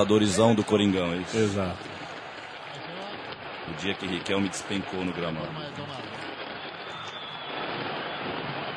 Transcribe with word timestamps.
adorizão 0.00 0.54
do 0.54 0.64
Coringão, 0.64 1.12
é 1.12 1.16
isso? 1.18 1.36
Exato. 1.36 1.78
O 3.68 3.72
dia 3.80 3.94
que 3.94 4.06
Riquelme 4.06 4.48
despencou 4.48 5.04
no 5.04 5.12
gramado. 5.12 5.48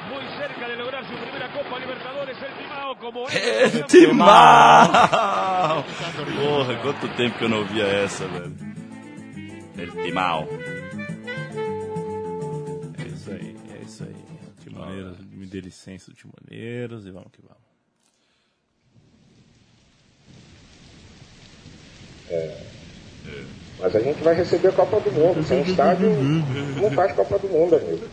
Muy 0.09 0.23
cerca 0.38 0.67
de 0.67 0.75
lograr 0.75 1.04
su 1.05 1.13
primera 1.13 1.49
Copa 1.51 1.79
Libertadores, 1.79 2.38
el 2.41 2.54
Timao 2.54 2.96
como 2.97 3.28
É, 3.29 3.70
Timau! 3.88 5.83
Porra, 6.36 6.75
quanto 6.81 7.08
tempo 7.15 7.37
que 7.37 7.46
eu 7.46 7.49
não 7.49 7.60
ouvia 7.60 7.85
essa, 7.85 8.28
velho. 8.28 8.55
El 9.78 9.92
Timau. 10.03 10.47
É 12.99 13.08
isso 13.08 13.31
aí, 13.31 13.58
é 13.74 13.83
isso 13.83 14.03
aí. 14.03 14.15
Timoneiros, 14.62 15.17
me 15.31 15.46
dê 15.47 15.60
licença 15.60 16.12
do 16.12 16.16
Timoneiros 16.17 17.05
e 17.08 17.12
vamos 17.12 17.31
que 17.31 17.41
vamos. 17.41 17.62
Mas 23.79 23.95
a 23.95 23.99
gente 23.99 24.23
vai 24.23 24.35
receber 24.35 24.70
a 24.70 24.71
Copa 24.71 24.99
do 24.99 25.11
Mundo. 25.11 25.43
Sem 25.45 25.61
estádio, 25.61 26.09
não 26.81 26.91
faz 26.91 27.11
Copa 27.13 27.38
do 27.39 27.48
Mundo, 27.49 27.75
amigo. 27.75 28.07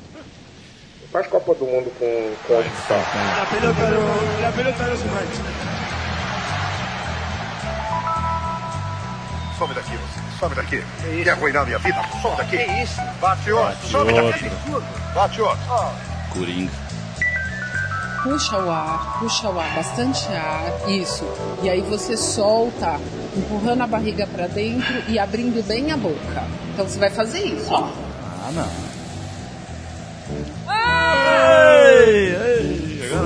Não 1.02 1.08
faz 1.12 1.26
Copa 1.26 1.54
do 1.54 1.64
Mundo 1.64 1.92
com, 1.98 2.34
com 2.46 2.58
hospital. 2.58 2.98
La 3.38 3.46
pelota 3.46 3.90
no, 3.90 4.42
la 4.42 4.52
pelota 4.52 4.84
no 4.84 4.96
se 4.96 5.04
mancha. 5.04 5.80
Some 9.58 9.74
daqui, 9.74 9.90
você. 9.90 10.38
Some 10.40 10.54
daqui. 10.54 10.82
Quer 11.22 11.30
arruinar 11.30 11.66
minha 11.66 11.78
vida? 11.78 12.02
Some 12.22 12.36
daqui. 12.36 12.56
Que 12.56 12.82
isso? 12.82 13.00
Bate 13.20 13.52
outro. 13.52 13.88
Some 13.88 14.12
daqui. 14.12 14.50
Bate 15.14 15.42
outro. 15.42 15.64
Coringa. 16.32 16.72
Puxa 18.22 18.58
o 18.58 18.70
ar, 18.70 19.18
puxa 19.18 19.48
o 19.48 19.58
ar, 19.58 19.74
bastante 19.74 20.26
ar, 20.28 20.88
isso. 20.88 21.24
E 21.62 21.70
aí 21.70 21.80
você 21.80 22.16
solta, 22.16 22.98
empurrando 23.36 23.82
a 23.82 23.86
barriga 23.86 24.26
para 24.26 24.46
dentro 24.46 25.02
e 25.08 25.18
abrindo 25.18 25.66
bem 25.66 25.90
a 25.90 25.96
boca. 25.96 26.44
Então 26.72 26.86
você 26.86 26.98
vai 26.98 27.10
fazer 27.10 27.40
isso, 27.40 27.70
ó. 27.70 27.88
Ah, 27.88 28.50
não. 28.54 28.90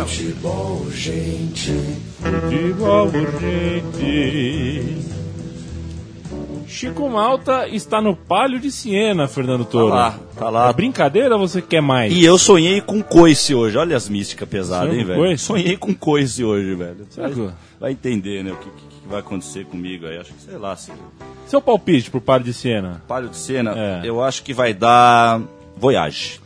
Futebol 0.04 0.82
urgente. 0.86 1.72
Futebol 2.20 3.06
urgente. 3.06 5.13
Chico 6.74 7.08
Malta 7.08 7.68
está 7.68 8.00
no 8.00 8.16
Palio 8.16 8.58
de 8.58 8.70
Siena, 8.72 9.28
Fernando 9.28 9.64
Toro. 9.64 9.88
lá, 9.94 10.18
tá 10.36 10.50
lá. 10.50 10.70
É 10.70 10.72
brincadeira 10.72 11.36
ou 11.36 11.46
você 11.46 11.62
quer 11.62 11.80
mais? 11.80 12.12
E 12.12 12.24
eu 12.24 12.36
sonhei 12.36 12.80
com 12.80 13.00
coice 13.02 13.54
hoje. 13.54 13.76
Olha 13.78 13.96
as 13.96 14.08
místicas 14.08 14.48
pesadas, 14.48 14.92
hein, 14.94 15.04
velho? 15.04 15.18
coice? 15.20 15.44
Sonhei 15.44 15.76
com 15.76 15.94
coice 15.94 16.42
hoje, 16.44 16.74
velho. 16.74 17.06
Vai, 17.16 17.52
vai 17.80 17.92
entender, 17.92 18.42
né, 18.42 18.52
o 18.52 18.56
que, 18.56 18.64
que- 18.70 18.94
que 19.04 19.08
vai 19.08 19.20
acontecer 19.20 19.64
comigo 19.66 20.06
aí. 20.06 20.18
Acho 20.18 20.32
que, 20.32 20.42
sei 20.42 20.56
lá, 20.58 20.74
se... 20.76 20.90
Seu 21.46 21.60
palpite 21.60 22.10
pro 22.10 22.20
Palio 22.20 22.44
de 22.46 22.52
Siena? 22.54 23.02
Palio 23.06 23.28
de 23.28 23.36
cena, 23.36 23.74
É. 23.76 24.00
eu 24.04 24.22
acho 24.22 24.42
que 24.42 24.52
vai 24.54 24.72
dar 24.74 25.40
Voyage. 25.76 26.40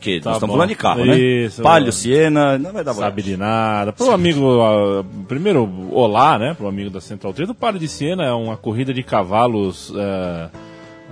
Porque 0.00 0.18
Tá 0.18 0.30
nós 0.30 0.36
estamos 0.38 0.54
bom. 0.54 0.56
falando 0.56 0.68
de 0.70 0.74
carro, 0.76 1.04
né? 1.04 1.18
Isso. 1.18 1.60
Palio, 1.62 1.92
Siena, 1.92 2.56
não 2.58 2.72
vai 2.72 2.82
dar 2.82 2.94
Sabe 2.94 3.20
Voyage. 3.20 3.30
de 3.32 3.36
nada. 3.36 3.92
Pro 3.92 4.10
amigo, 4.12 4.62
ah, 4.62 5.04
primeiro, 5.28 5.68
olá, 5.92 6.38
né? 6.38 6.54
Pro 6.54 6.66
amigo 6.66 6.88
da 6.88 7.02
Central 7.02 7.34
3. 7.34 7.50
O 7.50 7.54
Palio 7.54 7.78
de 7.78 7.86
Siena 7.86 8.24
é 8.24 8.32
uma 8.32 8.56
corrida 8.56 8.94
de 8.94 9.02
cavalos. 9.02 9.92
ah, 9.94 10.48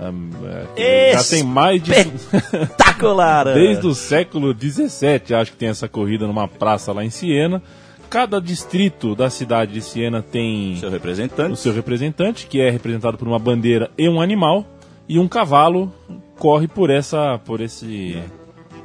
ah, 0.01 0.11
ah, 0.11 0.65
que 0.75 1.13
já 1.13 1.23
tem 1.23 1.43
mais 1.43 1.83
de. 1.83 1.91
Espetacular! 1.91 3.45
Desde 3.53 3.85
o 3.85 3.93
século 3.93 4.55
XVII, 4.59 5.35
acho 5.35 5.51
que 5.51 5.57
tem 5.57 5.69
essa 5.69 5.87
corrida 5.87 6.25
numa 6.25 6.47
praça 6.47 6.91
lá 6.91 7.05
em 7.05 7.11
Siena. 7.11 7.61
Cada 8.09 8.41
distrito 8.41 9.13
da 9.13 9.29
cidade 9.29 9.71
de 9.73 9.81
Siena 9.83 10.23
tem 10.23 10.77
Seu 10.77 10.89
o 10.89 10.91
representante. 10.91 11.59
seu 11.59 11.71
representante, 11.71 12.47
que 12.47 12.59
é 12.59 12.71
representado 12.71 13.19
por 13.19 13.27
uma 13.27 13.37
bandeira 13.37 13.91
e 13.95 14.09
um 14.09 14.19
animal, 14.19 14.65
e 15.07 15.19
um 15.19 15.27
cavalo 15.27 15.93
corre 16.39 16.67
por 16.67 16.89
essa, 16.89 17.37
por 17.45 17.61
esse, 17.61 18.17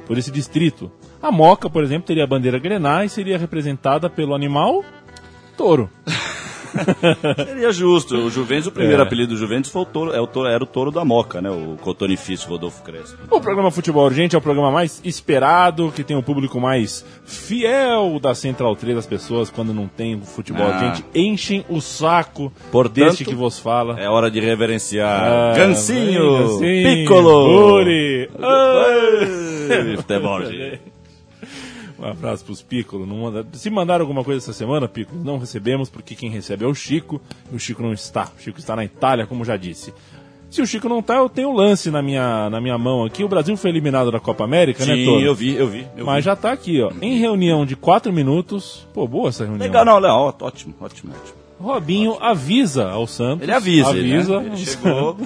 por 0.05 0.17
esse 0.17 0.31
distrito. 0.31 0.91
A 1.21 1.31
Moca, 1.31 1.69
por 1.69 1.83
exemplo, 1.83 2.07
teria 2.07 2.23
a 2.23 2.27
bandeira 2.27 2.59
grená 2.59 3.03
e 3.03 3.09
seria 3.09 3.37
representada 3.37 4.09
pelo 4.09 4.35
animal 4.35 4.83
touro. 5.57 5.89
Seria 7.45 7.71
justo. 7.71 8.15
O 8.15 8.29
Juventus, 8.29 8.67
o 8.67 8.71
primeiro 8.71 9.01
É. 9.01 9.05
apelido 9.05 9.33
do 9.33 9.37
Juventus 9.37 9.71
foi 9.71 9.81
o 9.81 9.85
touro, 9.85 10.13
é 10.13 10.19
o 10.21 10.27
touro, 10.27 10.49
era 10.49 10.63
o 10.63 10.67
touro 10.67 10.91
da 10.91 11.03
Moca, 11.05 11.41
né? 11.41 11.49
O 11.49 11.77
cotonifício 11.81 12.49
Rodolfo 12.49 12.83
Crespo. 12.83 13.17
O 13.29 13.39
programa 13.41 13.71
Futebol 13.71 14.05
Urgente 14.05 14.35
é 14.35 14.39
o 14.39 14.41
programa 14.41 14.71
mais 14.71 15.01
esperado, 15.03 15.91
que 15.95 16.03
tem 16.03 16.15
o 16.17 16.23
público 16.23 16.59
mais 16.59 17.05
fiel 17.23 18.19
da 18.21 18.33
Central 18.35 18.75
3. 18.75 18.97
As 18.97 19.05
pessoas, 19.05 19.49
quando 19.49 19.73
não 19.73 19.87
tem 19.87 20.19
futebol 20.21 20.65
Ah. 20.65 20.69
urgente, 20.75 21.05
enchem 21.13 21.65
o 21.69 21.79
saco 21.81 22.51
Portanto, 22.71 22.95
deste 23.05 23.25
que 23.25 23.35
vos 23.35 23.59
fala. 23.59 23.99
É 23.99 24.09
hora 24.09 24.29
de 24.31 24.39
reverenciar 24.39 25.21
Ah, 25.23 25.53
Gancinho, 25.55 26.37
Gancinho, 26.39 26.83
Piccolo, 26.83 27.75
Uri, 27.75 28.29
Ai, 28.39 29.95
futebol, 29.97 30.45
gente. 30.45 30.94
Um 31.97 32.05
abraço 32.05 32.43
pros 32.43 32.61
Piccolo. 32.61 33.05
Não 33.05 33.17
manda... 33.17 33.45
Se 33.53 33.69
mandaram 33.69 34.03
alguma 34.03 34.23
coisa 34.23 34.39
essa 34.39 34.53
semana, 34.53 34.87
Piccolo, 34.87 35.23
não 35.23 35.37
recebemos, 35.37 35.89
porque 35.89 36.15
quem 36.15 36.29
recebe 36.29 36.65
é 36.65 36.67
o 36.67 36.75
Chico, 36.75 37.21
e 37.51 37.55
o 37.55 37.59
Chico 37.59 37.81
não 37.81 37.93
está. 37.93 38.31
O 38.37 38.41
Chico 38.41 38.59
está 38.59 38.75
na 38.75 38.83
Itália, 38.83 39.25
como 39.25 39.45
já 39.45 39.55
disse. 39.55 39.93
Se 40.49 40.61
o 40.61 40.67
Chico 40.67 40.87
não 40.87 41.01
tá, 41.01 41.15
eu 41.15 41.27
tenho 41.27 41.49
o 41.49 41.53
lance 41.53 41.91
na 41.91 42.01
minha, 42.01 42.49
na 42.49 42.61
minha 42.61 42.77
mão 42.77 43.03
aqui. 43.03 43.23
O 43.23 43.27
Brasil 43.27 43.57
foi 43.57 43.71
eliminado 43.71 44.11
da 44.11 44.19
Copa 44.19 44.43
América, 44.43 44.85
né, 44.85 44.95
Sim, 44.95 45.05
Toro? 45.05 45.21
eu 45.21 45.35
vi, 45.35 45.55
eu 45.55 45.67
vi. 45.67 45.87
Eu 45.97 46.05
Mas 46.05 46.17
vi. 46.17 46.21
já 46.23 46.35
tá 46.35 46.51
aqui, 46.51 46.81
ó. 46.81 46.91
Em 47.01 47.17
reunião 47.17 47.65
de 47.65 47.75
quatro 47.75 48.13
minutos. 48.13 48.87
Pô, 48.93 49.07
boa 49.07 49.29
essa 49.29 49.43
reunião. 49.43 49.65
Legal, 49.65 49.83
não, 49.83 49.99
não, 49.99 50.09
ó, 50.17 50.33
ótimo, 50.41 50.73
ótimo, 50.79 51.11
ótimo. 51.13 51.44
Robinho 51.59 52.17
avisa 52.21 52.89
ao 52.89 53.07
Santos. 53.07 53.41
Ele 53.43 53.51
avisa, 53.53 53.89
avisa 53.89 54.33
ele, 54.35 54.43
né? 54.43 54.51
Ele 54.55 54.65
chegou. 54.65 55.17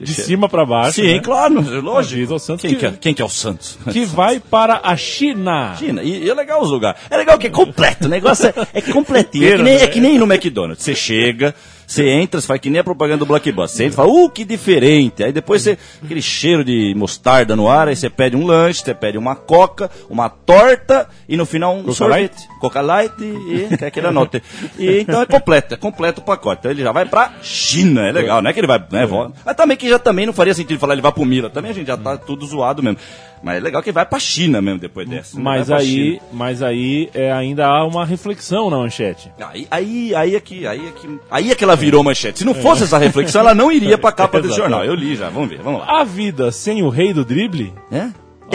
de 0.00 0.14
cima 0.14 0.48
pra 0.48 0.64
baixo. 0.64 0.94
Sim, 1.00 1.14
né? 1.14 1.20
claro, 1.20 1.54
lógico. 1.82 2.14
Avisa 2.14 2.32
ao 2.32 2.38
Santos 2.38 2.62
Quem 2.62 2.70
que- 2.74 2.76
que, 2.80 2.86
é, 2.86 2.90
quem 2.92 3.14
que 3.14 3.20
é 3.22 3.24
o 3.24 3.28
Santos? 3.28 3.78
Que 3.92 4.04
vai 4.06 4.40
para 4.40 4.80
a 4.82 4.96
China. 4.96 5.74
China. 5.78 6.02
E, 6.02 6.24
e 6.24 6.30
é 6.30 6.34
legal 6.34 6.62
os 6.62 6.70
lugares. 6.70 7.00
É 7.10 7.16
legal 7.16 7.38
que 7.38 7.46
é 7.46 7.50
completo. 7.50 8.06
O 8.06 8.08
negócio 8.08 8.46
é, 8.48 8.54
é 8.74 8.80
completinho. 8.80 9.46
É 9.52 9.56
que, 9.56 9.62
nem, 9.62 9.74
é 9.76 9.86
que 9.86 10.00
nem 10.00 10.18
no 10.18 10.24
McDonald's. 10.24 10.82
Você 10.82 10.94
chega, 10.94 11.54
você 11.86 12.08
entra, 12.08 12.40
você 12.40 12.46
faz 12.46 12.60
que 12.60 12.68
nem 12.68 12.80
a 12.80 12.84
propaganda 12.84 13.18
do 13.18 13.26
Blockbuster. 13.26 13.76
Você 13.76 13.84
entra 13.84 13.94
e 13.94 13.96
fala, 13.96 14.10
uh, 14.10 14.30
que 14.30 14.44
diferente. 14.44 15.22
Aí 15.22 15.32
depois 15.32 15.62
você, 15.62 15.78
aquele 16.02 16.20
cheiro 16.20 16.64
de 16.64 16.94
mostarda 16.96 17.54
no 17.54 17.68
ar, 17.68 17.88
aí 17.88 17.94
você 17.94 18.10
pede 18.10 18.36
um 18.36 18.44
lanche, 18.44 18.82
você 18.82 18.94
pede 18.94 19.16
uma 19.16 19.36
coca, 19.36 19.90
uma 20.10 20.28
torta 20.28 21.08
e 21.28 21.36
no 21.36 21.46
final 21.46 21.74
um 21.74 21.82
Coca 21.82 21.94
sorvete. 21.94 22.48
Coca 22.60 22.80
Light 22.80 23.14
e, 23.20 23.68
e 23.80 23.84
aquele 23.84 24.08
anote. 24.08 24.42
E 24.78 25.00
então 25.00 25.22
é 25.22 25.26
completo, 25.26 25.74
é 25.74 25.76
completo 25.76 26.20
o 26.20 26.24
pacote. 26.24 26.60
Então 26.60 26.70
ele 26.70 26.82
já 26.82 26.92
vai 26.92 27.06
pra 27.06 27.34
China, 27.42 28.06
é 28.06 28.12
legal, 28.12 28.42
não 28.42 28.50
é 28.50 28.52
que 28.52 28.60
ele 28.60 28.66
vai, 28.66 28.78
né? 28.78 29.06
Mas 29.44 29.56
também 29.56 29.76
que 29.76 29.88
já 29.88 29.98
também 29.98 30.26
não 30.26 30.32
faria 30.32 30.54
sentido 30.54 30.78
falar 30.80 30.94
ele 30.94 31.02
vai 31.02 31.12
pro 31.12 31.24
Mila. 31.24 31.50
Também 31.50 31.70
a 31.70 31.74
gente 31.74 31.86
já 31.86 31.96
tá 31.96 32.16
tudo 32.16 32.44
zoado 32.46 32.82
mesmo. 32.82 32.98
Mas 33.42 33.56
é 33.58 33.60
legal 33.60 33.82
que 33.82 33.92
vai 33.92 34.04
pra 34.06 34.18
China 34.18 34.60
mesmo 34.62 34.80
depois 34.80 35.08
dessa. 35.08 35.36
né? 35.36 35.42
Mas 35.42 35.70
aí, 35.70 36.20
mas 36.32 36.62
aí 36.62 37.08
é, 37.14 37.30
ainda 37.32 37.66
há 37.66 37.84
uma 37.84 38.04
reflexão 38.04 38.68
na 38.70 38.78
manchete. 38.78 39.30
Aí, 39.38 39.66
aí, 39.70 40.14
aí, 40.14 40.34
é 40.36 40.40
que, 40.40 40.66
aí, 40.66 40.88
é 40.88 40.90
que, 40.92 41.20
aí 41.30 41.50
é 41.50 41.54
que 41.54 41.62
ela 41.62 41.76
virou 41.76 42.02
manchete. 42.02 42.38
Se 42.40 42.44
não 42.44 42.54
fosse 42.54 42.84
essa 42.84 42.98
reflexão, 42.98 43.40
ela 43.42 43.54
não 43.54 43.70
iria 43.70 43.96
pra 43.98 44.10
capa 44.10 44.40
desse 44.42 44.56
jornal. 44.56 44.84
Eu 44.84 44.94
li 44.94 45.14
já, 45.16 45.28
vamos 45.28 45.48
ver, 45.50 45.60
vamos 45.62 45.80
lá. 45.80 46.00
A 46.00 46.04
vida 46.04 46.50
sem 46.50 46.82
o 46.82 46.88
rei 46.88 47.12
do 47.12 47.24
drible? 47.24 47.72
É? 47.92 48.08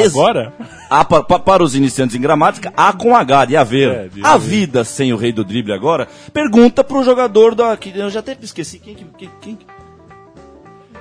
Agora? 0.05 0.53
Há 0.89 1.03
pa- 1.03 1.21
pa- 1.21 1.37
para 1.39 1.61
os 1.61 1.75
iniciantes 1.75 2.15
em 2.15 2.21
gramática, 2.21 2.71
há 2.77 2.93
com 2.93 3.13
H, 3.15 3.45
de 3.45 3.57
haver. 3.57 3.89
É, 3.89 4.07
de 4.07 4.21
a 4.25 4.37
vida 4.37 4.83
sem 4.85 5.11
o 5.11 5.17
rei 5.17 5.33
do 5.33 5.43
drible 5.43 5.73
agora, 5.73 6.07
pergunta 6.33 6.81
pro 6.83 7.03
jogador 7.03 7.53
da. 7.53 7.75
Que 7.75 7.91
eu 7.97 8.09
já 8.09 8.21
até 8.21 8.37
esqueci 8.41 8.79
quem 8.79 8.95
que. 8.95 9.05
Quem, 9.17 9.29
quem, 9.41 9.57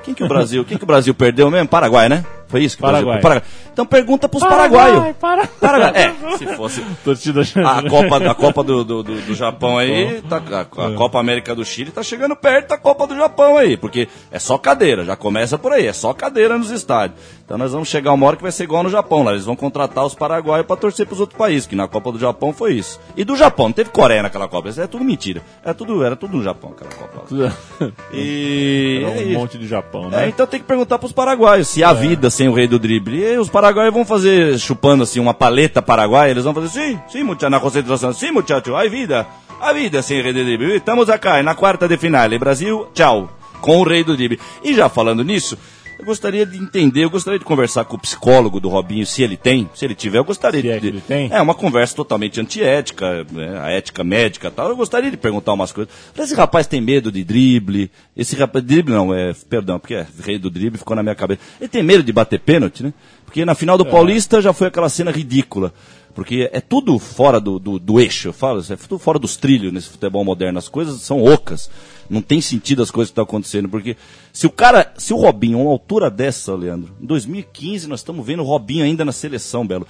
quem 0.02 0.14
que 0.14 0.24
o 0.24 0.28
Brasil. 0.28 0.64
Quem 0.64 0.76
que 0.76 0.82
o 0.84 0.86
Brasil 0.86 1.14
perdeu 1.14 1.48
mesmo? 1.50 1.68
Paraguai, 1.68 2.08
né? 2.08 2.24
Foi 2.50 2.62
isso 2.64 2.76
que 2.76 2.82
Paraguai. 2.82 3.20
Brasil. 3.20 3.42
Então 3.72 3.86
pergunta 3.86 4.28
pros 4.28 4.42
paraguaios. 4.42 5.14
Para. 5.20 5.46
Paraguai. 5.46 5.92
É, 5.94 6.12
se 6.36 6.46
fosse. 6.56 6.82
Torcida 7.04 7.42
A 7.64 7.88
Copa, 7.88 8.16
a 8.30 8.34
Copa 8.34 8.62
do, 8.64 8.84
do, 8.84 9.02
do- 9.02 9.20
do 9.20 9.34
Japão 9.34 9.78
aí, 9.78 10.20
tá, 10.28 10.42
a, 10.50 10.60
a 10.86 10.90
Copa 10.94 11.18
América 11.20 11.54
do 11.54 11.64
Chile 11.64 11.90
tá 11.90 12.02
chegando 12.02 12.34
perto 12.34 12.68
da 12.70 12.76
Copa 12.78 13.06
do 13.06 13.14
Japão 13.16 13.56
aí, 13.56 13.76
porque 13.76 14.08
é 14.32 14.38
só 14.38 14.58
cadeira, 14.58 15.04
já 15.04 15.14
começa 15.16 15.56
por 15.56 15.72
aí, 15.72 15.86
é 15.86 15.92
só 15.92 16.12
cadeira 16.12 16.58
nos 16.58 16.70
estádios. 16.70 17.18
Então 17.44 17.56
nós 17.58 17.72
vamos 17.72 17.88
chegar 17.88 18.12
uma 18.12 18.26
hora 18.26 18.36
que 18.36 18.42
vai 18.42 18.52
ser 18.52 18.64
igual 18.64 18.82
no 18.82 18.90
Japão, 18.90 19.22
lá 19.22 19.32
eles 19.32 19.44
vão 19.44 19.56
contratar 19.56 20.04
os 20.04 20.14
paraguaios 20.14 20.66
pra 20.66 20.76
torcer 20.76 21.06
pros 21.06 21.20
outros 21.20 21.38
países, 21.38 21.66
que 21.66 21.74
na 21.76 21.86
Copa 21.88 22.10
do 22.12 22.18
Japão 22.18 22.52
foi 22.52 22.74
isso. 22.74 23.00
E 23.16 23.24
do 23.24 23.36
Japão, 23.36 23.66
não 23.66 23.72
teve 23.72 23.90
Coreia 23.90 24.22
naquela 24.22 24.48
Copa, 24.48 24.68
isso 24.68 24.80
é 24.80 24.86
tudo 24.86 25.04
mentira. 25.04 25.42
Era 25.64 25.74
tudo, 25.74 26.04
era 26.04 26.16
tudo 26.16 26.36
no 26.36 26.42
Japão 26.42 26.72
aquela 26.76 26.90
Copa. 26.90 27.24
lá. 27.30 27.52
E 28.12 29.02
Era 29.04 29.14
é 29.14 29.18
um 29.18 29.22
isso. 29.30 29.38
monte 29.38 29.58
de 29.58 29.66
Japão, 29.66 30.06
É, 30.06 30.16
né? 30.16 30.28
então 30.28 30.46
tem 30.46 30.60
que 30.60 30.66
perguntar 30.66 30.98
pros 30.98 31.12
paraguaios 31.12 31.68
se 31.68 31.82
há 31.84 31.92
vida 31.92 32.28
sem 32.40 32.48
o 32.48 32.54
rei 32.54 32.66
do 32.66 32.78
drible. 32.78 33.18
E 33.18 33.36
os 33.36 33.50
paraguaios 33.50 33.92
vão 33.92 34.02
fazer, 34.02 34.58
chupando 34.58 35.02
assim, 35.02 35.20
uma 35.20 35.34
paleta 35.34 35.82
paraguaia, 35.82 36.30
eles 36.30 36.44
vão 36.44 36.54
fazer, 36.54 36.68
sim, 36.70 36.98
sim, 37.06 37.22
muchacho, 37.22 37.50
na 37.50 37.60
concentração, 37.60 38.14
sim, 38.14 38.30
muchacho, 38.30 38.74
há 38.74 38.88
vida, 38.88 39.26
há 39.60 39.74
vida 39.74 40.00
sem 40.00 40.18
o 40.18 40.22
rei 40.22 40.32
do 40.32 40.42
drible. 40.42 40.76
Estamos 40.76 41.10
aqui, 41.10 41.42
na 41.42 41.54
quarta 41.54 41.86
de 41.86 41.98
final, 41.98 42.30
Brasil, 42.38 42.88
tchau, 42.94 43.28
com 43.60 43.80
o 43.80 43.82
rei 43.82 44.02
do 44.02 44.16
drible. 44.16 44.40
E 44.64 44.72
já 44.72 44.88
falando 44.88 45.22
nisso, 45.22 45.58
Eu 46.00 46.06
gostaria 46.06 46.46
de 46.46 46.56
entender, 46.56 47.04
eu 47.04 47.10
gostaria 47.10 47.38
de 47.38 47.44
conversar 47.44 47.84
com 47.84 47.94
o 47.94 47.98
psicólogo 47.98 48.58
do 48.58 48.70
Robinho, 48.70 49.04
se 49.04 49.22
ele 49.22 49.36
tem, 49.36 49.68
se 49.74 49.84
ele 49.84 49.94
tiver, 49.94 50.16
eu 50.16 50.24
gostaria 50.24 50.62
Se 50.62 50.66
de. 50.66 50.72
é 50.72 50.80
que 50.80 50.86
ele 50.86 51.00
tem? 51.02 51.30
É, 51.30 51.42
uma 51.42 51.54
conversa 51.54 51.94
totalmente 51.94 52.40
antiética, 52.40 53.26
né, 53.30 53.60
a 53.60 53.68
ética 53.68 54.02
médica 54.02 54.48
e 54.48 54.50
tal. 54.50 54.70
Eu 54.70 54.76
gostaria 54.76 55.10
de 55.10 55.18
perguntar 55.18 55.52
umas 55.52 55.72
coisas. 55.72 55.92
Esse 56.18 56.34
rapaz 56.34 56.66
tem 56.66 56.80
medo 56.80 57.12
de 57.12 57.22
drible, 57.22 57.90
esse 58.16 58.34
rapaz. 58.34 58.64
Drible 58.64 58.94
não, 58.94 59.12
é. 59.12 59.34
Perdão, 59.46 59.78
porque 59.78 59.92
é 59.92 60.06
rei 60.24 60.38
do 60.38 60.48
drible 60.48 60.78
ficou 60.78 60.96
na 60.96 61.02
minha 61.02 61.14
cabeça. 61.14 61.42
Ele 61.60 61.68
tem 61.68 61.82
medo 61.82 62.02
de 62.02 62.14
bater 62.14 62.40
pênalti, 62.40 62.82
né? 62.82 62.94
Porque 63.26 63.44
na 63.44 63.54
final 63.54 63.76
do 63.76 63.84
Paulista 63.84 64.40
já 64.40 64.54
foi 64.54 64.68
aquela 64.68 64.88
cena 64.88 65.10
ridícula. 65.10 65.74
Porque 66.14 66.48
é 66.52 66.60
tudo 66.60 66.98
fora 66.98 67.40
do, 67.40 67.58
do, 67.58 67.78
do 67.78 68.00
eixo, 68.00 68.28
eu 68.28 68.32
falo, 68.32 68.60
é 68.68 68.76
tudo 68.76 68.98
fora 68.98 69.18
dos 69.18 69.36
trilhos 69.36 69.72
nesse 69.72 69.88
futebol 69.88 70.24
moderno. 70.24 70.58
As 70.58 70.68
coisas 70.68 71.00
são 71.00 71.22
ocas. 71.22 71.70
Não 72.08 72.20
tem 72.20 72.40
sentido 72.40 72.82
as 72.82 72.90
coisas 72.90 73.10
que 73.10 73.12
estão 73.12 73.24
acontecendo. 73.24 73.68
Porque 73.68 73.96
se 74.32 74.46
o 74.46 74.50
cara, 74.50 74.92
se 74.96 75.14
o 75.14 75.16
Robinho, 75.16 75.60
uma 75.60 75.70
altura 75.70 76.10
dessa, 76.10 76.54
Leandro, 76.54 76.92
em 77.00 77.06
2015 77.06 77.88
nós 77.88 78.00
estamos 78.00 78.26
vendo 78.26 78.42
o 78.42 78.46
Robinho 78.46 78.84
ainda 78.84 79.04
na 79.04 79.12
seleção, 79.12 79.66
Belo. 79.66 79.86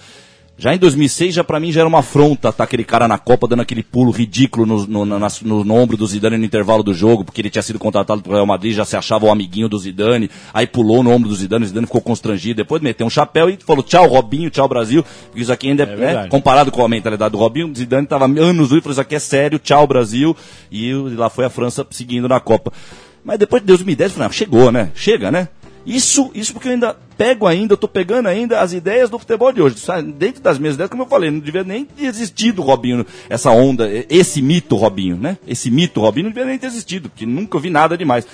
Já 0.61 0.75
em 0.75 0.79
2006, 0.79 1.35
já 1.35 1.43
para 1.43 1.59
mim 1.59 1.73
já 1.73 1.81
era 1.81 1.89
uma 1.89 2.01
afronta 2.01 2.53
tá 2.53 2.65
aquele 2.65 2.85
cara 2.85 3.09
na 3.09 3.17
Copa 3.19 3.49
dando 3.49 3.63
aquele 3.63 3.83
pulo 3.83 4.11
ridículo 4.11 4.67
no, 4.67 4.87
no, 4.87 5.05
na- 5.19 5.29
no, 5.43 5.65
no 5.65 5.75
ombro 5.75 5.97
do 5.97 6.07
Zidane 6.07 6.37
no 6.37 6.45
intervalo 6.45 6.83
do 6.83 6.93
jogo, 6.93 7.25
porque 7.25 7.41
ele 7.41 7.49
tinha 7.49 7.63
sido 7.63 7.79
contratado 7.79 8.21
pro 8.21 8.35
Real 8.35 8.45
Madrid, 8.47 8.75
já 8.75 8.85
se 8.85 8.95
achava 8.95 9.25
o 9.25 9.31
amiguinho 9.31 9.71
do 9.71 9.79
Zidane, 9.79 10.31
aí 10.53 10.67
pulou 10.67 11.03
no 11.03 11.11
ombro 11.11 11.31
do 11.31 11.35
Zidane, 11.35 11.65
o 11.65 11.69
Zidane 11.69 11.87
ficou 11.87 12.03
constrangido, 12.03 12.57
depois 12.59 12.83
meteu 12.83 13.07
um 13.07 13.11
chapéu 13.11 13.49
e 13.49 13.59
falou 13.65 13.83
tchau 13.83 14.07
Robinho, 14.07 14.51
tchau 14.51 14.69
Brasil, 14.69 15.03
porque 15.27 15.41
isso 15.41 15.51
aqui 15.53 15.69
ainda 15.71 15.85
é, 15.85 15.87
né, 15.87 15.97
verdade. 15.97 16.29
comparado 16.29 16.71
com 16.71 16.85
a 16.85 16.89
mentalidade 16.91 17.33
do 17.33 17.39
Robinho, 17.39 17.69
o 17.73 17.75
Zidane 17.75 18.07
tava 18.07 18.27
anos 18.27 18.71
luz, 18.71 18.83
falou 18.83 18.93
isso 18.93 19.01
aqui 19.01 19.15
é 19.15 19.19
sério, 19.19 19.59
tchau 19.59 19.87
Brasil, 19.87 20.37
e 20.71 20.93
lá 20.93 21.31
foi 21.31 21.47
a 21.47 21.51
França 21.51 21.87
seguindo 21.91 22.29
na 22.29 22.39
Copa. 22.39 22.71
Mas 23.25 23.39
depois 23.39 23.63
de 23.63 23.67
2010, 23.67 24.11
eu 24.11 24.15
falei, 24.15 24.29
ah, 24.29 24.33
chegou, 24.33 24.71
né? 24.71 24.91
Chega, 24.95 25.31
né? 25.31 25.49
Isso, 25.87 26.31
isso 26.35 26.53
porque 26.53 26.69
eu 26.69 26.73
ainda 26.73 26.97
pego 27.17 27.47
ainda, 27.47 27.75
eu 27.75 27.77
tô 27.77 27.89
pegando 27.89 28.29
ainda 28.29 28.61
as 28.61 28.73
ideias 28.73 29.11
do 29.11 29.19
futebol 29.19 29.53
de 29.53 29.63
hoje. 29.63 29.79
Sabe? 29.79 30.13
Dentro 30.13 30.43
das 30.43 30.59
minhas 30.59 30.75
ideias, 30.75 30.91
como 30.91 31.03
eu 31.03 31.07
falei, 31.07 31.31
não 31.31 31.41
devia 31.41 31.65
nem 31.65 31.85
ter 31.85 32.05
existido 32.05 32.63
Robinho, 32.63 33.05
essa 33.29 33.51
onda, 33.51 33.89
esse 34.09 34.43
mito 34.43 34.77
Robinho, 34.77 35.17
né? 35.17 35.39
Esse 35.47 35.71
mito 35.71 36.01
Robinho 36.01 36.25
não 36.25 36.33
devia 36.33 36.47
nem 36.47 36.59
ter 36.59 36.67
existido, 36.67 37.09
porque 37.09 37.27
nunca 37.27 37.59
vi 37.59 37.71
nada 37.71 37.97
demais. 37.97 38.27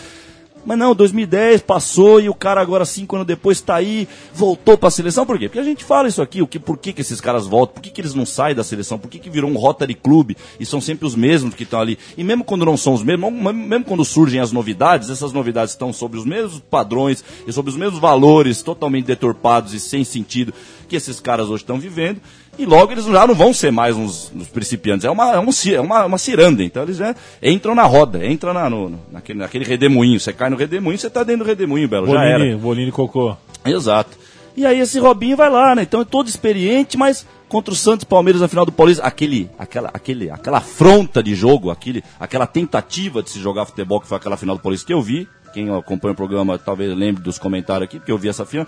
Mas 0.66 0.76
não, 0.76 0.96
2010 0.96 1.62
passou 1.62 2.20
e 2.20 2.28
o 2.28 2.34
cara 2.34 2.60
agora, 2.60 2.84
cinco 2.84 3.14
anos 3.14 3.26
depois, 3.26 3.60
tá 3.60 3.76
aí, 3.76 4.08
voltou 4.34 4.76
pra 4.76 4.90
seleção. 4.90 5.24
Por 5.24 5.38
quê? 5.38 5.48
Porque 5.48 5.60
a 5.60 5.64
gente 5.64 5.84
fala 5.84 6.08
isso 6.08 6.20
aqui, 6.20 6.42
o 6.42 6.46
que, 6.46 6.58
por 6.58 6.76
que, 6.76 6.92
que 6.92 7.00
esses 7.00 7.20
caras 7.20 7.46
voltam, 7.46 7.74
por 7.74 7.82
que, 7.82 7.90
que 7.90 8.00
eles 8.00 8.14
não 8.14 8.26
saem 8.26 8.56
da 8.56 8.64
seleção, 8.64 8.98
por 8.98 9.08
que, 9.08 9.20
que 9.20 9.30
virou 9.30 9.48
um 9.48 9.56
Rotary 9.56 9.94
Club 9.94 10.32
e 10.58 10.66
são 10.66 10.80
sempre 10.80 11.06
os 11.06 11.14
mesmos 11.14 11.54
que 11.54 11.62
estão 11.62 11.80
ali. 11.80 11.96
E 12.18 12.24
mesmo 12.24 12.42
quando 12.42 12.66
não 12.66 12.76
são 12.76 12.94
os 12.94 13.02
mesmos, 13.04 13.32
mesmo 13.32 13.84
quando 13.84 14.04
surgem 14.04 14.40
as 14.40 14.50
novidades, 14.50 15.08
essas 15.08 15.32
novidades 15.32 15.72
estão 15.72 15.92
sobre 15.92 16.18
os 16.18 16.24
mesmos 16.24 16.58
padrões 16.58 17.24
e 17.46 17.52
sobre 17.52 17.70
os 17.70 17.76
mesmos 17.76 18.00
valores 18.00 18.60
totalmente 18.60 19.06
deturpados 19.06 19.72
e 19.72 19.78
sem 19.78 20.02
sentido 20.02 20.52
que 20.88 20.96
esses 20.96 21.20
caras 21.20 21.48
hoje 21.48 21.62
estão 21.62 21.78
vivendo. 21.78 22.20
E 22.58 22.64
logo 22.64 22.93
eles 22.93 23.05
já 23.05 23.26
não 23.26 23.35
vão 23.35 23.53
ser 23.53 23.70
mais 23.70 23.94
uns, 23.97 24.32
uns 24.35 24.49
principiantes. 24.49 25.05
É 25.05 25.11
uma, 25.11 25.32
é, 25.32 25.38
um, 25.38 25.50
é 25.73 25.81
uma, 25.81 26.05
uma 26.06 26.19
ciranda. 26.19 26.62
Então 26.62 26.82
eles 26.82 26.97
já 26.97 27.14
entram 27.43 27.75
na 27.75 27.85
roda, 27.85 28.26
entram 28.26 28.55
na, 28.55 28.70
no, 28.70 28.99
naquele, 29.12 29.38
naquele 29.38 29.64
redemoinho. 29.64 30.19
Você 30.19 30.32
cai 30.32 30.49
no 30.49 30.56
redemoinho, 30.56 30.99
você 30.99 31.11
tá 31.11 31.23
dentro 31.23 31.44
do 31.44 31.49
redemoinho, 31.49 31.88
Belo. 31.88 32.06
Já 32.06 32.25
era. 32.25 32.56
Bolinho, 32.56 32.87
de 32.87 32.93
cocô. 32.93 33.37
Exato. 33.64 34.17
E 34.56 34.64
aí 34.64 34.81
esse 34.81 34.99
Robinho 34.99 35.37
vai 35.37 35.50
lá, 35.50 35.75
né? 35.75 35.82
Então 35.82 36.00
é 36.00 36.05
todo 36.05 36.29
experiente, 36.29 36.97
mas 36.97 37.26
contra 37.47 37.75
o 37.75 37.76
Santos 37.76 38.05
e 38.05 38.06
Palmeiras 38.06 38.41
na 38.41 38.49
final 38.49 38.64
do 38.64 38.73
Paulista, 38.73 39.03
aquele, 39.05 39.50
aquela, 39.58 39.91
aquele, 39.93 40.31
aquela 40.31 40.58
afronta 40.58 41.23
de 41.23 41.35
jogo, 41.35 41.70
aquele, 41.70 42.03
aquela 42.19 42.47
tentativa 42.47 43.23
de 43.23 43.29
se 43.29 43.38
jogar 43.38 43.67
futebol 43.67 44.00
que 44.00 44.08
foi 44.08 44.17
aquela 44.17 44.37
final 44.37 44.56
do 44.56 44.62
Paulista 44.62 44.87
que 44.87 44.94
eu 44.94 45.03
vi. 45.03 45.29
Quem 45.53 45.69
acompanha 45.75 46.12
o 46.12 46.17
programa 46.17 46.58
talvez 46.58 46.97
lembre 46.97 47.23
dos 47.23 47.38
comentários 47.38 47.85
aqui, 47.85 47.99
porque 47.99 48.12
eu 48.12 48.19
vi 48.19 48.31
essa 48.31 48.47
final. 48.47 48.67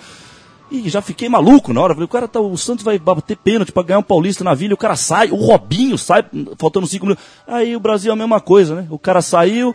E 0.70 0.88
já 0.88 1.00
fiquei 1.00 1.28
maluco 1.28 1.72
na 1.72 1.80
hora. 1.80 1.94
Falei, 1.94 2.04
o 2.04 2.08
cara 2.08 2.28
tá, 2.28 2.40
o 2.40 2.56
Santos 2.56 2.84
vai 2.84 2.98
bater 2.98 3.36
pênalti 3.36 3.72
pra 3.72 3.82
ganhar 3.82 3.98
um 3.98 4.02
Paulista 4.02 4.44
na 4.44 4.54
Vila, 4.54 4.74
o 4.74 4.78
cara 4.78 4.96
sai, 4.96 5.30
o 5.30 5.36
Robinho 5.36 5.96
sai, 5.96 6.24
faltando 6.58 6.86
cinco 6.86 7.06
minutos. 7.06 7.24
Aí 7.46 7.74
o 7.74 7.80
Brasil 7.80 8.10
é 8.10 8.14
a 8.14 8.16
mesma 8.16 8.40
coisa, 8.40 8.74
né? 8.74 8.86
O 8.90 8.98
cara 8.98 9.22
saiu, 9.22 9.74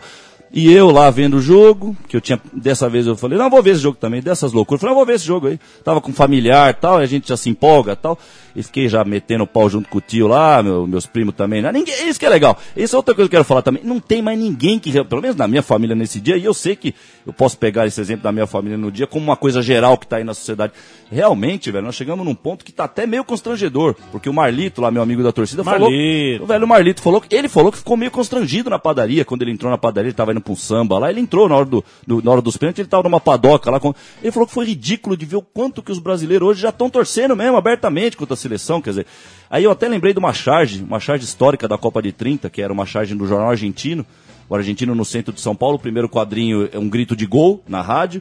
e 0.56 0.72
eu 0.72 0.88
lá 0.92 1.10
vendo 1.10 1.38
o 1.38 1.42
jogo, 1.42 1.96
que 2.06 2.16
eu 2.16 2.20
tinha, 2.20 2.40
dessa 2.52 2.88
vez 2.88 3.08
eu 3.08 3.16
falei, 3.16 3.36
não, 3.36 3.50
vou 3.50 3.60
ver 3.60 3.72
esse 3.72 3.80
jogo 3.80 3.98
também, 4.00 4.22
dessas 4.22 4.52
loucuras. 4.52 4.80
Eu 4.80 4.86
falei, 4.86 4.94
não, 4.94 5.00
vou 5.00 5.06
ver 5.06 5.16
esse 5.16 5.26
jogo 5.26 5.48
aí. 5.48 5.58
Tava 5.82 6.00
com 6.00 6.12
familiar 6.12 6.70
e 6.70 6.74
tal, 6.74 7.00
e 7.00 7.02
a 7.02 7.06
gente 7.06 7.28
já 7.28 7.36
se 7.36 7.50
empolga 7.50 7.96
tal. 7.96 8.16
E 8.56 8.62
fiquei 8.62 8.88
já 8.88 9.04
metendo 9.04 9.44
o 9.44 9.46
pau 9.46 9.68
junto 9.68 9.88
com 9.88 9.98
o 9.98 10.00
tio 10.00 10.28
lá, 10.28 10.62
meu- 10.62 10.86
meus 10.86 11.06
primos 11.06 11.34
também. 11.34 11.60
Né? 11.60 11.72
Ninguém, 11.72 12.08
isso 12.08 12.18
que 12.20 12.26
é 12.26 12.28
legal. 12.28 12.56
Isso 12.76 12.94
é 12.94 12.98
outra 12.98 13.14
coisa 13.14 13.28
que 13.28 13.34
eu 13.34 13.38
quero 13.38 13.44
falar 13.44 13.62
também. 13.62 13.82
Não 13.84 13.98
tem 14.00 14.22
mais 14.22 14.38
ninguém 14.38 14.78
que, 14.78 14.92
pelo 15.04 15.20
menos 15.22 15.36
na 15.36 15.48
minha 15.48 15.62
família 15.62 15.96
nesse 15.96 16.20
dia, 16.20 16.36
e 16.36 16.44
eu 16.44 16.54
sei 16.54 16.76
que 16.76 16.94
eu 17.26 17.32
posso 17.32 17.58
pegar 17.58 17.86
esse 17.86 18.00
exemplo 18.00 18.22
da 18.22 18.30
minha 18.32 18.46
família 18.46 18.78
no 18.78 18.90
dia 18.92 19.06
como 19.06 19.24
uma 19.24 19.36
coisa 19.36 19.60
geral 19.62 19.98
que 19.98 20.06
tá 20.06 20.16
aí 20.18 20.24
na 20.24 20.34
sociedade. 20.34 20.72
Realmente, 21.10 21.70
velho, 21.70 21.84
nós 21.84 21.94
chegamos 21.94 22.24
num 22.24 22.34
ponto 22.34 22.64
que 22.64 22.72
tá 22.72 22.84
até 22.84 23.06
meio 23.06 23.24
constrangedor. 23.24 23.94
Porque 24.10 24.28
o 24.28 24.32
Marlito, 24.32 24.80
lá, 24.80 24.90
meu 24.90 25.02
amigo 25.02 25.22
da 25.22 25.32
torcida, 25.32 25.62
falou. 25.64 25.90
Marlito. 25.90 26.44
O 26.44 26.46
velho 26.46 26.66
Marlito 26.68 27.02
falou 27.02 27.20
que 27.20 27.34
ele 27.34 27.48
falou 27.48 27.70
que 27.72 27.78
ficou 27.78 27.96
meio 27.96 28.10
constrangido 28.10 28.70
na 28.70 28.78
padaria 28.78 29.24
quando 29.24 29.42
ele 29.42 29.50
entrou 29.50 29.70
na 29.70 29.78
padaria, 29.78 30.08
ele 30.08 30.14
tava 30.16 30.32
indo 30.32 30.40
pra 30.40 30.52
um 30.52 30.56
samba 30.56 30.98
lá, 30.98 31.10
ele 31.10 31.20
entrou 31.20 31.48
na 31.48 31.56
hora, 31.56 31.64
do, 31.64 31.84
do- 32.06 32.22
na 32.22 32.30
hora 32.30 32.40
dos 32.42 32.56
pênaltis, 32.56 32.80
ele 32.80 32.88
tava 32.88 33.02
numa 33.04 33.20
padoca 33.20 33.70
lá. 33.70 33.78
Com... 33.80 33.94
Ele 34.22 34.32
falou 34.32 34.46
que 34.46 34.54
foi 34.54 34.64
ridículo 34.66 35.16
de 35.16 35.24
ver 35.26 35.36
o 35.36 35.42
quanto 35.42 35.82
que 35.82 35.92
os 35.92 35.98
brasileiros 35.98 36.48
hoje 36.48 36.62
já 36.62 36.70
estão 36.70 36.88
torcendo 36.90 37.36
mesmo, 37.36 37.56
abertamente 37.56 38.16
contra 38.16 38.34
a 38.34 38.36
seleção, 38.44 38.80
quer 38.80 38.90
dizer. 38.90 39.06
Aí 39.50 39.64
eu 39.64 39.70
até 39.70 39.88
lembrei 39.88 40.12
de 40.12 40.18
uma 40.18 40.32
charge, 40.32 40.82
uma 40.82 41.00
charge 41.00 41.24
histórica 41.24 41.66
da 41.66 41.76
Copa 41.78 42.00
de 42.02 42.12
30, 42.12 42.48
que 42.50 42.62
era 42.62 42.72
uma 42.72 42.86
charge 42.86 43.14
do 43.14 43.26
jornal 43.26 43.50
argentino, 43.50 44.04
o 44.48 44.54
argentino 44.54 44.94
no 44.94 45.04
centro 45.04 45.32
de 45.32 45.40
São 45.40 45.54
Paulo, 45.56 45.76
o 45.76 45.78
primeiro 45.78 46.08
quadrinho 46.08 46.68
é 46.72 46.78
um 46.78 46.88
grito 46.88 47.16
de 47.16 47.24
gol 47.26 47.62
na 47.66 47.80
rádio, 47.80 48.20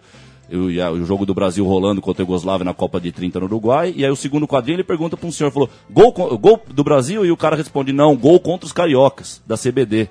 eu- 0.49 0.69
e 0.71 0.79
a- 0.81 0.91
o 0.91 1.03
jogo 1.05 1.25
do 1.25 1.33
Brasil 1.33 1.65
rolando 1.65 2.01
contra 2.01 2.21
a 2.21 2.25
Iugoslávia 2.25 2.63
na 2.63 2.73
Copa 2.73 2.99
de 3.01 3.11
30 3.11 3.39
no 3.39 3.45
Uruguai. 3.45 3.93
E 3.95 4.05
aí 4.05 4.11
o 4.11 4.15
segundo 4.15 4.47
quadrinho 4.47 4.75
ele 4.77 4.83
pergunta 4.83 5.17
para 5.17 5.27
um 5.27 5.31
senhor, 5.31 5.51
falou, 5.51 5.69
gol, 5.89 6.11
gol 6.37 6.61
do 6.73 6.83
Brasil? 6.83 7.25
E 7.25 7.31
o 7.31 7.37
cara 7.37 7.55
responde, 7.55 7.91
não, 7.91 8.15
gol 8.15 8.39
contra 8.39 8.65
os 8.65 8.71
cariocas, 8.71 9.41
da 9.47 9.55
CBD. 9.57 10.07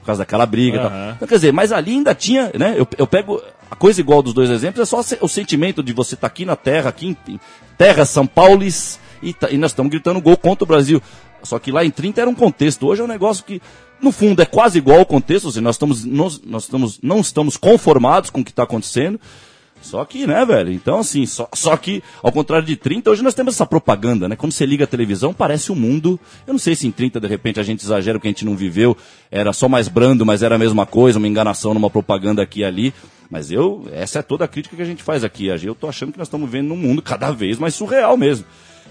Por 0.00 0.06
causa 0.06 0.18
daquela 0.22 0.44
briga 0.46 0.78
e 0.78 0.80
tal. 0.80 0.90
Então, 1.16 1.28
quer 1.28 1.34
dizer, 1.36 1.52
mas 1.52 1.70
ali 1.70 1.92
ainda 1.92 2.12
tinha, 2.12 2.50
né? 2.58 2.74
Eu, 2.76 2.88
eu 2.98 3.06
pego 3.06 3.40
a 3.70 3.76
coisa 3.76 4.00
igual 4.00 4.20
dos 4.20 4.34
dois 4.34 4.50
exemplos, 4.50 4.80
é 4.82 4.84
só 4.84 4.98
o 5.20 5.28
sentimento 5.28 5.80
de 5.80 5.92
você 5.92 6.16
estar 6.16 6.26
aqui 6.26 6.44
na 6.44 6.56
terra, 6.56 6.88
aqui 6.88 7.06
em, 7.06 7.16
em 7.34 7.40
terra 7.78 8.04
São 8.04 8.26
Paulo 8.26 8.64
e, 9.22 9.32
tá- 9.32 9.50
e 9.50 9.56
nós 9.58 9.70
estamos 9.70 9.90
gritando 9.90 10.20
gol 10.20 10.36
contra 10.36 10.64
o 10.64 10.66
Brasil. 10.66 11.00
Só 11.42 11.58
que 11.58 11.70
lá 11.72 11.84
em 11.84 11.90
30 11.90 12.20
era 12.20 12.30
um 12.30 12.34
contexto. 12.34 12.86
Hoje 12.86 13.00
é 13.00 13.04
um 13.04 13.08
negócio 13.08 13.44
que, 13.44 13.60
no 14.00 14.12
fundo, 14.12 14.40
é 14.42 14.44
quase 14.44 14.78
igual 14.78 14.98
ao 14.98 15.06
contexto. 15.06 15.50
Seja, 15.50 15.60
nós, 15.60 15.74
estamos, 15.76 16.04
nós, 16.04 16.40
nós 16.44 16.64
estamos, 16.64 17.00
não 17.02 17.20
estamos 17.20 17.56
conformados 17.56 18.30
com 18.30 18.40
o 18.40 18.44
que 18.44 18.50
está 18.50 18.62
acontecendo. 18.62 19.20
Só 19.80 20.04
que, 20.04 20.28
né, 20.28 20.44
velho? 20.46 20.72
Então, 20.72 21.00
assim, 21.00 21.26
só, 21.26 21.48
só 21.52 21.76
que, 21.76 22.00
ao 22.22 22.30
contrário 22.30 22.64
de 22.64 22.76
30, 22.76 23.10
hoje 23.10 23.22
nós 23.22 23.34
temos 23.34 23.54
essa 23.54 23.66
propaganda, 23.66 24.28
né? 24.28 24.36
Quando 24.36 24.52
você 24.52 24.64
liga 24.64 24.84
a 24.84 24.86
televisão, 24.86 25.34
parece 25.34 25.72
o 25.72 25.74
mundo. 25.74 26.20
Eu 26.46 26.52
não 26.52 26.58
sei 26.58 26.76
se 26.76 26.86
em 26.86 26.92
30, 26.92 27.18
de 27.18 27.26
repente, 27.26 27.58
a 27.58 27.64
gente 27.64 27.82
exagera 27.82 28.16
porque 28.16 28.28
a 28.28 28.30
gente 28.30 28.44
não 28.44 28.54
viveu. 28.56 28.96
Era 29.28 29.52
só 29.52 29.68
mais 29.68 29.88
brando, 29.88 30.24
mas 30.24 30.40
era 30.44 30.54
a 30.54 30.58
mesma 30.58 30.86
coisa, 30.86 31.18
uma 31.18 31.26
enganação 31.26 31.74
numa 31.74 31.90
propaganda 31.90 32.40
aqui 32.40 32.60
e 32.60 32.64
ali. 32.64 32.94
Mas 33.28 33.50
eu, 33.50 33.88
essa 33.92 34.20
é 34.20 34.22
toda 34.22 34.44
a 34.44 34.48
crítica 34.48 34.76
que 34.76 34.82
a 34.82 34.84
gente 34.84 35.02
faz 35.02 35.24
aqui. 35.24 35.46
Eu 35.46 35.74
tô 35.74 35.88
achando 35.88 36.12
que 36.12 36.18
nós 36.18 36.28
estamos 36.28 36.48
vivendo 36.48 36.68
num 36.68 36.76
mundo 36.76 37.02
cada 37.02 37.32
vez 37.32 37.58
mais 37.58 37.74
surreal 37.74 38.16
mesmo. 38.16 38.44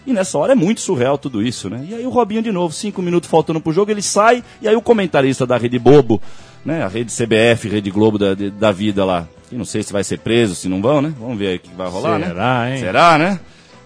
E 0.05 0.13
nessa 0.13 0.37
hora 0.37 0.53
é 0.53 0.55
muito 0.55 0.81
surreal 0.81 1.17
tudo 1.17 1.41
isso, 1.43 1.69
né? 1.69 1.85
E 1.87 1.93
aí 1.93 2.05
o 2.05 2.09
Robinho 2.09 2.41
de 2.41 2.51
novo, 2.51 2.73
cinco 2.73 3.01
minutos 3.01 3.29
faltando 3.29 3.61
pro 3.61 3.73
jogo, 3.73 3.91
ele 3.91 4.01
sai, 4.01 4.43
e 4.61 4.67
aí 4.67 4.75
o 4.75 4.81
comentarista 4.81 5.45
da 5.45 5.57
Rede 5.57 5.77
Bobo, 5.77 6.21
né? 6.65 6.83
A 6.83 6.87
Rede 6.87 7.11
CBF, 7.11 7.69
Rede 7.69 7.91
Globo 7.91 8.17
da, 8.17 8.33
da 8.33 8.71
vida 8.71 9.05
lá. 9.05 9.27
E 9.51 9.55
não 9.55 9.65
sei 9.65 9.83
se 9.83 9.91
vai 9.91 10.03
ser 10.03 10.19
preso, 10.19 10.55
se 10.55 10.69
não 10.69 10.81
vão, 10.81 11.01
né? 11.01 11.13
Vamos 11.19 11.37
ver 11.37 11.47
aí 11.47 11.55
o 11.57 11.59
que 11.59 11.69
vai 11.75 11.87
rolar, 11.87 12.17
né? 12.17 12.27
Será, 12.27 12.71
hein? 12.71 12.79
Será, 12.79 13.17
né? 13.17 13.39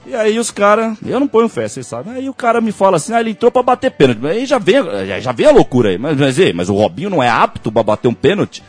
E 0.07 0.13
aí 0.13 0.37
os 0.37 0.51
caras, 0.51 0.95
eu 1.03 1.19
não 1.19 1.27
ponho 1.27 1.49
fé, 1.49 1.67
vocês 1.67 1.87
sabem. 1.87 2.13
Aí 2.13 2.29
o 2.29 2.33
cara 2.33 2.61
me 2.61 2.71
fala 2.71 2.97
assim, 2.97 3.11
ah, 3.11 3.19
ele 3.19 3.31
entrou 3.31 3.51
pra 3.51 3.63
bater 3.63 3.89
pênalti. 3.89 4.23
Aí 4.27 4.45
já 4.45 4.59
vem, 4.59 4.75
já, 5.19 5.31
vem 5.31 5.47
a 5.47 5.51
loucura 5.51 5.89
aí. 5.89 5.97
Mas, 5.97 6.15
mas, 6.17 6.37
mas 6.53 6.69
o 6.69 6.75
Robinho 6.75 7.09
não 7.09 7.23
é 7.23 7.29
apto 7.29 7.71
pra 7.71 7.81
bater 7.81 8.07
um 8.07 8.13
pênalti? 8.13 8.61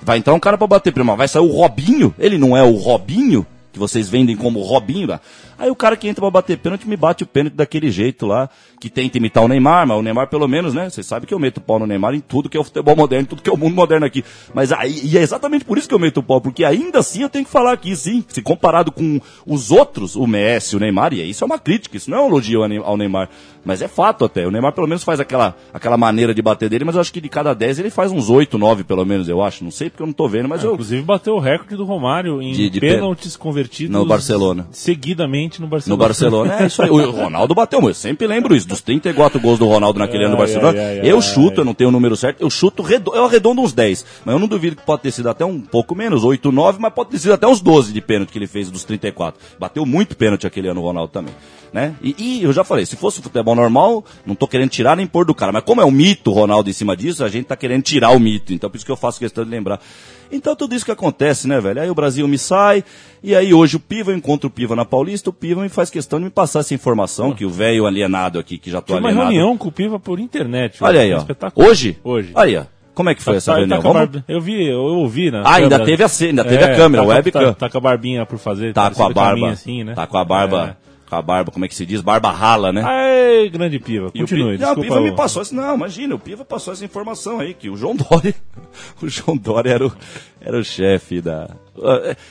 Vai 0.00 0.16
entrar 0.16 0.32
um 0.32 0.40
cara 0.40 0.56
pra 0.56 0.66
bater 0.66 0.90
pênalti, 0.90 1.08
mas 1.08 1.18
vai 1.18 1.28
sair 1.28 1.42
o 1.42 1.52
Robinho? 1.52 2.14
Ele 2.18 2.38
não 2.38 2.56
é 2.56 2.62
o 2.62 2.74
Robinho? 2.76 3.46
Que 3.70 3.78
vocês 3.78 4.08
vendem 4.08 4.34
como 4.34 4.62
Robinho 4.62 5.08
lá. 5.08 5.20
Aí 5.58 5.70
o 5.70 5.74
cara 5.76 5.96
que 5.96 6.06
entra 6.08 6.20
pra 6.22 6.30
bater 6.30 6.56
pênalti 6.58 6.88
me 6.88 6.96
bate 6.96 7.24
o 7.24 7.26
pênalti 7.26 7.54
daquele 7.54 7.90
jeito 7.90 8.26
lá, 8.26 8.48
que 8.80 8.88
tenta 8.88 9.18
imitar 9.18 9.42
o 9.44 9.48
Neymar, 9.48 9.86
mas 9.86 9.98
o 9.98 10.02
Neymar 10.02 10.28
pelo 10.28 10.46
menos, 10.46 10.72
né? 10.72 10.88
Vocês 10.88 11.04
sabem 11.06 11.26
que 11.26 11.34
eu 11.34 11.38
meto 11.38 11.56
o 11.58 11.60
pau 11.60 11.78
no 11.78 11.86
Neymar 11.86 12.14
em 12.14 12.20
tudo 12.20 12.48
que 12.48 12.56
é 12.56 12.60
o 12.60 12.64
futebol 12.64 12.94
moderno, 12.94 13.22
em 13.24 13.26
tudo 13.26 13.42
que 13.42 13.50
é 13.50 13.52
o 13.52 13.56
mundo 13.56 13.74
moderno 13.74 14.06
aqui. 14.06 14.24
Mas 14.54 14.70
aí, 14.72 15.00
e 15.04 15.18
é 15.18 15.20
exatamente 15.20 15.64
por 15.64 15.76
isso 15.76 15.88
que 15.88 15.94
eu 15.94 15.98
meto 15.98 16.18
o 16.18 16.22
pau, 16.22 16.40
porque 16.40 16.64
ainda 16.64 17.00
assim 17.00 17.22
eu 17.22 17.28
tenho 17.28 17.44
que 17.44 17.50
falar 17.50 17.72
aqui, 17.72 17.94
sim. 17.96 18.24
Se 18.28 18.40
comparado 18.40 18.92
com 18.92 19.20
os 19.46 19.70
outros, 19.72 20.14
o 20.14 20.26
Messi, 20.26 20.76
o 20.76 20.78
Neymar, 20.80 21.12
e 21.12 21.28
isso 21.28 21.42
é 21.42 21.46
uma 21.46 21.58
crítica, 21.58 21.96
isso 21.96 22.10
não 22.10 22.18
é 22.18 22.20
um 22.22 22.26
elogio 22.28 22.62
ao 22.62 22.68
Ne- 22.68 22.78
ao 22.78 22.96
Neymar. 22.96 23.28
Mas 23.64 23.82
é 23.82 23.88
fato 23.88 24.24
até. 24.24 24.46
O 24.46 24.50
Neymar 24.50 24.72
pelo 24.72 24.86
menos 24.86 25.02
faz 25.02 25.18
aquela, 25.20 25.56
aquela 25.74 25.96
maneira 25.96 26.32
de 26.32 26.40
bater 26.40 26.70
dele, 26.70 26.84
mas 26.84 26.94
eu 26.94 27.00
acho 27.00 27.12
que 27.12 27.20
de 27.20 27.28
cada 27.28 27.52
10 27.52 27.80
ele 27.80 27.90
faz 27.90 28.12
uns 28.12 28.30
8, 28.30 28.56
9 28.56 28.84
pelo 28.84 29.04
menos, 29.04 29.28
eu 29.28 29.42
acho. 29.42 29.64
Não 29.64 29.70
sei 29.72 29.90
porque 29.90 30.02
eu 30.02 30.06
não 30.06 30.12
tô 30.14 30.28
vendo, 30.28 30.48
mas 30.48 30.62
eu. 30.62 30.72
Inclusive 30.72 31.02
bateu 31.02 31.34
o 31.34 31.38
recorde 31.40 31.74
do 31.76 31.84
Romário 31.84 32.40
em 32.40 32.52
De- 32.52 32.70
de 32.70 32.80
pênaltis 32.80 33.36
convertidos 33.36 33.92
No 33.92 34.06
Barcelona. 34.06 34.66
seguidamente 34.70 35.47
no 35.58 35.64
No 35.64 35.70
Barcelona. 35.70 36.04
Barcelona, 36.04 36.56
é 36.60 36.66
isso 36.66 36.82
aí. 36.82 36.90
O 36.90 37.10
Ronaldo 37.10 37.54
bateu 37.54 37.80
muito. 37.80 37.96
Eu 37.96 38.00
sempre 38.00 38.26
lembro 38.26 38.54
isso. 38.54 38.68
Dos 38.68 38.80
34 38.82 39.40
gols 39.40 39.58
do 39.58 39.66
Ronaldo 39.66 39.98
naquele 39.98 40.24
ano 40.24 40.34
no 40.36 40.40
Ai, 40.42 40.46
Barcelona. 40.46 40.78
ai, 40.78 41.00
ai, 41.00 41.10
eu 41.10 41.16
ai, 41.16 41.22
chuto, 41.22 41.54
ai. 41.54 41.60
eu 41.60 41.64
não 41.64 41.74
tenho 41.74 41.88
o 41.88 41.92
número 41.92 42.16
certo, 42.16 42.40
eu 42.40 42.50
chuto, 42.50 42.84
eu 43.14 43.24
arredondo 43.24 43.62
uns 43.62 43.72
10. 43.72 44.04
Mas 44.24 44.32
eu 44.34 44.38
não 44.38 44.46
duvido 44.46 44.76
que 44.76 44.82
pode 44.82 45.02
ter 45.02 45.10
sido 45.10 45.28
até 45.30 45.44
um 45.44 45.60
pouco 45.60 45.94
menos, 45.94 46.24
8, 46.24 46.52
9, 46.52 46.78
mas 46.80 46.92
pode 46.92 47.10
ter 47.10 47.18
sido 47.18 47.32
até 47.32 47.46
uns 47.46 47.60
12 47.60 47.92
de 47.92 48.00
pênalti 48.00 48.30
que 48.30 48.38
ele 48.38 48.46
fez 48.46 48.70
dos 48.70 48.84
34. 48.84 49.40
Bateu 49.58 49.86
muito 49.86 50.16
pênalti 50.16 50.46
aquele 50.46 50.68
ano 50.68 50.80
o 50.80 50.84
Ronaldo 50.84 51.12
também. 51.12 51.34
Né? 51.72 51.94
E, 52.02 52.14
e 52.18 52.42
eu 52.42 52.52
já 52.52 52.64
falei, 52.64 52.86
se 52.86 52.96
fosse 52.96 53.20
futebol 53.20 53.54
normal, 53.54 54.02
não 54.24 54.34
tô 54.34 54.48
querendo 54.48 54.70
tirar 54.70 54.96
nem 54.96 55.06
pôr 55.06 55.26
do 55.26 55.34
cara. 55.34 55.52
Mas 55.52 55.62
como 55.64 55.80
é 55.80 55.84
um 55.84 55.90
mito 55.90 56.30
o 56.30 56.34
Ronaldo 56.34 56.70
em 56.70 56.72
cima 56.72 56.96
disso, 56.96 57.22
a 57.22 57.28
gente 57.28 57.44
tá 57.46 57.56
querendo 57.56 57.82
tirar 57.82 58.10
o 58.10 58.18
mito. 58.18 58.52
Então 58.52 58.70
por 58.70 58.76
isso 58.76 58.86
que 58.86 58.92
eu 58.92 58.96
faço 58.96 59.18
questão 59.18 59.44
de 59.44 59.50
lembrar. 59.50 59.80
Então 60.30 60.54
tudo 60.54 60.74
isso 60.74 60.84
que 60.84 60.90
acontece, 60.90 61.48
né, 61.48 61.60
velho? 61.60 61.80
Aí 61.80 61.90
o 61.90 61.94
Brasil 61.94 62.26
me 62.28 62.36
sai, 62.38 62.84
e 63.22 63.34
aí 63.34 63.52
hoje 63.54 63.76
o 63.76 63.80
Piva, 63.80 64.10
eu 64.12 64.16
encontro 64.16 64.48
o 64.48 64.50
Piva 64.50 64.76
na 64.76 64.84
Paulista, 64.84 65.30
o 65.30 65.32
Piva 65.32 65.62
me 65.62 65.68
faz 65.68 65.88
questão 65.90 66.18
de 66.18 66.26
me 66.26 66.30
passar 66.30 66.60
essa 66.60 66.74
informação, 66.74 67.32
que 67.32 67.44
o 67.44 67.50
velho 67.50 67.86
alienado 67.86 68.38
aqui, 68.38 68.58
que 68.58 68.70
já 68.70 68.80
tô 68.80 68.94
uma 68.94 69.08
alienado. 69.08 69.30
reunião 69.30 69.56
com 69.56 69.68
o 69.68 69.72
Piva 69.72 69.98
por 69.98 70.20
internet. 70.20 70.82
Olha 70.82 71.00
aí, 71.00 71.12
ó. 71.14 71.24
Hoje? 71.54 71.98
Hoje. 72.04 72.30
Aí, 72.34 72.56
ó. 72.56 72.64
Como 72.94 73.10
é 73.10 73.14
que 73.14 73.22
foi 73.22 73.36
essa 73.36 73.52
Tá- 73.52 73.58
reunião? 73.58 73.80
tá 73.80 73.88
a 73.88 73.92
Vamos... 73.92 74.08
barba- 74.10 74.24
Eu 74.26 74.40
vi, 74.40 74.66
eu 74.66 74.80
ouvi, 74.80 75.30
né? 75.30 75.40
Ah, 75.44 75.54
ainda 75.54 75.78
teve 75.84 76.02
a 76.02 76.08
ainda 76.20 76.44
teve 76.44 76.64
a 76.64 76.74
câmera, 76.74 77.02
tá, 77.04 77.08
com- 77.08 77.14
webcam. 77.14 77.40
Tá, 77.40 77.52
tá 77.54 77.70
com 77.70 77.78
a 77.78 77.80
barbinha 77.80 78.26
por 78.26 78.38
fazer. 78.38 78.72
Tá 78.74 78.90
com 78.90 79.02
a 79.04 79.06
a 79.06 79.10
barba, 79.10 79.50
assim, 79.50 79.84
né? 79.84 79.94
tá 79.94 80.04
com 80.06 80.18
a 80.18 80.24
barba, 80.24 80.76
É. 80.84 80.87
com 81.08 81.16
a 81.16 81.22
barba, 81.22 81.50
como 81.50 81.64
é 81.64 81.68
que 81.68 81.74
se 81.74 81.86
diz? 81.86 82.00
Barba 82.00 82.30
rala, 82.30 82.72
né? 82.72 82.82
Ai, 82.84 83.48
grande 83.48 83.78
Piva, 83.78 84.10
E 84.14 84.18
o 84.18 84.20
continue. 84.22 84.56
Piva, 84.56 84.66
não, 84.66 84.72
o 84.72 84.80
Piva 84.80 85.00
me 85.00 85.12
passou 85.12 85.42
essa, 85.42 85.54
não, 85.54 85.74
imagina, 85.74 86.14
o 86.14 86.18
Piva 86.18 86.44
passou 86.44 86.72
essa 86.72 86.84
informação 86.84 87.40
aí, 87.40 87.54
que 87.54 87.70
o 87.70 87.76
João 87.76 87.96
Dória, 87.96 88.34
o 89.00 89.08
João 89.08 89.36
Dória 89.36 89.70
era 89.70 89.86
o, 89.86 89.92
era 90.40 90.58
o 90.58 90.64
chefe 90.64 91.20
da... 91.20 91.48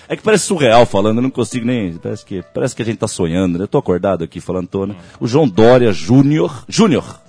É- 0.10 0.15
que 0.15 0.24
parece 0.24 0.46
surreal 0.46 0.86
falando, 0.86 1.17
eu 1.17 1.24
não 1.24 1.29
consigo 1.29 1.65
nem, 1.65 1.93
parece 1.98 2.25
que, 2.25 2.43
parece 2.53 2.75
que 2.75 2.81
a 2.81 2.86
gente 2.86 2.98
tá 2.98 3.07
sonhando, 3.07 3.57
né? 3.57 3.63
Eu 3.63 3.67
tô 3.67 3.77
acordado 3.77 4.24
aqui 4.24 4.39
falando, 4.39 4.67
tô, 4.67 4.86
né? 4.86 4.96
O 5.19 5.27
João 5.27 5.48
Dória 5.48 5.91
Júnior, 5.91 6.65
Júnior, 6.67 7.19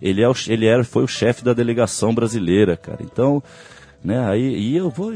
ele, 0.00 0.22
é 0.22 0.28
o, 0.28 0.34
ele 0.48 0.66
era, 0.66 0.84
foi 0.84 1.02
o 1.02 1.08
chefe 1.08 1.44
da 1.44 1.52
delegação 1.52 2.14
brasileira, 2.14 2.76
cara, 2.76 2.98
então, 3.02 3.42
né, 4.02 4.28
aí, 4.28 4.56
e 4.56 4.76
eu 4.76 4.90
vou, 4.90 5.12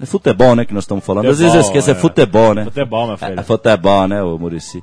é 0.00 0.06
futebol, 0.06 0.54
né, 0.54 0.64
que 0.64 0.74
nós 0.74 0.84
estamos 0.84 1.04
falando, 1.04 1.26
às 1.28 1.38
vezes 1.38 1.54
eu 1.54 1.62
Futebol, 1.62 1.78
esqueço, 1.78 1.90
é, 1.90 1.92
é. 1.92 1.96
futebol, 1.96 2.54
né? 2.54 2.64
Futebol, 2.64 3.06
meu 3.08 3.16
filho. 3.18 3.36
É, 3.36 3.40
é 3.40 3.42
futebol, 3.42 4.08
né, 4.08 4.22
o 4.22 4.38
Murici. 4.38 4.80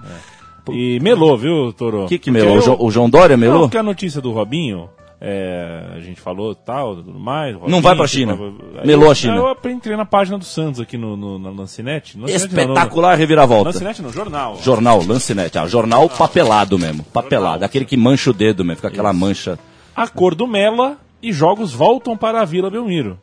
E 0.71 0.99
melou, 0.99 1.37
viu, 1.37 1.71
Toro? 1.73 2.05
O 2.05 2.07
que 2.07 2.17
que 2.17 2.31
melou? 2.31 2.57
O, 2.57 2.63
eu- 2.63 2.77
o 2.81 2.91
João 2.91 3.09
Dória 3.09 3.37
melou? 3.37 3.55
Não, 3.55 3.61
porque 3.63 3.77
a 3.77 3.83
notícia 3.83 4.19
do 4.19 4.31
Robinho, 4.31 4.89
é, 5.21 5.91
a 5.95 5.99
gente 5.99 6.19
falou 6.19 6.55
tal, 6.55 6.95
tudo 6.95 7.19
mais. 7.19 7.53
Robinho, 7.53 7.71
Não 7.71 7.81
vai 7.81 7.95
pra 7.95 8.07
China. 8.07 8.37
Aí 8.79 8.87
Melou 8.87 9.09
a 9.11 9.15
China. 9.15 9.35
Eu 9.37 9.71
entrei 9.71 9.95
na 9.95 10.05
página 10.05 10.37
do 10.37 10.43
Santos 10.45 10.81
aqui 10.81 10.97
no, 10.97 11.15
no, 11.15 11.37
na 11.39 11.49
Lancinete. 11.51 12.17
Lancinete 12.17 12.53
não, 12.55 12.61
Espetacular 12.63 13.11
No, 13.11 13.17
reviravolta. 13.17 13.69
Lancinete 13.69 14.01
no 14.01 14.11
jornal. 14.11 14.57
Jornal, 14.61 15.03
Lancinete. 15.05 15.57
Ah, 15.57 15.67
jornal 15.67 16.09
papelado 16.09 16.77
mesmo. 16.79 17.03
Papelado. 17.03 17.45
Jornal. 17.53 17.65
Aquele 17.65 17.85
que 17.85 17.95
mancha 17.95 18.31
o 18.31 18.33
dedo 18.33 18.65
mesmo. 18.65 18.77
Fica 18.77 18.87
aquela 18.87 19.13
mancha. 19.13 19.59
Acordo 19.95 20.47
Mela 20.47 20.97
e 21.21 21.31
jogos 21.31 21.71
voltam 21.73 22.17
para 22.17 22.41
a 22.41 22.45
Vila 22.45 22.69
Belmiro. 22.69 23.17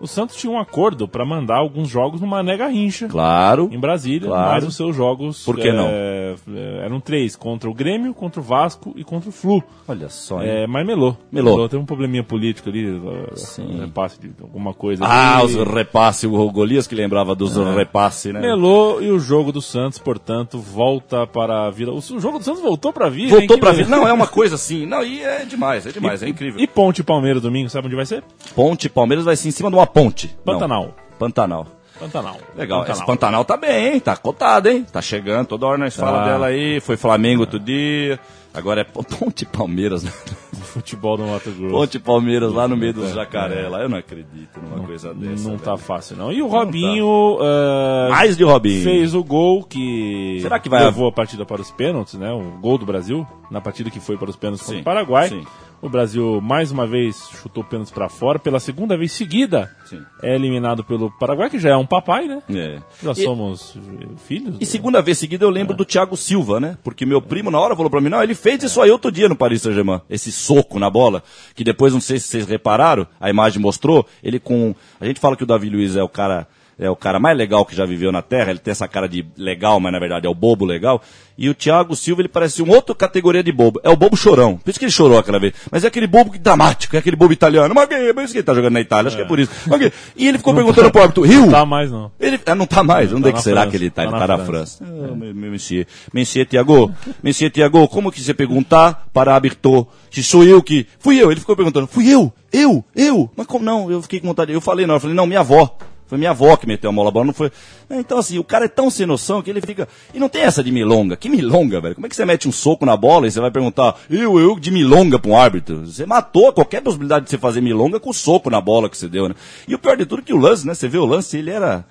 O 0.00 0.06
Santos 0.06 0.36
tinha 0.36 0.52
um 0.52 0.58
acordo 0.58 1.06
para 1.08 1.24
mandar 1.24 1.56
alguns 1.58 1.88
jogos 1.88 2.20
no 2.20 2.26
Mané 2.26 2.56
Garrincha. 2.56 3.06
Claro. 3.08 3.68
Em 3.72 3.78
Brasília, 3.78 4.28
Claro. 4.28 4.52
mas 4.52 4.64
os 4.64 4.76
seus 4.76 4.94
jogos 4.94 5.42
Por 5.44 5.56
que 5.56 5.72
não? 5.72 5.86
é, 5.88 6.34
é, 6.54 6.84
eram 6.84 7.00
três, 7.00 7.36
contra 7.36 7.70
o 7.70 7.74
Grêmio, 7.74 8.12
contra 8.12 8.40
o 8.40 8.44
Vasco 8.44 8.92
e 8.96 9.04
contra 9.04 9.28
o 9.28 9.32
Flu. 9.32 9.62
Olha 9.88 10.08
só. 10.08 10.42
É, 10.42 10.66
mas 10.66 10.86
melou. 10.86 11.16
Melou. 11.32 11.68
Tem 11.68 11.78
um 11.78 11.84
probleminha 11.86 12.22
político 12.22 12.68
ali, 12.68 13.00
Sim. 13.36 13.80
repasse 13.80 14.20
de 14.20 14.30
alguma 14.42 14.74
coisa. 14.74 15.04
Ah, 15.06 15.38
ali. 15.38 15.46
os 15.46 15.54
repasses. 15.54 16.24
O 16.24 16.50
Golias 16.50 16.86
que 16.86 16.94
lembrava 16.94 17.34
dos 17.34 17.56
É. 17.56 17.74
repasses, 17.74 18.32
né? 18.32 18.40
Melou 18.40 19.02
e 19.02 19.10
o 19.10 19.18
jogo 19.18 19.52
do 19.52 19.62
Santos, 19.62 19.98
portanto, 19.98 20.58
volta 20.58 21.26
para 21.26 21.66
a 21.66 21.70
Vila. 21.70 21.92
O 21.92 22.00
jogo 22.20 22.38
do 22.38 22.44
Santos 22.44 22.60
voltou 22.62 22.92
para 22.92 23.06
a 23.06 23.10
hein? 23.10 23.28
Voltou 23.28 23.58
pra 23.58 23.70
beleza. 23.70 23.84
vida. 23.90 23.96
Não, 23.96 24.06
é 24.08 24.12
uma 24.12 24.26
coisa 24.26 24.56
assim. 24.56 24.84
Não, 24.86 25.02
e 25.04 25.22
é 25.22 25.44
demais, 25.44 25.86
é 25.86 25.92
demais, 25.92 26.22
é 26.22 26.28
incrível. 26.28 26.60
E 26.60 26.66
Ponte 26.66 27.00
e 27.00 27.04
Palmeiras 27.04 27.42
domingo, 27.42 27.68
sabe 27.70 27.86
onde 27.86 27.96
vai 27.96 28.06
ser? 28.06 28.22
Ponte, 28.54 28.88
Palmeiras 28.88 29.24
vai 29.24 29.36
ser 29.36 29.48
em 29.48 29.52
cima 29.52 29.70
de 29.70 29.76
uma 29.76 29.83
ponte. 29.86 30.34
Não, 30.44 30.54
Pantanal. 30.54 30.94
Pantanal. 31.18 31.66
Pantanal. 31.98 32.36
Legal, 32.56 32.80
Pantanal. 32.80 32.96
esse 32.96 33.06
Pantanal 33.06 33.44
tá 33.44 33.56
bem, 33.56 33.94
hein? 33.94 34.00
Tá 34.00 34.16
cotado, 34.16 34.68
hein? 34.68 34.84
Tá 34.92 35.00
chegando, 35.00 35.46
toda 35.46 35.66
hora 35.66 35.78
nós 35.78 35.94
fala 35.94 36.18
Tá. 36.18 36.24
dela 36.24 36.46
aí. 36.46 36.80
Foi 36.80 36.96
Flamengo 36.96 37.42
outro 37.42 37.58
dia. 37.60 38.18
Agora 38.52 38.80
é 38.80 38.84
Ponte 39.18 39.44
Palmeiras, 39.46 40.02
né? 40.02 40.12
Futebol 40.52 41.16
do 41.16 41.24
Mato 41.24 41.50
Grosso. 41.52 41.72
Ponte 41.74 41.98
Palmeiras 42.00 42.52
lá 42.52 42.66
no 42.66 42.76
meio 42.76 42.92
dos 42.92 43.12
jacaré 43.12 43.68
lá. 43.68 43.80
Eu 43.80 43.88
não 43.88 43.98
acredito 43.98 44.60
numa 44.60 44.84
coisa 44.84 45.14
dessa. 45.14 45.42
Não 45.44 45.56
velho. 45.56 45.58
tá 45.64 45.76
fácil, 45.76 46.16
não. 46.16 46.32
E 46.32 46.42
o 46.42 46.48
Robinho. 46.48 47.38
eh, 47.40 48.08
Mais 48.10 48.36
de 48.36 48.42
Robinho. 48.44 48.82
Fez 48.82 49.14
o 49.14 49.22
gol 49.22 49.62
que 49.64 50.38
Será 50.42 50.58
que 50.58 50.68
vai- 50.68 50.84
levou 50.84 51.06
a 51.08 51.12
partida 51.12 51.44
para 51.46 51.62
os 51.62 51.70
pênaltis, 51.70 52.14
né? 52.14 52.32
O 52.32 52.58
gol 52.60 52.76
do 52.76 52.84
Brasil, 52.86 53.24
na 53.50 53.60
partida 53.60 53.88
que 53.90 54.00
foi 54.00 54.16
para 54.16 54.30
os 54.30 54.36
pênaltis 54.36 54.62
contra 54.62 54.76
Sim, 54.76 54.82
o 54.82 54.84
Paraguai. 54.84 55.28
sim. 55.28 55.44
O 55.84 55.88
Brasil 55.90 56.40
mais 56.40 56.70
uma 56.72 56.86
vez 56.86 57.28
chutou 57.42 57.62
pênaltis 57.62 57.92
para 57.92 58.08
fora, 58.08 58.38
pela 58.38 58.58
segunda 58.58 58.96
vez 58.96 59.12
seguida 59.12 59.70
Sim. 59.84 60.00
é 60.22 60.34
eliminado 60.34 60.82
pelo 60.82 61.10
Paraguai, 61.10 61.50
que 61.50 61.58
já 61.58 61.68
é 61.72 61.76
um 61.76 61.84
papai, 61.84 62.26
né? 62.26 62.42
É. 62.48 62.78
Já 63.02 63.12
E- 63.12 63.22
somos 63.22 63.76
eh, 63.76 64.06
filhos. 64.26 64.54
E 64.56 64.58
do- 64.60 64.64
segunda 64.64 65.02
vez 65.02 65.18
seguida 65.18 65.44
eu 65.44 65.50
lembro 65.50 65.76
do 65.76 65.84
Thiago 65.84 66.16
Silva, 66.16 66.58
né? 66.58 66.78
Porque 66.82 67.04
meu 67.04 67.20
primo 67.20 67.50
na 67.50 67.60
hora 67.60 67.76
falou 67.76 67.90
pra 67.90 68.00
mim, 68.00 68.08
não, 68.08 68.22
ele 68.22 68.34
fez 68.34 68.62
isso 68.62 68.80
aí 68.80 68.90
outro 68.90 69.12
dia 69.12 69.28
no 69.28 69.36
Paris 69.36 69.60
Saint-Germain. 69.60 70.00
Esse 70.08 70.32
soco 70.32 70.78
na 70.78 70.88
bola, 70.88 71.22
que 71.54 71.62
depois, 71.62 71.92
não 71.92 72.00
sei 72.00 72.18
se 72.18 72.28
vocês 72.28 72.46
repararam, 72.46 73.06
a 73.20 73.28
imagem 73.28 73.60
mostrou, 73.60 74.06
ele 74.22 74.40
com... 74.40 74.74
A 74.98 75.04
gente 75.04 75.20
fala 75.20 75.36
que 75.36 75.42
o 75.44 75.46
Davi 75.46 75.68
Luiz 75.68 75.96
é 75.96 76.02
o 76.02 76.08
cara... 76.08 76.48
É 76.78 76.90
o 76.90 76.96
cara 76.96 77.20
mais 77.20 77.36
legal 77.38 77.64
que 77.64 77.74
já 77.76 77.86
viveu 77.86 78.10
na 78.10 78.20
Terra, 78.20 78.50
ele 78.50 78.58
tem 78.58 78.72
essa 78.72 78.88
cara 78.88 79.08
de 79.08 79.24
legal, 79.36 79.78
mas 79.78 79.92
na 79.92 79.98
verdade 80.00 80.26
é 80.26 80.28
o 80.30 80.34
bobo 80.34 80.64
legal. 80.64 81.00
E 81.38 81.48
o 81.48 81.54
Thiago 81.54 81.94
Silva, 81.96 82.20
ele 82.22 82.28
parece 82.28 82.62
uma 82.62 82.74
outra 82.74 82.94
categoria 82.94 83.42
de 83.42 83.50
bobo. 83.52 83.80
É 83.84 83.90
o 83.90 83.96
bobo 83.96 84.16
chorão. 84.16 84.56
Por 84.56 84.70
isso 84.70 84.78
que 84.78 84.84
ele 84.84 84.92
chorou 84.92 85.18
aquela 85.18 85.38
vez. 85.38 85.52
Mas 85.70 85.84
é 85.84 85.88
aquele 85.88 86.06
bobo 86.06 86.30
que- 86.32 86.38
dramático, 86.38 86.94
é 86.94 86.98
aquele 87.00 87.16
bobo 87.16 87.32
italiano. 87.32 87.72
Mas 87.74 87.88
que- 87.88 88.12
por 88.14 88.22
isso 88.24 88.32
que 88.32 88.38
ele 88.38 88.44
tá 88.46 88.54
jogando 88.54 88.72
na 88.74 88.80
Itália, 88.80 89.08
acho 89.08 89.16
que 89.16 89.22
é 89.22 89.26
por 89.26 89.38
isso. 89.38 89.50
Mas 89.66 89.80
que- 89.80 89.92
E 90.16 90.28
ele 90.28 90.38
ficou 90.38 90.54
perguntando 90.54 90.90
pro 90.90 91.02
árbitro, 91.02 91.22
Rio? 91.24 91.42
Não 91.42 91.50
tá 91.50 91.64
mais, 91.66 91.90
não. 91.90 92.10
Ele 92.20 92.40
ah, 92.46 92.54
não 92.54 92.66
tá 92.66 92.82
mais. 92.84 93.12
Onde 93.12 93.22
é 93.22 93.24
tá 93.24 93.28
que 93.30 93.34
na 93.38 93.42
será 93.42 93.60
França, 93.62 93.70
que 93.70 93.76
ele 93.76 93.90
tá? 93.90 93.94
tá 93.96 94.02
Ele 94.02 94.12
na 94.12 94.18
tá 94.18 94.26
na 94.26 94.44
França. 94.44 94.84
França. 94.84 94.84
Ah, 95.12 95.14
meu, 95.16 95.34
meu 95.34 95.50
monsieur. 95.52 95.86
Monsieur 96.12 96.46
Tiago. 96.46 96.92
Monsieur 97.22 97.50
Tiago, 97.50 97.86
como 97.88 98.10
que 98.12 98.20
você 98.20 98.34
perguntar 98.34 99.06
para 99.12 99.34
Aberto 99.34 99.86
se 100.10 100.22
sou 100.22 100.44
eu 100.44 100.62
que... 100.62 100.86
Fui 101.00 101.20
eu. 101.20 101.30
Ele 101.32 101.40
ficou 101.40 101.56
perguntando, 101.56 101.86
fui 101.88 102.08
eu? 102.08 102.32
Eu? 102.52 102.84
Eu? 102.94 103.28
Mas 103.36 103.46
como 103.48 103.64
não? 103.64 103.90
Eu 103.90 104.00
fiquei 104.02 104.20
com 104.20 104.28
vontade. 104.28 104.52
Eu 104.52 104.60
falei 104.60 104.86
não. 104.86 104.94
Eu 104.94 105.00
falei, 105.00 105.16
não, 105.16 105.26
minha 105.26 105.40
avó. 105.40 105.76
Foi 106.14 106.18
minha 106.18 106.30
avó 106.30 106.56
que 106.56 106.64
meteu 106.64 106.90
a 106.90 106.92
mola 106.92 107.10
bola, 107.10 107.26
não 107.26 107.34
foi. 107.34 107.50
Então, 107.90 108.18
assim, 108.18 108.38
o 108.38 108.44
cara 108.44 108.66
é 108.66 108.68
tão 108.68 108.88
sem 108.88 109.04
noção 109.04 109.42
que 109.42 109.50
ele 109.50 109.60
fica. 109.60 109.88
E 110.14 110.20
não 110.20 110.28
tem 110.28 110.42
essa 110.42 110.62
de 110.62 110.70
milonga. 110.70 111.16
Que 111.16 111.28
milonga, 111.28 111.80
velho? 111.80 111.96
Como 111.96 112.06
é 112.06 112.08
que 112.08 112.14
você 112.14 112.24
mete 112.24 112.46
um 112.46 112.52
soco 112.52 112.86
na 112.86 112.96
bola 112.96 113.26
e 113.26 113.32
você 113.32 113.40
vai 113.40 113.50
perguntar, 113.50 113.96
eu, 114.08 114.38
eu, 114.38 114.56
de 114.60 114.70
milonga 114.70 115.18
pra 115.18 115.28
um 115.28 115.36
árbitro? 115.36 115.84
Você 115.84 116.06
matou 116.06 116.52
qualquer 116.52 116.82
possibilidade 116.82 117.24
de 117.24 117.32
você 117.32 117.38
fazer 117.38 117.60
milonga 117.60 117.98
com 117.98 118.10
o 118.10 118.14
soco 118.14 118.48
na 118.48 118.60
bola 118.60 118.88
que 118.88 118.96
você 118.96 119.08
deu, 119.08 119.28
né? 119.28 119.34
E 119.66 119.74
o 119.74 119.78
pior 119.78 119.96
de 119.96 120.06
tudo 120.06 120.20
é 120.20 120.24
que 120.24 120.32
o 120.32 120.38
lance, 120.38 120.64
né? 120.64 120.72
Você 120.72 120.86
vê 120.86 120.98
o 120.98 121.04
lance, 121.04 121.36
ele 121.36 121.50
era 121.50 121.84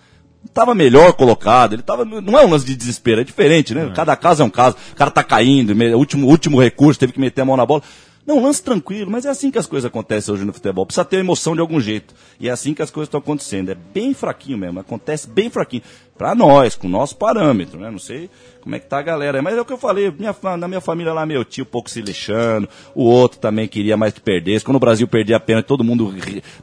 tava 0.54 0.74
melhor 0.74 1.12
colocado, 1.14 1.74
ele 1.74 1.82
tava, 1.82 2.06
não 2.06 2.40
é 2.40 2.46
um 2.46 2.50
lance 2.50 2.66
de 2.66 2.76
desespero, 2.76 3.20
é 3.20 3.24
diferente, 3.26 3.76
né? 3.76 3.92
Cada 3.94 4.16
caso 4.16 4.42
é 4.42 4.46
um 4.46 4.50
caso, 4.50 4.78
o 4.94 4.96
cara 4.96 5.12
tá 5.12 5.24
caindo, 5.24 5.74
último, 5.98 6.28
último 6.28 6.62
recurso, 6.62 7.00
teve 7.00 7.12
que 7.12 7.20
meter 7.20 7.42
a 7.42 7.46
mão 7.46 7.58
na 7.58 7.66
bola. 7.66 7.82
Não, 8.26 8.42
lance 8.42 8.64
tranquilo, 8.64 9.12
mas 9.12 9.26
é 9.26 9.30
assim 9.30 9.52
que 9.52 9.58
as 9.58 9.68
coisas 9.68 9.86
acontecem 9.86 10.34
hoje 10.34 10.46
no 10.46 10.54
futebol. 10.54 10.86
Precisa 10.86 11.04
ter 11.04 11.18
emoção 11.18 11.56
de 11.56 11.60
algum 11.60 11.80
jeito. 11.80 12.14
E 12.40 12.48
é 12.48 12.52
assim 12.52 12.74
que 12.74 12.82
as 12.82 12.90
coisas 12.90 13.08
estão 13.08 13.20
acontecendo. 13.20 13.70
É 13.70 13.76
bem 13.76 14.14
fraquinho 14.14 14.58
mesmo, 14.58 14.80
acontece 14.80 15.28
bem 15.28 15.50
fraquinho. 15.50 15.84
Pra 16.18 16.34
nós, 16.34 16.76
com 16.76 16.88
o 16.88 16.90
nosso 16.90 17.18
parâmetro, 17.18 17.80
né? 17.80 17.90
Não 17.90 18.00
sei 18.00 18.30
como 18.62 18.76
é 18.76 18.80
que 18.80 18.86
tá 18.86 19.00
a 19.00 19.02
galera. 19.02 19.42
Mas 19.42 19.58
é 19.58 19.62
o 19.62 19.66
que 19.66 19.74
eu 19.74 19.78
falei, 19.78 20.10
minha, 20.18 20.34
na 20.58 20.68
minha 20.70 20.80
família 20.80 21.12
lá, 21.12 21.26
meu 21.26 21.44
tio 21.44 21.66
pouco 21.66 21.90
se 21.90 22.02
lixando, 22.02 22.70
o 22.96 23.04
outro 23.04 23.40
também 23.40 23.68
queria 23.68 23.98
mais 23.98 24.14
que 24.14 24.22
perdesse. 24.22 24.64
Quando 24.64 24.78
o 24.78 24.80
Brasil 24.80 25.08
perdia 25.08 25.36
a 25.36 25.40
pena, 25.40 25.62
todo 25.62 25.84
mundo 25.84 26.14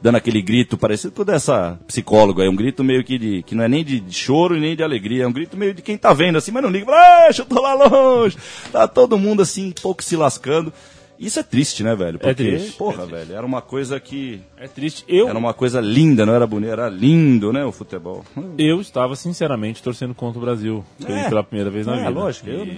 dando 0.01 0.15
aquele 0.15 0.41
grito, 0.41 0.77
parecido 0.77 1.13
com 1.13 1.23
dessa 1.23 1.77
psicóloga 1.85 2.41
aí, 2.41 2.49
um 2.49 2.55
grito 2.55 2.83
meio 2.83 3.03
que 3.03 3.19
de, 3.19 3.43
que 3.43 3.53
não 3.53 3.63
é 3.63 3.67
nem 3.67 3.83
de, 3.83 3.99
de 3.99 4.15
choro 4.15 4.57
e 4.57 4.59
nem 4.59 4.75
de 4.75 4.81
alegria, 4.81 5.25
é 5.25 5.27
um 5.27 5.33
grito 5.33 5.55
meio 5.55 5.75
de 5.75 5.81
quem 5.81 5.97
tá 5.97 6.11
vendo 6.11 6.37
assim, 6.37 6.51
mas 6.51 6.63
não 6.63 6.71
liga, 6.71 6.91
ah, 6.91 7.31
chutou 7.31 7.61
lá 7.61 7.73
longe. 7.73 8.37
Tá 8.71 8.87
todo 8.87 9.19
mundo 9.19 9.43
assim, 9.43 9.71
pouco 9.79 10.03
se 10.03 10.15
lascando. 10.15 10.73
Isso 11.21 11.39
é 11.39 11.43
triste, 11.43 11.83
né, 11.83 11.95
velho? 11.95 12.17
Porque, 12.17 12.33
triste, 12.33 12.71
porra, 12.77 13.03
é 13.03 13.05
triste. 13.05 13.11
velho, 13.27 13.37
era 13.37 13.45
uma 13.45 13.61
coisa 13.61 13.99
que. 13.99 14.41
É 14.57 14.67
triste. 14.67 15.05
Eu, 15.07 15.29
Era 15.29 15.37
uma 15.37 15.53
coisa 15.53 15.79
linda, 15.79 16.25
não 16.25 16.33
era 16.33 16.47
bonito, 16.47 16.71
era 16.71 16.89
lindo, 16.89 17.53
né, 17.53 17.63
o 17.63 17.71
futebol. 17.71 18.25
eu 18.57 18.81
estava 18.81 19.15
sinceramente 19.15 19.83
torcendo 19.83 20.15
contra 20.15 20.39
o 20.39 20.41
Brasil 20.41 20.83
É. 21.05 21.29
pela 21.29 21.43
primeira 21.43 21.69
vez 21.69 21.85
na 21.85 21.93
É, 21.93 21.97
vida. 21.99 22.09
lógico, 22.09 22.49
E- 22.49 22.53
eu, 22.53 22.65
né? 22.65 22.75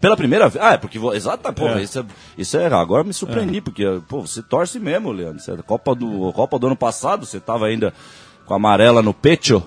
Pela 0.00 0.16
primeira 0.16 0.48
vez? 0.48 0.62
Ah, 0.62 0.72
é 0.74 0.76
porque. 0.76 0.98
Exato, 1.14 1.50
porra, 1.54 1.78
É. 1.80 1.82
isso, 1.84 2.00
é, 2.00 2.04
isso 2.36 2.56
é. 2.58 2.66
Agora 2.66 3.04
me 3.04 3.12
surpreendi, 3.14 3.60
porque, 3.62 3.84
pô, 4.08 4.20
você 4.22 4.42
torce 4.42 4.78
mesmo, 4.80 5.10
Leandro. 5.12 5.38
Você, 5.40 5.52
é 5.52 5.56
Copa, 5.58 5.94
do, 5.94 6.32
Copa 6.34 6.58
do 6.58 6.66
ano 6.66 6.76
passado, 6.76 7.24
você 7.24 7.38
tava 7.40 7.66
ainda 7.66 7.94
com 8.44 8.52
a 8.52 8.56
amarela 8.56 9.00
no 9.02 9.14
pecho. 9.14 9.62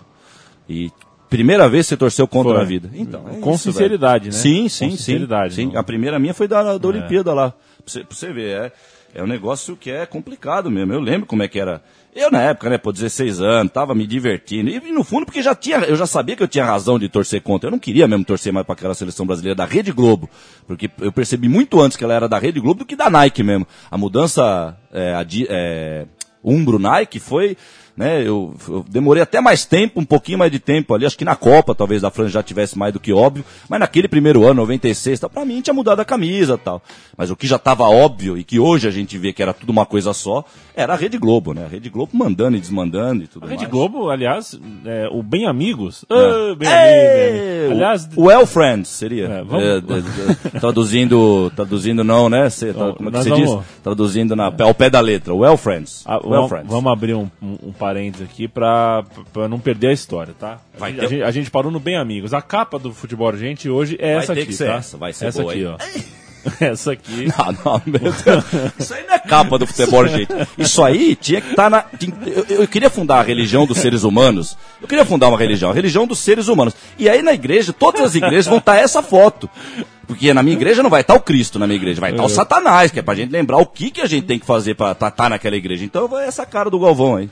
E 0.69 0.91
primeira 1.29 1.67
vez 1.67 1.87
você 1.87 1.97
torceu 1.97 2.27
contra 2.27 2.53
Foi. 2.53 2.61
a 2.61 2.65
vida. 2.65 2.89
Então, 2.93 3.23
é 3.27 3.37
Com 3.39 3.53
isso, 3.53 3.63
sinceridade, 3.71 4.25
velho. 4.29 4.35
né? 4.35 4.41
Sim, 4.41 4.63
Com 4.63 4.69
sim, 4.69 4.89
sim. 4.91 4.97
sinceridade, 4.97 5.53
sim. 5.55 5.65
não- 5.67 5.79
A 5.79 5.83
primeira 5.83 6.19
minha 6.19 6.33
foi 6.33 6.47
da, 6.47 6.77
da 6.77 6.87
Olimpíada 6.87 7.33
lá. 7.33 7.53
Pra 7.91 8.03
você, 8.09 8.33
ver, 8.33 8.71
é. 9.13 9.19
é 9.19 9.23
um 9.23 9.27
negócio 9.27 9.77
que 9.77 9.89
é 9.89 10.05
complicado 10.05 10.69
mesmo. 10.69 10.93
Eu 10.93 10.99
lembro 10.99 11.25
como 11.25 11.41
é 11.41 11.47
que 11.47 11.59
era. 11.59 11.81
Eu, 12.13 12.29
na 12.29 12.41
época, 12.41 12.69
né, 12.69 12.77
pô, 12.77 12.91
16 12.91 13.39
anos, 13.39 13.71
tava 13.71 13.95
me 13.95 14.05
divertindo. 14.05 14.69
E, 14.69 14.91
no 14.91 15.03
fundo, 15.03 15.25
porque 15.25 15.41
já 15.41 15.55
tinha, 15.55 15.77
eu 15.77 15.95
já 15.95 16.05
sabia 16.05 16.35
que 16.35 16.43
eu 16.43 16.47
tinha 16.47 16.65
razão 16.65 16.99
de 16.99 17.07
torcer 17.07 17.41
contra. 17.41 17.67
Eu 17.67 17.71
não 17.71 17.79
queria 17.79 18.07
mesmo 18.07 18.25
torcer 18.25 18.51
mais 18.51 18.65
para 18.65 18.73
aquela 18.73 18.93
seleção 18.93 19.25
brasileira 19.25 19.55
da 19.55 19.65
Rede 19.65 19.91
Globo. 19.91 20.29
Porque 20.65 20.89
eu 20.99 21.11
percebi 21.11 21.47
muito 21.47 21.79
antes 21.79 21.95
que 21.95 22.03
ela 22.03 22.13
era 22.13 22.27
da 22.27 22.37
Rede 22.37 22.59
Globo 22.59 22.79
do 22.79 22.85
que 22.85 22.95
da 22.95 23.09
Nike 23.09 23.43
mesmo. 23.43 23.65
A 23.89 23.97
mudança 23.97 24.75
é, 24.91 25.13
a, 25.13 25.25
é, 25.49 26.05
Umbro 26.43 26.79
Nike 26.79 27.19
foi 27.19 27.55
né? 27.97 28.21
Eu, 28.21 28.53
eu, 28.69 28.85
demorei 28.87 29.23
até 29.23 29.41
mais 29.41 29.65
tempo, 29.65 29.99
um 29.99 30.05
pouquinho 30.05 30.37
mais 30.37 30.51
de 30.51 30.59
tempo 30.59 30.93
ali, 30.93 31.05
acho 31.05 31.17
que 31.17 31.25
na 31.25 31.35
Copa 31.35 31.73
talvez 31.73 32.03
a 32.03 32.11
França 32.11 32.29
já 32.29 32.43
tivesse 32.43 32.77
mais 32.77 32.93
do 32.93 32.99
que 32.99 33.11
óbvio, 33.11 33.43
mas 33.67 33.79
naquele 33.79 34.07
primeiro 34.07 34.43
ano, 34.45 34.53
96, 34.61 35.19
tal, 35.19 35.29
pra 35.29 35.43
mim 35.43 35.59
tinha 35.61 35.73
mudado 35.73 35.99
a 35.99 36.05
camisa 36.05 36.57
tal. 36.57 36.81
Mas 37.17 37.31
o 37.31 37.35
que 37.35 37.47
já 37.47 37.55
estava 37.55 37.89
óbvio 37.89 38.37
e 38.37 38.43
que 38.43 38.59
hoje 38.59 38.87
a 38.87 38.91
gente 38.91 39.17
vê 39.17 39.33
que 39.33 39.41
era 39.41 39.53
tudo 39.53 39.71
uma 39.71 39.85
coisa 39.85 40.13
só, 40.13 40.45
era 40.75 40.93
a 40.93 40.95
Rede 40.95 41.17
Globo, 41.17 41.53
né? 41.53 41.65
A 41.65 41.67
Rede 41.67 41.89
Globo 41.89 42.11
mandando 42.13 42.55
e 42.55 42.59
desmandando 42.59 43.23
e 43.23 43.27
tudo 43.27 43.45
A 43.45 43.49
Rede 43.49 43.63
mais. 43.63 43.71
Globo, 43.71 44.09
aliás, 44.11 44.59
é, 44.85 45.09
o 45.11 45.23
Bem 45.23 45.47
Amigos. 45.47 46.05
É. 46.09 46.13
Ah, 46.13 46.55
bem 46.55 46.69
Ei, 46.69 47.59
amigo, 47.59 47.73
Aliás, 47.73 48.09
o 48.15 48.25
Well 48.25 48.45
Friends 48.45 48.89
seria. 48.89 49.25
É, 49.25 49.43
vamos- 49.43 49.63
É, 49.63 50.59
traduzindo, 50.59 51.51
traduzindo 51.55 52.03
não, 52.03 52.29
né? 52.29 52.49
Cê, 52.49 52.73
Ó, 52.75 52.93
como 52.93 53.09
é 53.09 53.11
que 53.11 53.17
você 53.17 53.29
vamos- 53.29 53.49
diz? 53.49 53.81
Traduzindo 53.83 54.35
na, 54.35 54.45
ao 54.59 54.73
pé 54.73 54.89
da 54.89 54.99
letra. 54.99 55.33
Well 55.33 55.57
Friends. 55.57 56.03
Ah, 56.05 56.17
well 56.17 56.29
vamos, 56.29 56.49
Friends. 56.49 56.67
vamos 56.69 56.91
abrir 56.91 57.13
um, 57.15 57.29
um, 57.41 57.57
um 57.69 57.71
parênteses 57.87 58.27
aqui 58.29 58.47
pra, 58.47 59.03
pra 59.31 59.47
não 59.47 59.59
perder 59.59 59.87
a 59.87 59.93
história, 59.93 60.33
tá? 60.37 60.59
Vai 60.77 60.91
a, 60.91 60.95
ter- 60.95 61.01
gente, 61.01 61.05
a, 61.05 61.09
gente, 61.09 61.23
a 61.23 61.31
gente 61.31 61.51
parou 61.51 61.71
no 61.71 61.79
Bem 61.79 61.95
Amigos. 61.97 62.33
A 62.33 62.41
capa 62.41 62.77
do 62.77 62.93
futebol 62.93 63.27
urgente 63.27 63.69
hoje 63.69 63.95
é 63.99 64.15
Vai 64.15 64.23
essa 64.23 64.33
ter 64.35 64.41
aqui, 64.41 64.57
tá? 64.57 64.65
essa, 64.73 64.97
vai 64.97 65.13
ser 65.13 65.25
essa 65.27 65.41
boa, 65.41 65.53
aqui, 65.53 65.61
hein? 65.63 65.67
ó. 65.67 65.77
essa 66.65 66.91
aqui. 66.91 67.27
Ah, 67.37 67.51
não, 67.51 67.81
meu 67.85 67.99
Deus. 67.99 68.73
Isso 68.79 68.93
aí 68.93 69.05
não 69.07 69.13
é 69.15 69.19
capa 69.19 69.57
do 69.57 69.65
futebol, 69.67 70.05
gente. 70.07 70.27
Isso 70.57 70.83
aí 70.83 71.15
tinha 71.15 71.39
que 71.41 71.49
estar 71.51 71.69
na. 71.69 71.81
tinha- 71.81 72.13
Eu, 72.25 72.61
eu 72.61 72.67
queria 72.67 72.89
fundar 72.89 73.19
a 73.19 73.23
religião 73.23 73.65
dos 73.65 73.77
seres 73.77 74.03
humanos. 74.03 74.57
Eu 74.81 74.87
queria 74.87 75.05
fundar 75.05 75.29
uma 75.29 75.37
religião, 75.37 75.71
a 75.71 75.73
religião 75.73 76.05
dos 76.05 76.19
seres 76.19 76.47
humanos. 76.47 76.73
E 76.97 77.07
aí 77.09 77.21
na 77.21 77.33
igreja, 77.33 77.71
todas 77.73 78.01
as 78.01 78.15
igrejas 78.15 78.47
vão 78.47 78.57
estar 78.59 78.75
essa 78.77 79.01
foto. 79.01 79.49
Porque 80.07 80.33
na 80.33 80.41
minha 80.41 80.55
igreja 80.55 80.81
não 80.81 80.89
vai 80.89 81.01
estar 81.01 81.15
o 81.15 81.19
Cristo 81.19 81.59
na 81.59 81.67
minha 81.67 81.75
igreja, 81.75 81.99
vai 81.99 82.11
estar 82.11 82.23
o 82.23 82.29
Satanás, 82.29 82.91
que 82.91 82.99
é 82.99 83.01
pra 83.01 83.13
gente 83.13 83.29
lembrar 83.29 83.57
o 83.57 83.65
que, 83.65 83.91
que 83.91 83.99
a 83.99 84.05
gente 84.07 84.25
tem 84.25 84.39
que 84.39 84.45
fazer 84.45 84.73
pra 84.73 84.93
estar 84.93 85.29
naquela 85.29 85.57
igreja. 85.57 85.83
Então 85.83 86.07
vai 86.07 86.25
essa 86.25 86.45
cara 86.45 86.69
do 86.69 86.79
Galvão 86.79 87.17
aí. 87.17 87.29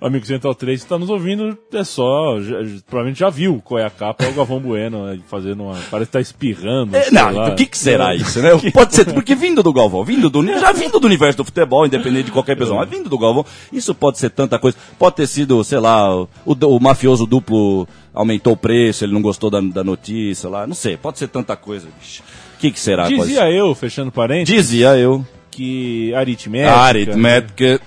O 0.00 0.06
amigo 0.06 0.24
Central 0.24 0.54
3 0.54 0.78
que 0.78 0.84
está 0.86 0.96
nos 0.96 1.10
ouvindo, 1.10 1.58
é 1.72 1.82
só. 1.82 2.40
Já, 2.40 2.56
provavelmente 2.86 3.18
já 3.18 3.28
viu 3.28 3.60
qual 3.64 3.80
é 3.80 3.84
a 3.84 3.90
capa, 3.90 4.24
é 4.24 4.28
o 4.28 4.32
Galvão 4.32 4.60
Bueno 4.60 5.06
aí 5.06 5.20
fazendo 5.26 5.64
uma. 5.64 5.74
Parece 5.90 6.08
que 6.08 6.12
tá 6.12 6.20
espirrando. 6.20 6.96
É, 6.96 7.10
não, 7.10 7.32
lá. 7.32 7.48
o 7.48 7.56
que, 7.56 7.66
que 7.66 7.76
será 7.76 8.14
isso, 8.16 8.40
né? 8.40 8.50
Pode 8.72 8.94
ser, 8.94 9.12
porque 9.12 9.34
vindo 9.34 9.60
do 9.60 9.72
Galvão, 9.72 10.04
vindo 10.04 10.30
do, 10.30 10.44
já 10.58 10.70
vindo 10.70 11.00
do 11.00 11.06
universo 11.06 11.38
do 11.38 11.44
futebol, 11.44 11.84
independente 11.84 12.26
de 12.26 12.32
qualquer 12.32 12.56
pessoa, 12.56 12.78
mas 12.78 12.88
vindo 12.88 13.10
do 13.10 13.18
Galvão, 13.18 13.44
isso 13.72 13.92
pode 13.92 14.18
ser 14.18 14.30
tanta 14.30 14.56
coisa. 14.58 14.76
Pode 14.96 15.16
ter 15.16 15.26
sido, 15.26 15.64
sei 15.64 15.80
lá, 15.80 16.14
o, 16.14 16.28
o 16.46 16.80
mafioso 16.80 17.26
duplo 17.26 17.88
aumentou 18.14 18.52
o 18.52 18.56
preço, 18.56 19.04
ele 19.04 19.12
não 19.12 19.22
gostou 19.22 19.50
da, 19.50 19.60
da 19.60 19.82
notícia 19.82 20.48
lá, 20.48 20.66
não 20.66 20.74
sei, 20.74 20.96
pode 20.96 21.18
ser 21.18 21.28
tanta 21.28 21.56
coisa, 21.56 21.88
bicho. 22.00 22.22
O 22.56 22.60
que, 22.60 22.70
que 22.70 22.80
será? 22.80 23.08
Dizia 23.08 23.42
ser? 23.42 23.52
eu, 23.52 23.74
fechando 23.74 24.10
parênteses, 24.12 24.68
Dizia 24.68 24.96
eu. 24.96 25.24
que 25.50 26.12
aritmética. 26.14 26.76
Aritmética. 26.76 27.80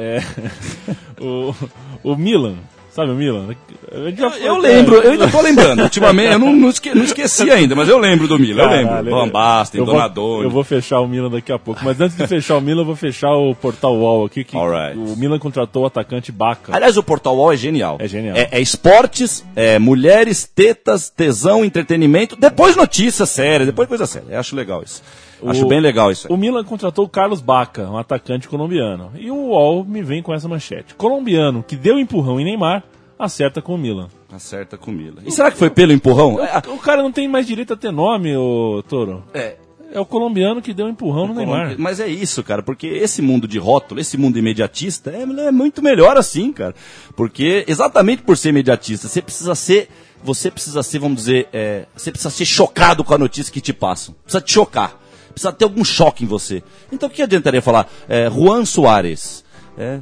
É, 0.00 0.22
o, 1.20 1.54
o 2.02 2.16
Milan, 2.16 2.54
sabe 2.90 3.10
o 3.10 3.14
Milan? 3.14 3.54
Eu, 3.92 4.28
eu 4.30 4.56
lembro, 4.56 4.96
eu 4.96 5.12
ainda 5.12 5.28
tô 5.28 5.40
lembrando. 5.42 5.82
Ultimamente, 5.82 6.32
eu 6.32 6.38
não, 6.38 6.52
não, 6.54 6.68
esque- 6.70 6.94
não 6.94 7.02
esqueci 7.04 7.50
ainda, 7.50 7.74
mas 7.74 7.88
eu 7.88 7.98
lembro 7.98 8.26
do 8.26 8.38
Milan, 8.38 8.62
eu 8.62 8.68
Caralho, 8.68 9.04
lembro. 9.04 9.10
Van 9.20 9.28
Basten, 9.28 9.80
eu 9.80 9.84
vou- 9.84 9.94
Donadoni. 9.94 10.44
Eu 10.44 10.50
vou 10.50 10.64
fechar 10.64 11.00
o 11.00 11.06
Milan 11.08 11.28
daqui 11.30 11.52
a 11.52 11.58
pouco. 11.58 11.80
Mas 11.84 12.00
antes 12.00 12.16
de 12.16 12.26
fechar 12.26 12.56
o 12.56 12.60
Milan, 12.60 12.80
eu 12.82 12.86
vou 12.86 12.96
fechar 12.96 13.32
o 13.34 13.54
Portal 13.54 13.94
Wall 13.96 14.24
aqui. 14.24 14.42
Que 14.44 14.56
Alright. 14.56 14.96
O 14.98 15.16
Milan 15.16 15.38
contratou 15.38 15.82
o 15.82 15.86
atacante 15.86 16.32
Baca. 16.32 16.74
Aliás, 16.74 16.96
o 16.96 17.02
Portal 17.02 17.36
Wall 17.36 17.52
é 17.52 17.56
genial. 17.56 17.96
É 18.00 18.08
genial. 18.08 18.36
É, 18.36 18.48
é 18.52 18.60
esportes, 18.60 19.44
é 19.54 19.78
mulheres, 19.78 20.44
tetas, 20.52 21.10
tesão, 21.10 21.64
entretenimento, 21.64 22.36
depois 22.36 22.74
notícias 22.76 23.28
sérias, 23.28 23.66
depois 23.66 23.88
coisa 23.88 24.06
séria. 24.06 24.26
Eu 24.30 24.40
acho 24.40 24.56
legal 24.56 24.82
isso. 24.82 25.02
Acho 25.46 25.64
O- 25.64 25.68
bem 25.68 25.80
legal 25.80 26.10
isso 26.10 26.26
aí. 26.28 26.34
O 26.34 26.36
Milan 26.36 26.64
contratou 26.64 27.04
o 27.04 27.08
Carlos 27.08 27.40
Baca, 27.40 27.88
um 27.90 27.96
atacante 27.98 28.48
colombiano. 28.48 29.10
E 29.18 29.30
o 29.30 29.36
UOL 29.36 29.84
me 29.84 30.02
vem 30.02 30.22
com 30.22 30.34
essa 30.34 30.48
manchete. 30.48 30.94
Colombiano 30.94 31.62
que 31.62 31.76
deu 31.76 31.98
empurrão 31.98 32.38
em 32.40 32.44
Neymar, 32.44 32.82
acerta 33.18 33.60
com 33.62 33.74
o 33.74 33.78
Milan. 33.78 34.08
Acerta 34.32 34.76
com 34.78 34.90
Mila. 34.92 35.22
E 35.26 35.30
será 35.32 35.50
que 35.50 35.58
foi 35.58 35.70
pelo 35.70 35.92
empurrão? 35.92 36.38
É, 36.42 36.58
O 36.68 36.78
cara 36.78 37.02
não 37.02 37.10
tem 37.10 37.26
mais 37.28 37.46
direito 37.46 37.72
a 37.72 37.76
ter 37.76 37.90
nome, 37.90 38.36
ô 38.36 38.82
Toro. 38.88 39.24
é, 39.34 39.56
É 39.92 39.98
o 39.98 40.06
colombiano 40.06 40.62
que 40.62 40.72
deu 40.72 40.88
empurrão 40.88 41.26
no 41.26 41.34
Neymar. 41.34 41.74
Mas 41.76 41.98
é 41.98 42.06
isso, 42.06 42.44
cara, 42.44 42.62
porque 42.62 42.86
esse 42.86 43.20
mundo 43.20 43.48
de 43.48 43.58
rótulo, 43.58 44.00
esse 44.00 44.16
mundo 44.16 44.38
imediatista, 44.38 45.10
é, 45.10 45.22
é 45.22 45.50
muito 45.50 45.82
melhor 45.82 46.16
assim, 46.16 46.52
cara. 46.52 46.76
Porque 47.16 47.64
exatamente 47.66 48.22
por 48.22 48.36
ser 48.36 48.50
imediatista, 48.50 49.08
você 49.08 49.20
precisa 49.20 49.54
ser. 49.56 49.88
Você 50.22 50.48
precisa 50.50 50.82
ser, 50.82 50.98
vamos 51.00 51.16
dizer, 51.16 51.48
é, 51.52 51.86
você 51.96 52.10
precisa 52.12 52.30
ser 52.30 52.44
chocado 52.44 53.02
com 53.02 53.14
a 53.14 53.18
notícia 53.18 53.52
que 53.52 53.60
te 53.60 53.72
passam. 53.72 54.14
Precisa 54.22 54.40
te 54.40 54.52
chocar. 54.52 54.94
Precisa 55.40 55.52
ter 55.54 55.64
algum 55.64 55.82
choque 55.82 56.24
em 56.24 56.26
você. 56.26 56.62
Então 56.92 57.08
o 57.08 57.12
que 57.12 57.22
adiantaria 57.22 57.62
falar? 57.62 57.90
É, 58.06 58.28
Juan 58.30 58.66
Soares. 58.66 59.42
É, 59.78 60.00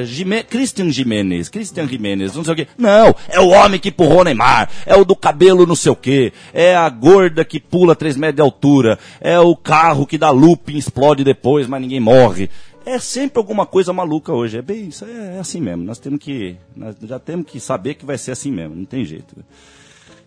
é, 0.00 0.04
Jime- 0.04 0.42
Christian 0.42 0.90
Jimenez, 0.90 1.48
Christian 1.48 1.86
Jimenez, 1.86 2.34
não 2.34 2.42
sei 2.42 2.52
o 2.52 2.56
quê. 2.56 2.66
Não, 2.76 3.14
é 3.28 3.38
o 3.38 3.50
homem 3.50 3.78
que 3.78 3.90
empurrou 3.90 4.24
Neymar, 4.24 4.68
é 4.84 4.96
o 4.96 5.04
do 5.04 5.14
cabelo 5.14 5.64
não 5.66 5.76
sei 5.76 5.92
o 5.92 5.94
quê, 5.94 6.32
é 6.52 6.74
a 6.74 6.88
gorda 6.88 7.44
que 7.44 7.60
pula 7.60 7.94
3 7.94 8.16
metros 8.16 8.36
de 8.36 8.42
altura, 8.42 8.98
é 9.20 9.38
o 9.38 9.54
carro 9.54 10.04
que 10.06 10.18
dá 10.18 10.30
looping, 10.30 10.76
explode 10.76 11.22
depois, 11.22 11.68
mas 11.68 11.80
ninguém 11.80 12.00
morre. 12.00 12.50
É 12.84 12.98
sempre 12.98 13.38
alguma 13.38 13.66
coisa 13.66 13.92
maluca 13.92 14.32
hoje. 14.32 14.58
É 14.58 14.62
bem 14.62 14.88
isso, 14.88 15.04
é, 15.04 15.36
é 15.36 15.38
assim 15.38 15.60
mesmo. 15.60 15.84
Nós 15.84 15.98
temos 15.98 16.18
que, 16.18 16.56
nós 16.74 16.96
já 17.00 17.20
temos 17.20 17.46
que 17.46 17.60
saber 17.60 17.94
que 17.94 18.04
vai 18.06 18.18
ser 18.18 18.32
assim 18.32 18.50
mesmo, 18.50 18.74
não 18.74 18.84
tem 18.86 19.04
jeito. 19.04 19.36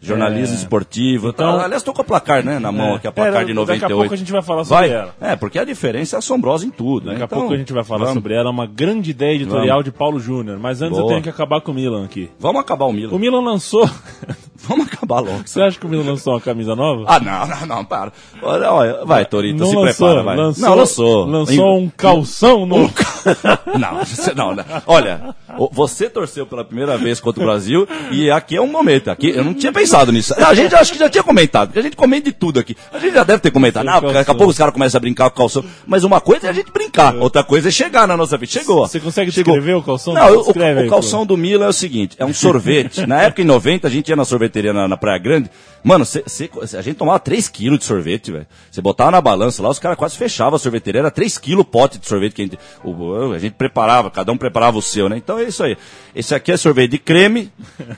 Jornalismo 0.08 0.56
esportivo. 0.56 1.30
Então- 1.30 1.54
aliás, 1.56 1.76
estou 1.78 1.94
com 1.94 2.02
a 2.02 2.06
placar, 2.06 2.44
né, 2.44 2.60
na 2.60 2.72
mão 2.72 2.96
aqui, 2.96 3.08
a 3.08 3.12
placar 3.12 3.42
É, 3.42 3.46
de 3.46 3.54
daqui 3.54 3.54
a 3.54 3.56
98. 3.56 3.96
pouco 4.00 4.14
a 4.14 4.18
gente 4.18 4.32
vai 4.32 4.42
falar 4.42 4.64
sobre 4.66 4.88
Vai? 4.90 4.98
ela. 4.98 5.16
É, 5.22 5.36
porque 5.36 5.58
a 5.58 5.64
diferença 5.66 6.16
é 6.16 6.20
assombrosa 6.20 6.66
em 6.66 6.70
tudo. 6.70 7.06
Daqui 7.06 7.20
né? 7.20 7.26
a 7.26 7.28
pouco 7.28 7.46
Então, 7.46 7.56
a 7.56 7.58
gente 7.60 7.74
vai 7.74 7.84
falar 7.84 8.00
vamos. 8.06 8.14
sobre 8.16 8.34
ela, 8.36 8.50
uma 8.50 8.66
grande 8.68 9.12
ideia 9.12 9.36
editorial 9.36 9.82
de 9.82 9.92
Paulo 9.92 10.20
Júnior. 10.20 10.60
Mas 10.60 10.82
antes 10.82 10.98
eu 10.98 11.04
Boa. 11.04 11.14
tenho 11.14 11.24
que 11.24 11.30
acabar 11.30 11.62
com 11.62 11.72
o 11.72 11.76
Milan 11.76 12.06
aqui. 12.06 12.30
Vamos 12.40 12.62
acabar 12.62 12.86
o 12.86 12.94
Milan. 12.94 13.14
O 13.16 13.20
Milan 13.20 13.42
lançou. 13.42 13.90
Vamos 14.66 14.88
acabar 14.88 15.20
logo. 15.20 15.42
Você 15.46 15.62
acha 15.62 15.78
que 15.80 15.86
o 15.86 15.90
Milan 15.90 16.04
lançou 16.06 16.34
uma 16.34 16.40
camisa 16.42 16.76
nova? 16.76 17.04
Ah, 17.08 17.20
não, 17.20 17.48
não, 17.48 17.66
não, 17.78 17.86
para. 17.86 18.14
Olha, 18.42 18.72
olha, 18.72 19.06
vai, 19.06 19.26
Torito, 19.26 19.60
não 19.60 19.68
se 19.68 19.76
lançou, 19.76 20.08
prepara, 20.08 20.24
vai. 20.24 20.38
lançou, 20.38 20.70
não, 20.70 20.76
lançou. 20.76 21.26
Lançou 21.26 21.78
um 21.80 21.90
calção 21.90 22.66
no. 22.66 22.78
não, 23.78 24.00
não, 24.36 24.56
não. 24.56 24.64
Olha, 24.88 25.36
você 25.72 26.10
torceu 26.10 26.46
pela 26.46 26.64
primeira 26.64 26.98
vez 26.98 27.20
contra 27.20 27.42
o 27.42 27.46
Brasil 27.46 27.88
e 28.12 28.30
aqui 28.32 28.56
é 28.56 28.62
um 28.62 28.68
momento. 28.68 29.10
Aqui 29.10 29.30
eu 29.30 29.44
não 29.44 29.54
tinha 29.54 29.72
pensado 29.72 30.12
nisso. 30.12 30.34
A 30.38 30.54
gente 30.54 30.74
acho 30.76 30.92
que 30.94 31.00
já 31.00 31.10
tinha 31.10 31.24
comentado, 31.24 31.68
porque 31.70 31.80
a 31.80 31.84
gente 31.84 31.96
comenta 31.96 32.26
de 32.30 32.32
tudo 32.36 32.60
aqui. 32.60 32.76
A 32.92 33.00
gente 33.00 33.14
já 33.14 33.24
deve 33.24 33.40
ter 33.40 33.52
comentado. 33.52 33.86
Não, 33.86 34.02
daqui 34.14 34.32
a 34.32 34.36
pouco 34.36 34.52
os 34.52 34.58
caras 34.58 34.74
começam 34.74 34.98
a 34.98 35.02
brincar 35.02 35.30
com 35.30 35.36
o 35.36 35.38
calção. 35.44 35.64
Mas 35.86 36.04
uma 36.04 36.20
coisa 36.22 36.48
é 36.48 36.50
a 36.50 36.54
gente 36.54 36.72
brincar, 36.72 37.16
outra 37.16 37.44
coisa 37.44 37.68
é 37.70 37.72
chegar 37.72 38.08
na 38.08 38.16
nossa 38.18 38.38
vida. 38.38 38.52
Chegou. 38.52 38.88
Você 38.88 39.00
consegue 39.00 39.32
Chegou. 39.32 39.54
descrever 39.54 39.76
o 39.78 39.84
calção? 39.84 40.14
Não, 40.14 40.38
o, 40.38 40.42
o 40.52 40.64
aí, 40.64 40.90
calção 40.90 41.26
do 41.26 41.38
Milan 41.38 41.66
é 41.66 41.70
o 41.70 41.74
seguinte, 41.74 42.16
é 42.20 42.26
um 42.26 42.34
sorvete. 42.34 43.06
na 43.06 43.22
época, 43.24 43.42
em 43.42 43.46
90, 43.46 43.88
a 43.88 43.92
gente 43.92 44.10
ia 44.10 44.16
na 44.16 44.26
sorveteria 44.26 44.74
na, 44.74 44.88
na 44.88 44.98
Praia 44.98 45.18
Grande. 45.20 45.50
Mano, 45.84 46.06
cê- 46.06 46.24
cê- 46.28 46.50
a 46.78 46.82
gente 46.82 46.96
tomava 46.96 47.20
3 47.20 47.50
quilos 47.50 47.80
de 47.80 47.86
sorvete, 47.86 48.32
velho. 48.32 48.48
Você 48.72 48.82
botava 48.82 49.12
na 49.12 49.20
balança 49.20 49.62
lá, 49.62 49.70
os 49.70 49.80
caras 49.80 49.98
quase 49.98 50.16
fechavam 50.18 50.56
a 50.56 50.60
sorveteria. 50.60 51.00
Era 51.02 51.12
3 51.12 51.38
quilos 51.38 51.62
o 51.64 51.66
pote 51.66 51.98
de 52.00 52.08
sorvete 52.08 52.34
que 52.34 52.42
a 52.42 52.46
gente, 52.46 52.60
o- 52.84 53.34
a 53.34 53.40
gente 53.40 53.54
preparava, 53.54 54.10
cada 54.10 54.32
um 54.32 54.38
preparava 54.38 54.78
o 54.78 54.82
seu, 54.82 55.10
né? 55.10 55.18
Então 55.18 55.40
é 55.44 55.48
isso 55.48 55.64
aí. 55.64 55.78
Esse 56.16 56.34
aqui 56.34 56.52
é 56.52 56.58
sorvete 56.58 56.92
de 56.92 56.98
creme. 56.98 57.52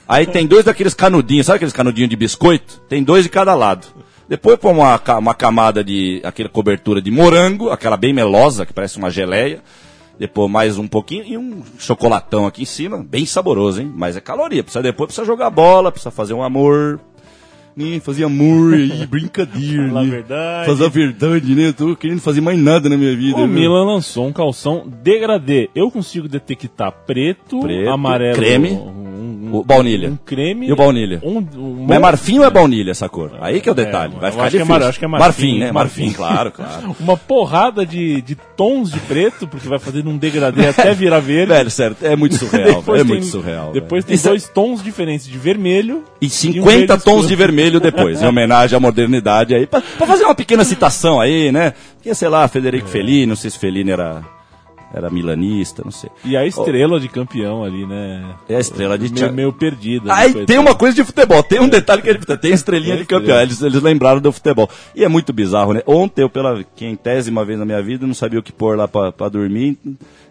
Aí 0.07 0.25
tem 0.25 0.45
dois 0.45 0.65
daqueles 0.65 0.93
canudinhos, 0.93 1.45
sabe 1.45 1.57
aqueles 1.57 1.73
canudinhos 1.73 2.09
de 2.09 2.15
biscoito? 2.15 2.81
Tem 2.89 3.03
dois 3.03 3.23
de 3.23 3.29
cada 3.29 3.53
lado. 3.55 3.87
Depois 4.27 4.57
põe 4.57 4.73
uma, 4.73 4.99
uma 5.19 5.33
camada 5.33 5.83
de, 5.83 6.19
aquela 6.23 6.49
cobertura 6.49 7.01
de 7.01 7.11
morango, 7.11 7.69
aquela 7.69 7.95
bem 7.95 8.11
melosa, 8.11 8.65
que 8.65 8.73
parece 8.73 8.97
uma 8.97 9.11
geleia. 9.11 9.61
Depois 10.17 10.49
mais 10.49 10.77
um 10.77 10.87
pouquinho 10.87 11.25
e 11.25 11.37
um 11.37 11.61
chocolatão 11.77 12.47
aqui 12.47 12.63
em 12.63 12.65
cima, 12.65 13.03
bem 13.03 13.25
saboroso, 13.25 13.81
hein? 13.81 13.91
Mas 13.93 14.15
é 14.15 14.21
caloria. 14.21 14.63
Precisa 14.63 14.81
depois 14.81 15.07
precisa 15.07 15.25
jogar 15.25 15.49
bola, 15.49 15.91
precisa 15.91 16.09
fazer 16.09 16.33
um 16.33 16.41
amor. 16.41 16.99
Ih, 17.77 17.99
fazer 17.99 18.23
amor 18.23 18.73
aí, 18.73 19.05
brincadeira. 19.07 19.87
Falar 19.89 19.99
a 19.99 20.03
né? 20.03 20.09
verdade. 20.09 20.65
Fazer 20.67 20.85
a 20.85 20.89
verdade, 20.89 21.55
né? 21.55 21.67
Eu 21.67 21.73
tô 21.73 21.95
querendo 21.95 22.21
fazer 22.21 22.39
mais 22.39 22.57
nada 22.57 22.87
na 22.87 22.95
minha 22.95 23.15
vida. 23.15 23.37
O 23.37 23.45
viu? 23.45 23.47
Milan 23.47 23.85
lançou 23.85 24.25
um 24.27 24.31
calção 24.33 24.87
degradê. 25.03 25.69
Eu 25.75 25.91
consigo 25.91 26.27
detectar 26.27 26.91
preto, 27.05 27.59
Preto, 27.59 27.89
amarelo, 27.89 28.35
creme. 28.37 28.79
Um, 29.47 29.55
um, 29.55 29.55
O 29.59 29.63
baunilha. 29.63 30.09
um 30.09 30.17
creme. 30.17 30.67
E 30.67 30.71
o 30.73 30.75
baunilha? 30.75 31.21
Um, 31.23 31.37
um, 31.57 31.87
é 31.93 31.99
marfim 31.99 32.39
ou 32.39 32.45
é 32.45 32.49
baunilha 32.49 32.91
essa 32.91 33.07
cor? 33.09 33.31
Aí 33.41 33.61
que 33.61 33.69
é 33.69 33.71
o 33.71 33.75
detalhe. 33.75 34.13
É, 34.15 34.19
Vai 34.19 34.31
ficar 34.31 34.43
acho 34.43 34.51
que 34.51 34.57
é 34.57 34.59
difícil. 34.59 34.79
mar- 34.79 34.89
acho 34.89 34.99
que 34.99 35.05
é 35.05 35.07
marfim, 35.07 35.59
né? 35.59 35.71
marfim. 35.71 36.01
Marfim, 36.05 36.13
claro, 36.15 36.51
claro. 36.55 36.95
Uma 36.99 37.15
porrada 37.17 37.85
de, 37.85 38.21
de 38.21 38.35
tons 38.57 38.91
de 38.91 38.99
preto, 39.01 39.47
porque 39.47 39.67
vai 39.67 39.79
fazendo 39.79 40.09
um 40.09 40.17
degradê 40.17 40.67
até 40.67 40.93
virar 40.93 41.19
verde. 41.19 41.53
Velho, 41.53 41.69
sério, 41.71 41.95
é 42.01 42.15
muito 42.15 42.35
surreal. 42.35 42.81
velho, 42.83 42.99
é 42.99 43.03
muito 43.03 43.25
surreal. 43.25 43.71
Depois 43.71 44.03
velho. 44.03 44.07
tem 44.07 44.15
Isso 44.15 44.27
é- 44.27 44.31
dois 44.31 44.47
tons 44.49 44.83
diferentes 44.83 45.25
de 45.27 45.37
vermelho 45.37 46.03
E 46.21 46.25
um 46.27 46.29
50 46.29 46.69
verde 46.69 46.87
tons 46.87 46.97
escuro. 46.97 47.27
de 47.27 47.35
vermelho 47.35 47.79
depois, 47.79 48.21
em 48.21 48.25
homenagem 48.27 48.75
à 48.75 48.79
modernidade 48.79 49.53
aí, 49.55 49.65
pra, 49.67 49.81
pra 49.81 50.07
fazer 50.07 50.23
uma 50.25 50.35
pequena 50.35 50.63
citação 50.63 51.19
aí, 51.19 51.51
né? 51.51 51.73
Porque, 51.95 52.13
sei 52.13 52.27
lá, 52.29 52.47
Federico 52.47 52.87
Fellini, 52.87 53.25
não 53.25 53.35
sei 53.35 53.49
se 53.49 53.57
Fellini 53.57 53.91
era, 53.91 54.21
era 54.95 55.09
milanista, 55.09 55.81
não 55.83 55.91
sei. 55.91 56.09
E 56.23 56.37
a 56.37 56.45
estrela 56.45 56.99
de 56.99 57.09
campeão 57.09 57.63
ali, 57.65 57.85
né? 57.85 58.33
É 58.47 58.55
a 58.55 58.59
estrela 58.59 58.97
de 58.97 59.11
meio, 59.11 59.33
meio 59.33 59.53
perdida. 59.53 60.13
Aí 60.13 60.33
né, 60.33 60.45
tem 60.45 60.57
uma 60.57 60.73
coisa 60.73 60.95
de 60.95 61.03
futebol, 61.03 61.43
tem 61.43 61.59
um 61.59 61.67
detalhe 61.67 62.01
que 62.01 62.09
ele 62.09 62.19
tem 62.19 62.53
estrelinha 62.53 62.93
Tem 62.93 63.01
de 63.01 63.07
campeão, 63.07 63.41
eles, 63.41 63.61
eles 63.61 63.81
lembraram 63.81 64.21
do 64.21 64.31
futebol. 64.31 64.69
E 64.95 65.03
é 65.03 65.09
muito 65.09 65.33
bizarro, 65.33 65.73
né? 65.73 65.81
Ontem 65.85 66.21
eu, 66.21 66.29
pela 66.29 66.63
quintésima 66.75 67.43
vez 67.43 67.59
na 67.59 67.65
minha 67.65 67.81
vida, 67.81 68.07
não 68.07 68.13
sabia 68.13 68.39
o 68.39 68.43
que 68.43 68.53
pôr 68.53 68.77
lá 68.77 68.87
pra 68.87 69.27
dormir. 69.27 69.77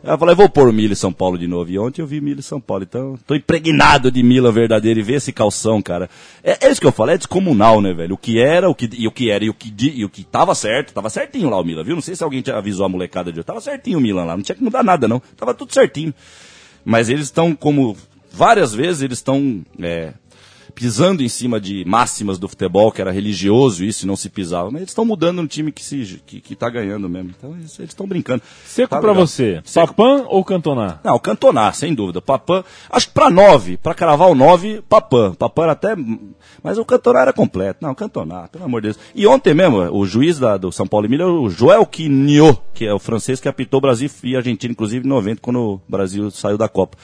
Eu 0.07 0.19
falei, 0.19 0.35
vou 0.35 0.51
pôr 0.51 0.69
o 0.69 0.79
e 0.79 0.95
São 0.95 1.11
Paulo 1.11 1.39
de 1.39 1.47
novo. 1.47 1.71
E 1.71 1.79
ontem 1.79 2.03
eu 2.03 2.07
vi 2.07 2.21
Milho 2.21 2.41
e 2.41 2.43
São 2.43 2.61
Paulo, 2.61 2.85
então 2.85 3.19
tô 3.27 3.35
impregnado 3.35 4.11
de 4.11 4.23
Milan 4.23 4.53
verdadeiro 4.53 5.01
e 5.01 5.03
ver 5.03 5.15
esse 5.15 5.33
calção, 5.33 5.81
cara. 5.81 6.11
É, 6.43 6.67
é 6.67 6.71
isso 6.71 6.79
que 6.81 6.87
eu 6.87 6.93
falo, 6.93 7.11
é 7.11 7.17
descomunal, 7.17 7.81
né, 7.81 7.95
velho? 7.95 8.15
O 8.15 8.19
que 8.19 8.39
era, 8.39 8.69
o 8.69 8.75
que, 8.75 8.91
e 8.93 9.09
o 9.09 9.11
que 9.11 9.31
era 9.31 9.43
e 9.43 9.49
o 9.49 9.55
que, 9.55 9.73
e 9.79 10.05
o 10.05 10.11
que 10.11 10.23
tava 10.23 10.55
certo, 10.55 10.93
tava 10.93 11.09
certinho 11.09 11.49
lá 11.49 11.59
o 11.59 11.65
Milan, 11.65 11.83
viu? 11.83 11.95
Não 11.95 12.03
sei 12.03 12.15
se 12.15 12.23
alguém 12.23 12.45
avisou 12.55 12.85
a 12.85 12.89
molecada 12.89 13.33
de 13.33 13.39
hoje, 13.39 13.47
tava 13.47 13.63
certinho 13.63 13.97
o 13.97 14.01
Milan 14.01 14.25
lá, 14.25 14.37
não 14.37 14.43
tinha 14.43 14.55
que 14.55 14.63
mudar 14.63 14.85
nada 14.85 15.09
não, 15.09 15.23
tava 15.39 15.55
tudo 15.55 15.73
certinho. 15.73 16.13
Mas 16.85 17.09
eles 17.09 17.25
estão, 17.25 17.57
como 17.57 17.97
várias 18.31 18.75
vezes, 18.75 19.01
eles 19.01 19.19
estão 19.19 19.65
é, 19.81 20.13
pisando 20.75 21.23
em 21.23 21.29
cima 21.29 21.61
de 21.61 21.85
máximas 21.87 22.39
do 22.39 22.49
futebol, 22.49 22.91
que 22.91 23.01
era 23.01 23.11
religioso 23.13 23.85
isso, 23.85 24.05
e 24.05 24.09
não 24.09 24.17
se 24.17 24.29
pisava. 24.29 24.71
Mas 24.71 24.83
eles 24.83 24.91
estão 24.91 25.05
mudando 25.05 25.41
um 25.41 25.47
time 25.47 25.71
que, 25.71 25.85
se, 25.85 26.21
que, 26.27 26.41
que 26.41 26.57
tá 26.57 26.69
ganhando 26.69 27.09
mesmo. 27.09 27.31
Então 27.37 27.53
eles 27.55 27.79
estão 27.79 28.07
brincando. 28.07 28.43
Seco 28.67 28.89
Tá 28.91 29.01
pra 29.01 29.11
legal. 29.13 29.27
você. 29.27 29.61
Seco. 29.65 29.95
Papan 29.95 30.25
ou 30.29 30.45
Cantonar? 30.45 31.01
Não, 31.05 31.19
Cantona, 31.19 31.73
sem 31.73 31.95
dúvida. 31.95 32.21
Papan, 32.21 32.65
acho 32.91 33.09
que 33.09 33.15
pra 33.15 33.31
nove, 33.31 33.77
pra 33.77 33.95
cravar 33.95 34.29
o 34.31 34.35
nove, 34.35 34.83
Papan. 34.89 35.35
Papan 35.35 35.63
era 35.65 35.73
até. 35.73 35.95
Mas 36.63 36.79
o 36.79 36.85
Cantona 36.85 37.21
era 37.21 37.33
completo. 37.33 37.79
Não, 37.81 37.95
Cantona, 37.95 38.49
pelo 38.49 38.65
amor 38.65 38.81
de 38.81 38.89
Deus. 38.89 38.99
E 39.15 39.27
ontem 39.27 39.55
mesmo, 39.55 39.77
o 39.97 40.05
juiz 40.07 40.39
da- 40.39 40.57
do 40.57 40.73
São 40.73 40.87
Paulo 40.87 41.07
e 41.07 41.09
Milha, 41.09 41.27
o 41.27 41.49
Joel 41.51 41.87
Quinho, 41.87 42.59
que 42.73 42.85
é 42.85 42.93
o 42.93 42.99
francês 42.99 43.41
que 43.41 43.49
apitou 43.49 43.81
Brasil 43.81 44.11
e 44.23 44.37
Argentina, 44.37 44.73
inclusive, 44.73 45.05
em 45.05 45.09
90, 45.09 45.41
quando 45.41 45.61
o 45.61 45.81
Brasil 45.89 46.31
saiu 46.31 46.59
da 46.59 46.69
Copa. 46.69 46.97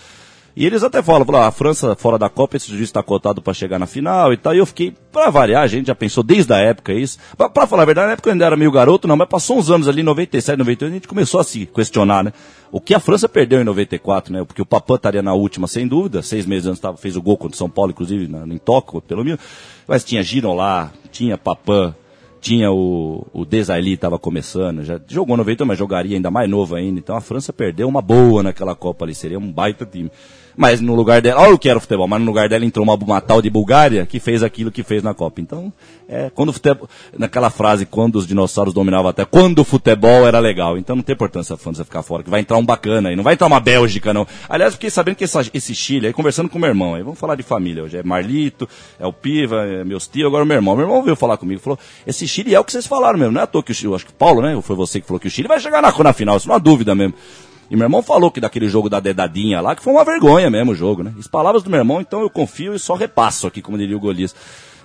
E 0.56 0.66
eles 0.66 0.82
até 0.82 1.02
falam, 1.02 1.24
falam, 1.24 1.42
ah, 1.42 1.46
a 1.46 1.52
França 1.52 1.94
fora 1.94 2.18
da 2.18 2.28
Copa, 2.28 2.56
esse 2.56 2.68
juiz 2.68 2.82
está 2.82 3.02
cotado 3.02 3.40
para 3.40 3.54
chegar 3.54 3.78
na 3.78 3.86
final 3.86 4.32
e 4.32 4.36
tal. 4.36 4.54
E 4.54 4.58
eu 4.58 4.66
fiquei, 4.66 4.94
pra 5.12 5.30
variar, 5.30 5.62
a 5.62 5.66
gente 5.66 5.86
já 5.86 5.94
pensou 5.94 6.22
desde 6.22 6.52
a 6.52 6.58
época 6.58 6.92
isso. 6.92 7.18
Pra 7.36 7.66
falar 7.66 7.82
a 7.82 7.86
verdade, 7.86 8.08
na 8.08 8.12
época 8.14 8.28
eu 8.28 8.32
ainda 8.32 8.44
era 8.44 8.56
meio 8.56 8.72
garoto, 8.72 9.06
não, 9.06 9.16
mas 9.16 9.28
passou 9.28 9.58
uns 9.58 9.70
anos 9.70 9.88
ali, 9.88 10.02
97, 10.02 10.58
98, 10.58 10.90
a 10.90 10.94
gente 10.94 11.08
começou 11.08 11.40
a 11.40 11.44
se 11.44 11.66
questionar, 11.66 12.24
né? 12.24 12.32
O 12.72 12.80
que 12.80 12.94
a 12.94 13.00
França 13.00 13.28
perdeu 13.28 13.60
em 13.60 13.64
94, 13.64 14.32
né? 14.32 14.44
Porque 14.44 14.62
o 14.62 14.66
Papan 14.66 14.94
estaria 14.94 15.22
na 15.22 15.34
última, 15.34 15.66
sem 15.66 15.88
dúvida. 15.88 16.22
Seis 16.22 16.46
meses 16.46 16.66
antes 16.66 16.80
tava, 16.80 16.96
fez 16.96 17.16
o 17.16 17.22
gol 17.22 17.36
contra 17.36 17.54
o 17.54 17.58
São 17.58 17.68
Paulo, 17.68 17.90
inclusive, 17.90 18.28
na, 18.28 18.46
em 18.46 18.58
Tóquio, 18.58 19.00
pelo 19.00 19.24
menos. 19.24 19.40
Mas 19.88 20.04
tinha 20.04 20.22
Giron 20.22 20.54
lá, 20.54 20.92
tinha 21.10 21.36
Papan, 21.36 21.94
tinha 22.40 22.72
o, 22.72 23.26
o 23.32 23.44
Desailly 23.44 23.94
estava 23.94 24.18
começando, 24.18 24.82
já 24.82 25.00
jogou 25.06 25.36
90, 25.36 25.64
mas 25.64 25.78
jogaria 25.78 26.16
ainda 26.16 26.30
mais 26.30 26.48
novo 26.48 26.74
ainda. 26.74 26.98
Então 26.98 27.16
a 27.16 27.20
França 27.20 27.52
perdeu 27.52 27.86
uma 27.86 28.00
boa 28.00 28.42
naquela 28.42 28.74
Copa 28.74 29.04
ali, 29.04 29.14
seria 29.14 29.38
um 29.38 29.52
baita 29.52 29.84
time. 29.84 30.10
Mas 30.56 30.80
no 30.80 30.94
lugar 30.94 31.20
dela, 31.22 31.40
olha 31.42 31.54
o 31.54 31.58
que 31.58 31.68
era 31.68 31.78
o 31.78 31.80
futebol, 31.80 32.06
mas 32.08 32.20
no 32.20 32.26
lugar 32.26 32.48
dela 32.48 32.64
entrou 32.64 32.84
uma, 32.84 32.94
uma 32.94 33.20
tal 33.20 33.40
de 33.40 33.48
Bulgária 33.48 34.04
que 34.06 34.18
fez 34.20 34.42
aquilo 34.42 34.70
que 34.70 34.82
fez 34.82 35.02
na 35.02 35.14
Copa. 35.14 35.40
Então, 35.40 35.72
é, 36.08 36.30
quando 36.34 36.48
o 36.48 36.52
futebol, 36.52 36.88
naquela 37.16 37.50
frase, 37.50 37.86
quando 37.86 38.16
os 38.16 38.26
dinossauros 38.26 38.74
dominavam 38.74 39.08
até, 39.10 39.24
quando 39.24 39.60
o 39.60 39.64
futebol 39.64 40.26
era 40.26 40.38
legal. 40.38 40.76
Então 40.76 40.96
não 40.96 41.02
tem 41.02 41.12
importância 41.14 41.54
a 41.54 41.56
França 41.56 41.84
ficar 41.84 42.02
fora, 42.02 42.22
que 42.22 42.30
vai 42.30 42.40
entrar 42.40 42.56
um 42.58 42.64
bacana 42.64 43.08
aí, 43.10 43.16
não 43.16 43.22
vai 43.24 43.34
entrar 43.34 43.46
uma 43.46 43.60
Bélgica 43.60 44.12
não. 44.12 44.26
Aliás, 44.48 44.74
fiquei 44.74 44.90
sabendo 44.90 45.14
que 45.16 45.24
essa- 45.24 45.40
esse 45.54 45.74
Chile, 45.74 46.08
aí 46.08 46.12
conversando 46.12 46.48
com 46.48 46.58
meu 46.58 46.68
irmão, 46.68 46.94
aí 46.94 47.02
vamos 47.02 47.18
falar 47.18 47.36
de 47.36 47.42
família 47.42 47.84
hoje, 47.84 47.96
é 47.96 48.02
Marlito, 48.02 48.68
é 48.98 49.06
o 49.06 49.12
Piva, 49.12 49.64
é 49.64 49.84
meus 49.84 50.06
tios, 50.08 50.26
agora 50.26 50.42
o 50.42 50.46
meu 50.46 50.56
irmão. 50.56 50.74
Meu 50.76 50.84
irmão 50.86 51.02
veio 51.02 51.16
falar 51.16 51.36
comigo, 51.36 51.60
falou, 51.60 51.78
esse 52.06 52.26
Chile 52.26 52.54
é 52.54 52.60
o 52.60 52.64
que 52.64 52.72
vocês 52.72 52.86
falaram 52.86 53.18
mesmo, 53.18 53.32
não 53.32 53.40
é 53.40 53.44
à 53.44 53.46
toa 53.46 53.62
que 53.62 53.70
o 53.72 53.74
Chile, 53.74 53.94
acho 53.94 54.04
que 54.06 54.10
o 54.12 54.14
Paulo, 54.14 54.42
né, 54.42 54.60
foi 54.62 54.74
você 54.76 55.00
que 55.00 55.06
falou 55.06 55.20
que 55.20 55.28
o 55.28 55.30
Chile 55.30 55.46
vai 55.48 55.60
chegar 55.60 55.80
na, 55.80 55.90
na 55.96 56.12
final, 56.12 56.36
isso 56.36 56.48
não 56.48 56.56
há 56.56 56.58
dúvida 56.58 56.94
mesmo. 56.94 57.14
E 57.70 57.76
meu 57.76 57.84
irmão 57.84 58.02
falou 58.02 58.32
que 58.32 58.40
daquele 58.40 58.68
jogo 58.68 58.90
da 58.90 58.98
dedadinha 58.98 59.60
lá, 59.60 59.76
que 59.76 59.82
foi 59.82 59.92
uma 59.92 60.04
vergonha 60.04 60.50
mesmo 60.50 60.72
o 60.72 60.74
jogo, 60.74 61.04
né? 61.04 61.14
As 61.16 61.28
palavras 61.28 61.62
do 61.62 61.70
meu 61.70 61.78
irmão, 61.78 62.00
então 62.00 62.20
eu 62.20 62.28
confio 62.28 62.74
e 62.74 62.78
só 62.80 62.94
repasso 62.94 63.46
aqui, 63.46 63.62
como 63.62 63.78
diria 63.78 63.96
o 63.96 64.00
Golias. 64.00 64.34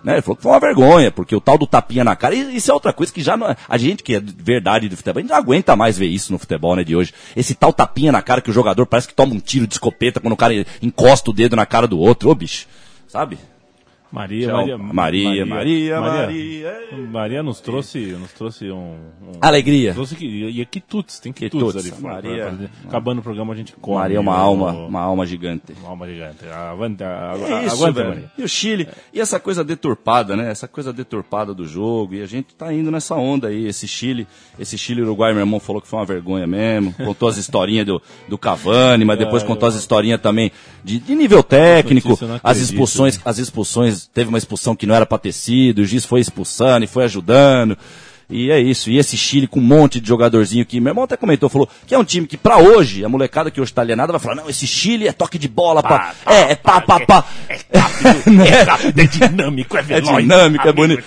Né? 0.04 0.14
Ele 0.14 0.22
falou 0.22 0.36
que 0.36 0.44
foi 0.44 0.52
uma 0.52 0.60
vergonha, 0.60 1.12
porque 1.12 1.36
o 1.36 1.42
tal 1.42 1.58
do 1.58 1.66
tapinha 1.66 2.04
na 2.04 2.16
cara, 2.16 2.36
isso 2.36 2.70
é 2.70 2.74
outra 2.74 2.94
coisa 2.94 3.12
que 3.12 3.24
já 3.24 3.36
não, 3.36 3.56
a 3.68 3.78
gente 3.78 4.04
que 4.04 4.14
é 4.14 4.20
de 4.20 4.32
verdade 4.32 4.88
do 4.88 4.96
futebol, 4.96 5.18
a 5.18 5.22
gente 5.22 5.32
não 5.32 5.38
aguenta 5.38 5.76
mais 5.76 5.98
ver 5.98 6.06
isso 6.06 6.32
no 6.32 6.38
futebol, 6.38 6.76
né, 6.76 6.84
de 6.84 6.96
hoje. 6.96 7.12
Esse 7.36 7.56
tal 7.56 7.74
tapinha 7.74 8.12
na 8.12 8.22
cara 8.22 8.40
que 8.40 8.52
o 8.52 8.54
jogador 8.54 8.86
parece 8.86 9.08
que 9.08 9.16
toma 9.16 9.34
um 9.34 9.40
tiro 9.40 9.66
de 9.66 9.74
escopeta 9.74 10.20
quando 10.20 10.34
o 10.34 10.38
cara 10.38 10.54
encosta 10.80 11.32
o 11.32 11.34
dedo 11.34 11.56
na 11.56 11.66
cara 11.66 11.88
do 11.88 11.98
outro, 11.98 12.30
ô 12.30 12.36
bicho, 12.36 12.68
sabe? 13.08 13.40
Maria, 14.16 14.48
Tchau. 14.48 14.58
Maria, 14.58 14.78
Maria, 14.78 15.46
Maria, 15.46 16.00
Maria. 16.00 16.74
Maria 17.12 17.44
nos 17.44 17.60
trouxe, 17.60 18.00
nos 18.14 18.32
trouxe 18.32 18.72
um, 18.72 18.94
um 19.22 19.32
Alegria. 19.42 19.94
trouxe 19.94 20.16
que 20.16 20.26
e 20.26 20.66
quitutes, 20.66 21.20
tem 21.20 21.34
Quitutes, 21.34 21.68
quitutes 21.84 21.94
ali. 21.94 22.02
Maria. 22.02 22.70
Acabando 22.88 23.20
o 23.20 23.22
programa 23.22 23.54
a 23.54 23.58
gente 23.58 23.74
come. 23.74 23.98
Maria 23.98 24.16
é 24.16 24.20
uma 24.22 24.32
o- 24.32 24.40
alma, 24.40 24.72
uma 24.72 25.02
alma 25.02 25.26
gigante. 25.26 25.74
uma 25.82 25.90
alma 25.90 26.08
gigante. 26.08 26.46
Avante, 26.48 27.04
a- 27.04 27.34
É 27.36 27.66
isso, 27.66 27.76
aguanta. 27.76 28.04
Maria. 28.06 28.32
E 28.38 28.44
o 28.44 28.48
Chile, 28.48 28.88
e 29.14 29.20
essa 29.20 29.38
coisa 29.38 29.66
deturpada, 29.66 30.36
né? 30.38 30.50
Essa 30.50 30.68
coisa 30.68 30.94
deturpada 30.94 31.54
do 31.54 31.68
jogo, 31.68 32.16
e 32.16 32.22
a 32.22 32.26
gente 32.26 32.56
tá 32.56 32.72
indo 32.74 32.90
nessa 32.90 33.16
onda 33.16 33.50
aí, 33.50 33.68
esse 33.68 33.86
Chile, 33.86 34.26
esse 34.58 34.78
Chile 34.78 35.02
Uruguai, 35.02 35.34
meu 35.34 35.42
irmão 35.42 35.60
falou 35.60 35.82
que 35.82 35.88
foi 35.90 36.00
uma 36.00 36.06
vergonha 36.06 36.48
mesmo, 36.48 36.94
contou 36.94 37.28
as 37.28 37.36
historinhas 37.36 37.86
do, 37.86 38.02
do 38.30 38.38
Cavani, 38.38 39.04
mas 39.04 39.20
depois 39.20 39.44
É, 39.44 39.46
contou 39.46 39.68
as 39.68 39.76
historinhas 39.76 40.22
também 40.22 40.52
de, 40.86 41.00
de 41.00 41.16
nível 41.16 41.44
técnico, 41.44 42.18
as 42.42 42.58
expulsões, 42.60 43.18
né? 43.18 43.22
as 43.26 43.38
expulsões, 43.40 44.05
teve 44.14 44.30
uma 44.30 44.38
expulsão 44.38 44.76
que 44.76 44.86
não 44.86 44.96
era 44.96 45.06
pra 45.06 45.18
ter 45.18 45.32
sido, 45.32 45.80
o 45.80 45.86
juiz 45.86 46.06
foi 46.06 46.20
expulsando 46.20 46.86
e 46.86 46.88
foi 46.88 47.06
ajudando. 47.06 47.78
E 48.30 48.50
é 48.50 48.60
isso, 48.60 48.90
e 48.90 48.98
esse 48.98 49.16
Chile 49.16 49.46
com 49.48 49.60
um 49.60 49.64
monte 49.64 50.00
de 50.00 50.08
jogadorzinho 50.08 50.66
que 50.66 50.80
meu 50.80 50.92
irmão 50.92 51.04
até 51.04 51.16
comentou, 51.16 51.48
falou 51.48 51.70
que 51.86 51.94
é 51.94 51.98
um 51.98 52.04
time 52.04 52.26
que 52.26 52.36
pra 52.36 52.58
hoje, 52.58 53.06
a 53.06 53.10
molecada 53.10 53.52
que 53.52 53.62
hoje 53.62 53.72
tá 53.72 53.82
alienada 53.82 54.12
vai 54.12 54.20
falar, 54.20 54.36
não, 54.36 54.50
esse 54.50 54.66
Chile 54.66 55.08
é 55.08 55.12
toque 55.12 55.38
de 55.38 55.48
bola, 55.48 55.84
pá, 55.84 56.14
é, 56.26 56.54
é 56.54 56.56
pá, 56.56 56.82
pá, 56.82 57.00
pá. 57.06 57.26
É 57.50 58.62
rápido, 58.64 59.00
é 59.00 59.06
dinâmico, 59.06 59.78
é 59.78 59.80
É 59.80 59.84
veloz. 59.84 60.18
dinâmico, 60.24 60.68
é 60.68 60.74
bonito. 60.74 61.04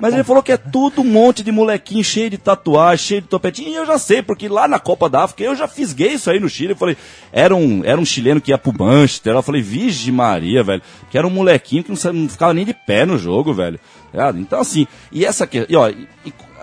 Mas 0.00 0.14
ele 0.14 0.24
falou 0.24 0.42
que 0.42 0.52
é 0.52 0.56
tudo 0.56 1.02
um 1.02 1.04
monte 1.04 1.42
de 1.42 1.52
molequinho 1.52 2.02
cheio 2.02 2.30
de 2.30 2.38
tatuagem, 2.38 3.04
cheio 3.06 3.20
de 3.20 3.28
topetinho. 3.28 3.68
E 3.68 3.74
eu 3.74 3.84
já 3.86 3.98
sei, 3.98 4.22
porque 4.22 4.48
lá 4.48 4.66
na 4.66 4.78
Copa 4.78 5.10
da 5.10 5.24
África 5.24 5.42
eu 5.42 5.54
já 5.54 5.68
fisguei 5.68 6.12
isso 6.12 6.30
aí 6.30 6.40
no 6.40 6.48
Chile. 6.48 6.72
Eu 6.72 6.76
falei, 6.76 6.96
era 7.32 7.54
um, 7.54 7.82
era 7.84 8.00
um 8.00 8.04
chileno 8.04 8.40
que 8.40 8.50
ia 8.50 8.56
pro 8.56 8.72
Manchester. 8.72 9.34
Eu 9.34 9.42
falei, 9.42 9.60
Vige 9.60 10.10
Maria, 10.10 10.62
velho. 10.62 10.80
Que 11.10 11.18
era 11.18 11.26
um 11.26 11.30
molequinho 11.30 11.84
que 11.84 11.90
não, 11.90 12.12
não 12.14 12.28
ficava 12.28 12.54
nem 12.54 12.64
de 12.64 12.72
pé 12.72 13.04
no 13.04 13.18
jogo, 13.18 13.52
velho. 13.52 13.78
Ligado? 14.12 14.38
Então, 14.38 14.60
assim, 14.60 14.86
e 15.12 15.24
essa 15.24 15.44
aqui, 15.44 15.66
e, 15.68 15.76
ó, 15.76 15.88
e 15.88 16.08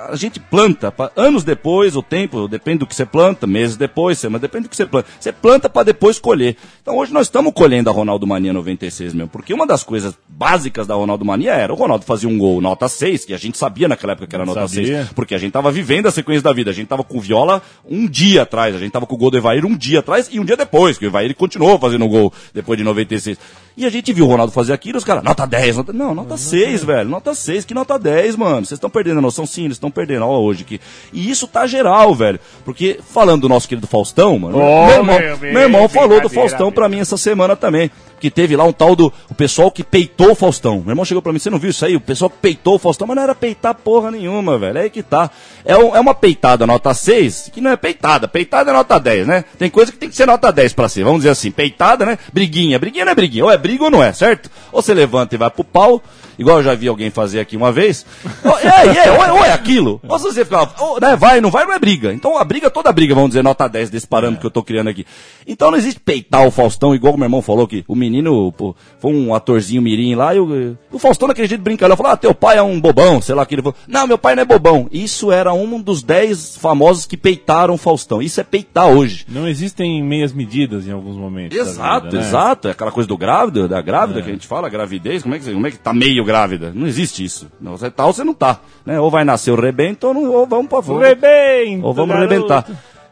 a 0.09 0.15
gente 0.15 0.39
planta, 0.39 0.91
pra- 0.91 1.11
anos 1.15 1.43
depois, 1.43 1.95
o 1.95 2.03
tempo, 2.03 2.47
depende 2.47 2.79
do 2.79 2.85
que 2.87 2.93
você 2.95 3.05
planta, 3.05 3.47
meses 3.47 3.75
depois, 3.75 4.23
mas 4.25 4.39
depende 4.39 4.63
do 4.63 4.69
que 4.69 4.75
você 4.75 4.85
planta. 4.85 5.07
Você 5.19 5.31
planta 5.31 5.67
para 5.67 5.83
depois 5.83 6.19
colher. 6.19 6.55
Então 6.81 6.95
hoje 6.97 7.11
nós 7.11 7.27
estamos 7.27 7.51
colhendo 7.53 7.89
a 7.89 7.93
Ronaldo 7.93 8.27
Mania 8.27 8.53
96 8.53 9.13
mesmo, 9.13 9.29
porque 9.29 9.53
uma 9.53 9.65
das 9.65 9.83
coisas 9.83 10.13
básicas 10.27 10.85
da 10.85 10.93
Ronaldo 10.93 11.25
Mania 11.25 11.53
era 11.53 11.73
o 11.73 11.75
Ronaldo 11.75 12.05
fazia 12.05 12.29
um 12.29 12.37
gol 12.37 12.61
nota 12.61 12.87
6, 12.87 13.25
que 13.25 13.33
a 13.33 13.37
gente 13.37 13.57
sabia 13.57 13.87
naquela 13.87 14.13
época 14.13 14.27
que 14.27 14.35
era 14.35 14.45
nota 14.45 14.67
Sabia. 14.67 14.97
6, 15.03 15.09
porque 15.13 15.33
a 15.33 15.37
gente 15.37 15.51
tava 15.51 15.71
vivendo 15.71 16.07
a 16.07 16.11
sequência 16.11 16.43
da 16.43 16.53
vida. 16.53 16.69
A 16.69 16.73
gente 16.73 16.87
tava 16.87 17.03
com 17.03 17.17
o 17.17 17.21
Viola 17.21 17.61
um 17.89 18.07
dia 18.07 18.43
atrás, 18.43 18.75
a 18.75 18.79
gente 18.79 18.91
tava 18.91 19.05
com 19.07 19.15
o 19.15 19.17
gol 19.17 19.31
do 19.31 19.37
Evair 19.37 19.65
um 19.65 19.75
dia 19.75 19.99
atrás 19.99 20.29
e 20.31 20.39
um 20.39 20.45
dia 20.45 20.55
depois, 20.57 20.97
que 20.97 21.05
o 21.05 21.07
Evair 21.07 21.35
continuou 21.35 21.79
fazendo 21.79 22.05
o 22.05 22.09
gol 22.09 22.31
depois 22.53 22.77
de 22.77 22.83
96. 22.83 23.37
E 23.77 23.85
a 23.85 23.91
gente 23.91 24.11
viu 24.11 24.25
o 24.25 24.27
Ronaldo 24.27 24.51
fazer 24.51 24.73
aquilo, 24.73 24.97
os 24.97 25.03
caras, 25.03 25.23
nota 25.23 25.45
10, 25.45 25.77
nota... 25.77 25.93
não, 25.93 26.15
nota 26.15 26.35
6, 26.35 26.83
velho, 26.83 27.07
nota 27.07 27.35
6, 27.35 27.63
que 27.63 27.75
nota 27.75 27.99
10, 27.99 28.35
mano. 28.35 28.65
Vocês 28.65 28.71
estão 28.77 28.89
perdendo 28.89 29.19
a 29.19 29.21
noção, 29.21 29.45
sim, 29.45 29.65
eles 29.65 29.75
estão 29.75 29.91
perdendo, 29.91 30.25
ó, 30.25 30.39
hoje 30.39 30.63
aqui. 30.63 30.81
E 31.13 31.29
isso 31.29 31.47
tá 31.47 31.67
geral, 31.67 32.15
velho, 32.15 32.39
porque 32.65 32.99
falando 33.13 33.41
do 33.41 33.49
nosso 33.49 33.69
querido 33.69 33.85
Faustão, 33.85 34.39
mano, 34.39 34.57
Oh, 34.57 34.85
meu 34.87 34.95
irmão, 34.95 35.19
meu 35.19 35.37
bem, 35.37 35.53
meu 35.53 35.61
irmão 35.61 35.87
falou 35.87 36.19
do 36.19 36.27
Faustão 36.27 36.71
pra 36.71 36.89
mim 36.89 37.01
essa 37.01 37.17
semana 37.17 37.55
também. 37.55 37.91
Que 38.19 38.31
teve 38.31 38.55
lá 38.55 38.63
um 38.63 38.71
tal 38.73 38.95
do 38.95 39.13
o 39.29 39.33
pessoal 39.35 39.69
que 39.69 39.83
peitou 39.83 40.31
o 40.31 40.35
Faustão. 40.35 40.79
Meu 40.81 40.89
irmão 40.91 41.05
chegou 41.05 41.21
pra 41.21 41.31
mim, 41.31 41.39
você 41.39 41.49
não 41.49 41.59
viu 41.59 41.69
isso 41.69 41.85
aí? 41.85 41.95
O 41.95 42.01
pessoal 42.01 42.29
que 42.29 42.37
peitou 42.41 42.75
o 42.75 42.79
Faustão, 42.79 43.05
mas 43.07 43.15
não 43.15 43.23
era 43.23 43.35
peitar 43.35 43.75
porra 43.75 44.09
nenhuma, 44.11 44.57
velho. 44.57 44.77
É 44.77 44.81
aí 44.83 44.89
que 44.89 45.03
tá. 45.03 45.29
É, 45.63 45.77
um- 45.77 45.95
é 45.95 45.99
uma 45.99 46.15
peitada 46.15 46.65
nota 46.65 46.93
6, 46.93 47.51
que 47.53 47.61
não 47.61 47.71
é 47.71 47.77
peitada. 47.77 48.27
Peitada 48.27 48.71
é 48.71 48.73
nota 48.73 48.99
10, 48.99 49.27
né? 49.27 49.45
Tem 49.57 49.69
coisa 49.69 49.91
que 49.91 49.97
tem 49.97 50.09
que 50.09 50.15
ser 50.15 50.25
nota 50.25 50.51
10 50.51 50.73
pra 50.73 50.89
ser. 50.89 51.03
Vamos 51.03 51.19
dizer 51.19 51.29
assim, 51.29 51.51
peitada, 51.51 52.05
né? 52.05 52.17
Briguinha. 52.33 52.79
Briguinha 52.79 53.05
não 53.05 53.11
é 53.11 53.15
briguinha. 53.15 53.43
Ou 53.45 53.51
é 53.51 53.57
briga 53.57 53.83
ou 53.83 53.91
não 53.91 54.03
é, 54.03 54.11
certo? 54.13 54.49
Ou 54.71 54.81
você 54.81 54.93
levanta 54.93 55.35
e 55.35 55.37
vai 55.37 55.49
pro 55.51 55.63
pau, 55.63 56.01
igual 56.39 56.57
eu 56.57 56.63
já 56.63 56.73
vi 56.73 56.87
alguém 56.87 57.09
fazer 57.11 57.39
aqui 57.39 57.55
uma 57.55 57.71
vez. 57.71 58.05
Ou, 58.43 58.57
é, 58.59 59.07
é, 59.07 59.11
ou, 59.11 59.23
é, 59.25 59.31
ou 59.31 59.45
é 59.45 59.51
aquilo. 59.51 60.01
Ou 60.07 60.17
se 60.17 60.25
você 60.25 60.43
ficar, 60.43 60.73
oh, 60.79 60.99
né, 60.99 61.15
vai, 61.15 61.39
não 61.41 61.51
vai, 61.51 61.65
não 61.65 61.73
é 61.73 61.79
briga. 61.79 62.13
Então 62.13 62.37
a 62.37 62.43
briga, 62.43 62.69
toda 62.69 62.91
briga, 62.91 63.13
vamos 63.13 63.29
dizer, 63.31 63.43
nota 63.43 63.67
10 63.67 63.89
desse 63.89 64.07
parâmetro 64.07 64.41
que 64.41 64.47
eu 64.47 64.51
tô 64.51 64.63
criando 64.63 64.87
aqui. 64.89 65.05
Então 65.45 65.69
não 65.71 65.77
existe 65.77 65.99
peitar 65.99 66.45
o 66.45 66.51
Faustão, 66.51 66.95
igual 66.95 67.13
o 67.13 67.17
meu 67.17 67.25
irmão 67.25 67.41
falou 67.41 67.67
que 67.67 67.83
o 67.87 67.95
menino 68.09 68.51
pô, 68.51 68.75
foi 68.99 69.13
um 69.13 69.33
atorzinho 69.33 69.81
mirim 69.81 70.15
lá 70.15 70.33
e 70.35 70.39
o, 70.39 70.77
o 70.91 70.99
Faustão 70.99 71.27
naquele 71.27 71.47
jeito 71.47 71.61
brincando. 71.61 71.91
Ele 71.91 71.97
falou, 71.97 72.11
ah, 72.11 72.17
teu 72.17 72.33
pai 72.33 72.57
é 72.57 72.61
um 72.61 72.79
bobão, 72.79 73.21
sei 73.21 73.35
lá 73.35 73.45
que 73.45 73.55
ele 73.55 73.61
falou. 73.61 73.75
Não, 73.87 74.07
meu 74.07 74.17
pai 74.17 74.35
não 74.35 74.43
é 74.43 74.45
bobão. 74.45 74.87
Isso 74.91 75.31
era 75.31 75.53
um 75.53 75.81
dos 75.81 76.01
10 76.03 76.57
famosos 76.57 77.05
que 77.05 77.17
peitaram 77.17 77.73
o 77.73 77.77
Faustão. 77.77 78.21
Isso 78.21 78.39
é 78.39 78.43
peitar 78.43 78.87
hoje. 78.87 79.25
Não 79.27 79.47
existem 79.47 80.03
meias 80.03 80.33
medidas 80.33 80.87
em 80.87 80.91
alguns 80.91 81.15
momentos. 81.15 81.57
Exato, 81.57 82.05
vida, 82.07 82.17
né? 82.17 82.27
exato. 82.27 82.67
É 82.67 82.71
aquela 82.71 82.91
coisa 82.91 83.07
do 83.07 83.17
grávido, 83.17 83.67
da 83.67 83.81
grávida 83.81 84.21
que 84.21 84.29
a 84.29 84.33
gente 84.33 84.47
fala, 84.47 84.69
gravidez, 84.69 85.23
como 85.23 85.35
é 85.35 85.39
que, 85.39 85.51
como 85.51 85.67
é 85.67 85.71
que 85.71 85.79
tá 85.79 85.93
meio 85.93 86.23
grávida? 86.23 86.71
Não 86.73 86.87
existe 86.87 87.23
isso. 87.23 87.47
Não, 87.59 87.77
você 87.77 87.89
tá 87.91 88.05
ou 88.05 88.13
você 88.13 88.23
não 88.23 88.33
tá. 88.33 88.59
Né? 88.85 88.99
Ou 88.99 89.09
vai 89.09 89.23
nascer 89.23 89.51
o 89.51 89.59
rebento 89.59 90.07
ou, 90.07 90.13
não, 90.13 90.31
ou 90.31 90.47
vamos 90.47 90.67
pra 90.67 90.81
fora. 90.81 91.07
Rebento, 91.09 91.85
Ou 91.85 91.93
vamos 91.93 92.15
garoto. 92.15 92.33
arrebentar. 92.33 92.65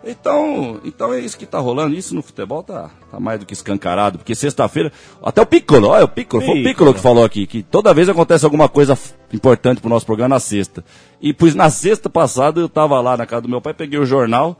Então, 0.05 0.79
então 0.85 1.11
é 1.11 1.19
isso 1.19 1.35
que 1.35 1.47
tá 1.47 1.57
rolando. 1.57 1.95
Isso 1.95 2.13
no 2.13 2.21
futebol 2.21 2.61
tá, 2.61 2.91
tá 3.09 3.19
mais 3.19 3.39
do 3.39 3.45
que 3.45 3.53
escancarado. 3.53 4.19
Porque 4.19 4.35
sexta-feira. 4.35 4.91
Até 5.21 5.41
o 5.41 5.45
Piccolo, 5.45 5.87
olha 5.87 6.05
o 6.05 6.07
Piccolo. 6.07 6.45
Foi 6.45 6.61
o 6.61 6.63
Piccolo. 6.63 6.93
Que 6.93 6.99
falou 6.99 7.25
aqui. 7.25 7.47
Que 7.47 7.63
toda 7.63 7.93
vez 7.93 8.07
acontece 8.07 8.45
alguma 8.45 8.69
coisa 8.69 8.97
importante 9.33 9.81
pro 9.81 9.89
nosso 9.89 10.05
programa 10.05 10.35
na 10.35 10.39
sexta. 10.39 10.85
E 11.19 11.33
pois 11.33 11.55
na 11.55 11.71
sexta 11.71 12.07
passada 12.07 12.61
eu 12.61 12.69
tava 12.69 13.01
lá 13.01 13.17
na 13.17 13.25
casa 13.25 13.41
do 13.41 13.49
meu 13.49 13.59
pai, 13.59 13.73
peguei 13.73 13.97
o 13.97 14.05
jornal. 14.05 14.59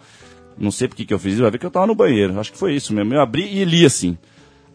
Não 0.58 0.72
sei 0.72 0.88
por 0.88 0.96
que 0.96 1.06
que 1.06 1.14
eu 1.14 1.20
fiz 1.20 1.34
isso, 1.34 1.44
vai 1.44 1.52
ver 1.52 1.60
que 1.60 1.66
eu 1.66 1.72
tava 1.72 1.86
no 1.86 1.94
banheiro. 1.94 2.40
Acho 2.40 2.52
que 2.52 2.58
foi 2.58 2.74
isso 2.74 2.92
mesmo. 2.94 3.14
Eu 3.14 3.22
abri 3.22 3.44
e 3.44 3.64
li 3.66 3.86
assim. 3.86 4.18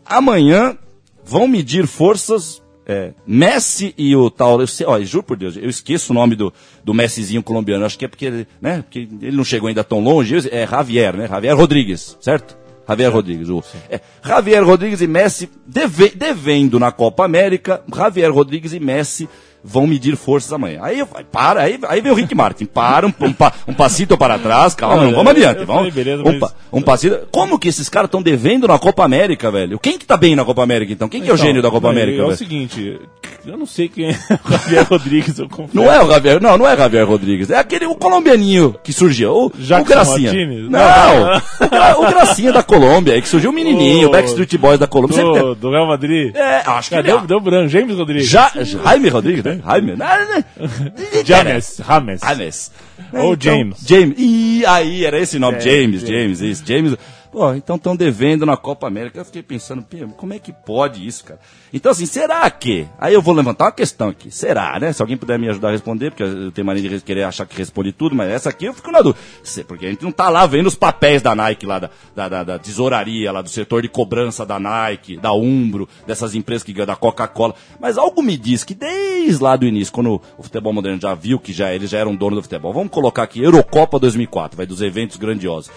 Amanhã 0.06 0.78
vão 1.24 1.48
medir 1.48 1.86
forças. 1.86 2.62
É, 2.92 3.12
Messi 3.24 3.94
e 3.96 4.16
o 4.16 4.28
tal. 4.28 4.60
Eu 4.60 4.66
sei, 4.66 4.84
ó, 4.86 5.00
juro 5.00 5.22
por 5.22 5.36
Deus, 5.36 5.56
eu 5.56 5.68
esqueço 5.68 6.12
o 6.12 6.14
nome 6.14 6.34
do, 6.34 6.52
do 6.84 6.92
Messizinho 6.92 7.42
colombiano. 7.42 7.84
Acho 7.84 7.96
que 7.96 8.04
é 8.04 8.08
porque, 8.08 8.26
ele, 8.26 8.48
né, 8.60 8.82
porque 8.82 9.08
ele 9.22 9.36
não 9.36 9.44
chegou 9.44 9.68
ainda 9.68 9.84
tão 9.84 10.00
longe. 10.00 10.34
Eu- 10.34 10.42
É 10.50 10.66
Javier, 10.66 11.16
né? 11.16 11.28
Javier 11.28 11.56
Rodrigues, 11.56 12.16
certo? 12.20 12.58
Javier 12.88 13.12
Rodrigues. 13.12 13.48
O, 13.48 13.62
é, 13.88 14.00
Javier 14.24 14.64
Rodrigues 14.64 15.00
e 15.00 15.06
Messi 15.06 15.48
deve- 15.64 16.10
devendo 16.10 16.80
na 16.80 16.90
Copa 16.90 17.24
América. 17.24 17.80
Javier 17.94 18.32
Rodrigues 18.32 18.72
e 18.72 18.80
Messi 18.80 19.28
vão 19.62 19.86
medir 19.86 20.16
forças 20.16 20.52
amanhã. 20.52 20.80
Aí 20.82 20.98
eu 20.98 21.06
falei, 21.06 21.26
para, 21.30 21.60
aí, 21.62 21.78
aí 21.88 22.00
vem 22.00 22.10
o 22.12 22.14
Rick 22.14 22.34
Martin. 22.34 22.64
Para, 22.66 23.06
um, 23.06 23.12
um, 23.20 23.32
pa- 23.32 23.52
um 23.68 23.74
passito 23.74 24.16
para 24.16 24.38
trás, 24.38 24.74
calma, 24.74 25.04
Não, 25.04 25.12
vamos 25.12 25.30
adiante. 25.32 25.64
Vamos, 25.64 25.92
beleza, 25.92 26.22
um, 26.26 26.38
pa- 26.38 26.52
um 26.72 26.82
passito. 26.82 27.28
Como 27.30 27.58
que 27.58 27.68
esses 27.68 27.88
caras 27.88 28.08
estão 28.08 28.22
devendo 28.22 28.66
na 28.66 28.78
Copa 28.78 29.04
América, 29.04 29.50
velho? 29.50 29.78
Quem 29.78 29.98
que 29.98 30.06
tá 30.06 30.16
bem 30.16 30.34
na 30.34 30.44
Copa 30.44 30.62
América, 30.62 30.92
então? 30.92 31.08
Quem 31.08 31.20
que 31.22 31.28
é 31.28 31.32
o 31.32 31.34
Então, 31.34 31.46
gênio 31.46 31.62
da 31.62 31.70
Copa 31.70 31.88
mas 31.88 31.96
América, 31.96 32.18
É 32.20 32.24
o 32.24 32.26
velho? 32.28 32.38
seguinte, 32.38 32.98
eu 33.46 33.56
não 33.56 33.66
sei 33.66 33.88
quem 33.88 34.10
é 34.10 34.12
o 34.44 34.50
Javier 34.52 34.86
Rodrigues, 34.88 35.38
eu 35.38 35.48
confesso. 35.48 35.76
Não 35.76 35.90
é 35.90 36.02
o 36.02 36.08
Javier, 36.10 36.40
não, 36.40 36.56
não 36.58 36.68
é 36.68 36.76
Javier 36.76 37.06
Rodrigues. 37.06 37.50
É 37.50 37.58
aquele, 37.58 37.86
o 37.86 37.94
colombianinho 37.94 38.74
que 38.82 38.92
surgiu. 38.92 39.32
O, 39.32 39.46
o 39.46 39.84
Gracinha. 39.84 40.32
Martinez? 40.32 40.68
Não, 40.70 41.22
o, 41.66 41.68
Gra- 41.70 41.98
o 41.98 42.06
Gracinha 42.06 42.52
da 42.52 42.62
Colômbia, 42.62 43.20
que 43.20 43.28
surgiu 43.28 43.50
o 43.50 43.52
menininho, 43.52 44.08
o 44.08 44.10
Backstreet 44.10 44.56
Boys 44.58 44.78
da 44.78 44.86
Colômbia. 44.86 45.16
Sempre 45.16 45.38
Do, 45.40 45.54
do 45.54 45.70
Real 45.70 45.86
Madrid? 45.86 46.34
É, 46.34 46.62
acho 46.66 46.88
que 46.88 46.94
Cadê 46.96 47.10
ele 47.10 47.18
o 47.18 47.26
deu 47.26 47.40
branco? 47.40 47.68
James 47.68 47.96
Rodrigues? 47.96 48.28
Já, 48.28 48.50
Jaime 48.62 49.08
Rodrigues, 49.08 49.44
né? 49.44 49.60
Jaime. 49.64 49.96
Não, 49.96 50.06
James, 51.24 51.76
James. 51.86 52.22
James. 52.26 52.72
Ou 53.12 53.32
Então, 53.34 53.36
James. 53.40 53.76
James. 53.86 54.14
Ih, 54.18 54.64
aí, 54.66 55.04
era 55.04 55.18
esse 55.18 55.38
nome. 55.38 55.56
É, 55.56 55.60
James, 55.60 56.00
James. 56.02 56.08
James, 56.08 56.40
isso. 56.40 56.62
James. 56.66 56.96
Pô, 57.32 57.54
então 57.54 57.76
estão 57.76 57.94
devendo 57.94 58.44
na 58.44 58.56
Copa 58.56 58.88
América. 58.88 59.20
Eu 59.20 59.24
fiquei 59.24 59.40
pensando, 59.40 59.86
como 60.16 60.34
é 60.34 60.38
que 60.40 60.52
pode 60.52 61.06
isso, 61.06 61.22
cara? 61.24 61.38
Então, 61.72 61.92
assim, 61.92 62.04
será 62.04 62.50
que? 62.50 62.88
Aí 62.98 63.14
eu 63.14 63.22
vou 63.22 63.32
levantar 63.32 63.66
uma 63.66 63.72
questão 63.72 64.08
aqui. 64.08 64.32
Será, 64.32 64.80
né? 64.80 64.92
Se 64.92 65.00
alguém 65.00 65.16
puder 65.16 65.38
me 65.38 65.48
ajudar 65.48 65.68
a 65.68 65.70
responder, 65.70 66.10
porque 66.10 66.24
eu 66.24 66.50
tenho 66.50 66.66
mania 66.66 66.88
de 66.88 67.00
querer 67.00 67.22
achar 67.22 67.46
que 67.46 67.56
responde 67.56 67.92
tudo, 67.92 68.16
mas 68.16 68.28
essa 68.30 68.48
aqui 68.48 68.64
eu 68.64 68.74
fico 68.74 68.90
na 68.90 69.00
dúvida. 69.00 69.20
Porque 69.68 69.86
a 69.86 69.90
gente 69.90 70.02
não 70.02 70.10
tá 70.10 70.28
lá 70.28 70.44
vendo 70.44 70.66
os 70.66 70.74
papéis 70.74 71.22
da 71.22 71.32
Nike 71.32 71.66
lá, 71.66 71.78
da, 71.78 71.90
da, 72.16 72.28
da- 72.28 72.42
da 72.44 72.58
tesouraria, 72.58 73.30
lá 73.30 73.42
do 73.42 73.48
setor 73.48 73.82
de 73.82 73.88
cobrança 73.88 74.44
da 74.44 74.58
Nike, 74.58 75.16
da 75.16 75.32
Umbro, 75.32 75.88
dessas 76.08 76.34
empresas 76.34 76.64
que 76.64 76.72
ganham 76.72 76.88
da 76.88 76.96
Coca-Cola. 76.96 77.54
Mas 77.78 77.96
algo 77.96 78.20
me 78.24 78.36
diz 78.36 78.64
que 78.64 78.74
desde 78.74 79.40
lá 79.40 79.54
do 79.54 79.64
início, 79.66 79.94
quando 79.94 80.20
o 80.36 80.42
futebol 80.42 80.72
moderno 80.72 81.00
já 81.00 81.14
viu 81.14 81.38
que 81.38 81.52
já 81.52 81.72
eles 81.72 81.90
já 81.90 81.98
eram 81.98 82.16
dono 82.16 82.34
do 82.34 82.42
futebol, 82.42 82.72
vamos 82.72 82.90
colocar 82.90 83.22
aqui 83.22 83.40
Eurocopa 83.40 84.00
2004, 84.00 84.56
vai 84.56 84.66
dos 84.66 84.82
eventos 84.82 85.16
grandiosos. 85.16 85.70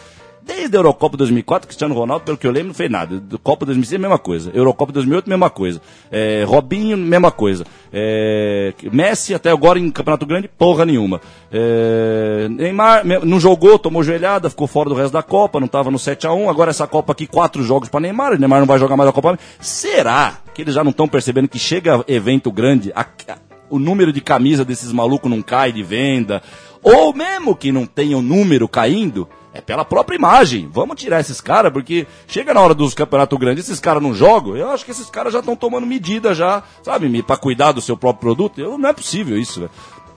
Desde 0.45 0.75
a 0.75 0.79
Eurocopa 0.79 1.15
2004, 1.15 1.67
Cristiano 1.67 1.95
Ronaldo, 1.95 2.25
pelo 2.25 2.37
que 2.37 2.45
eu 2.45 2.51
lembro, 2.51 2.67
não 2.69 2.73
fez 2.73 2.91
nada. 2.91 3.21
Copa 3.41 3.65
2006, 3.65 3.99
mesma 4.01 4.19
coisa. 4.19 4.51
Eurocopa 4.53 4.91
2008, 4.91 5.29
mesma 5.29 5.49
coisa. 5.49 5.81
É, 6.11 6.43
Robinho, 6.45 6.97
mesma 6.97 7.31
coisa. 7.31 7.65
É, 7.91 8.73
Messi, 8.91 9.33
até 9.33 9.49
agora 9.51 9.79
em 9.79 9.89
Campeonato 9.89 10.25
Grande, 10.25 10.49
porra 10.49 10.85
nenhuma. 10.85 11.21
É, 11.51 12.47
Neymar 12.49 13.05
não 13.25 13.39
jogou, 13.39 13.79
tomou 13.79 14.03
joelhada, 14.03 14.49
ficou 14.49 14.67
fora 14.67 14.89
do 14.89 14.95
resto 14.95 15.13
da 15.13 15.23
Copa, 15.23 15.59
não 15.59 15.65
estava 15.67 15.89
no 15.89 15.97
7x1. 15.97 16.49
Agora 16.49 16.71
essa 16.71 16.85
Copa 16.87 17.13
aqui, 17.13 17.25
quatro 17.25 17.63
jogos 17.63 17.87
para 17.87 18.01
Neymar. 18.01 18.37
Neymar 18.37 18.59
não 18.59 18.67
vai 18.67 18.79
jogar 18.79 18.97
mais 18.97 19.09
a 19.09 19.13
Copa. 19.13 19.39
Será 19.61 20.39
que 20.53 20.61
eles 20.61 20.73
já 20.75 20.83
não 20.83 20.91
estão 20.91 21.07
percebendo 21.07 21.47
que 21.47 21.57
chega 21.59 22.03
evento 22.07 22.51
grande, 22.51 22.91
a- 22.93 23.01
a- 23.29 23.37
o 23.69 23.79
número 23.79 24.11
de 24.11 24.19
camisa 24.19 24.65
desses 24.65 24.91
malucos 24.91 25.29
não 25.31 25.41
cai 25.41 25.71
de 25.71 25.81
venda? 25.83 26.41
Ou 26.81 27.13
mesmo 27.13 27.55
que 27.55 27.71
não 27.71 27.85
tenha 27.85 28.17
o 28.17 28.21
número 28.21 28.67
caindo, 28.67 29.27
é 29.53 29.61
pela 29.61 29.85
própria 29.85 30.15
imagem. 30.15 30.67
Vamos 30.71 30.99
tirar 30.99 31.19
esses 31.19 31.39
caras, 31.39 31.71
porque 31.71 32.07
chega 32.27 32.53
na 32.53 32.61
hora 32.61 32.73
dos 32.73 32.93
campeonatos 32.93 33.37
grandes, 33.39 33.65
esses 33.65 33.79
caras 33.79 34.01
não 34.01 34.13
jogam. 34.13 34.57
Eu 34.57 34.71
acho 34.71 34.83
que 34.83 34.91
esses 34.91 35.09
caras 35.09 35.31
já 35.31 35.39
estão 35.39 35.55
tomando 35.55 35.85
medida 35.85 36.33
já, 36.33 36.63
sabe, 36.81 37.21
pra 37.21 37.37
cuidar 37.37 37.71
do 37.71 37.81
seu 37.81 37.95
próprio 37.95 38.21
produto. 38.21 38.59
Eu, 38.59 38.77
não 38.77 38.89
é 38.89 38.93
possível 38.93 39.37
isso, 39.37 39.59
velho. 39.59 39.71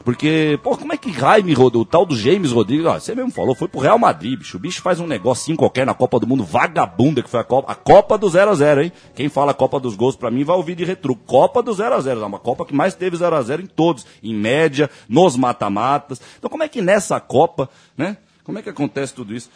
Porque, 0.06 0.56
pô, 0.62 0.76
como 0.76 0.92
é 0.92 0.96
que 0.96 1.12
Jaime 1.12 1.52
Rodrigues, 1.52 1.82
o 1.82 1.90
tal 1.90 2.06
do 2.06 2.14
James 2.14 2.52
Rodrigues, 2.52 2.86
ó, 2.86 2.94
você 2.96 3.12
mesmo 3.12 3.32
falou, 3.32 3.56
foi 3.56 3.66
pro 3.66 3.80
Real 3.80 3.98
Madrid, 3.98 4.38
bicho. 4.38 4.56
O 4.56 4.60
bicho 4.60 4.80
faz 4.80 5.00
um 5.00 5.06
negocinho 5.06 5.58
qualquer 5.58 5.84
na 5.84 5.94
Copa 5.94 6.20
do 6.20 6.28
Mundo, 6.28 6.44
vagabunda, 6.44 7.24
que 7.24 7.28
foi 7.28 7.40
a 7.40 7.44
Copa, 7.44 7.72
a 7.72 7.74
Copa 7.74 8.16
do 8.16 8.28
0x0, 8.28 8.84
hein? 8.84 8.92
Quem 9.16 9.28
fala 9.28 9.52
Copa 9.52 9.80
dos 9.80 9.96
Gols 9.96 10.14
pra 10.14 10.30
mim 10.30 10.44
vai 10.44 10.54
ouvir 10.54 10.76
de 10.76 10.84
retro. 10.84 11.16
Copa 11.16 11.60
do 11.60 11.72
0x0, 11.72 12.22
é 12.22 12.24
uma 12.24 12.38
Copa 12.38 12.64
que 12.64 12.72
mais 12.72 12.94
teve 12.94 13.16
0x0 13.16 13.64
em 13.64 13.66
todos, 13.66 14.06
em 14.22 14.32
média, 14.32 14.88
nos 15.08 15.36
mata-matas. 15.36 16.20
Então 16.38 16.48
como 16.48 16.62
é 16.62 16.68
que 16.68 16.80
nessa 16.80 17.18
Copa, 17.18 17.68
né? 17.98 18.16
Como 18.46 18.60
é 18.60 18.62
que 18.62 18.70
acontece 18.70 19.12
tudo 19.12 19.34
isso? 19.34 19.50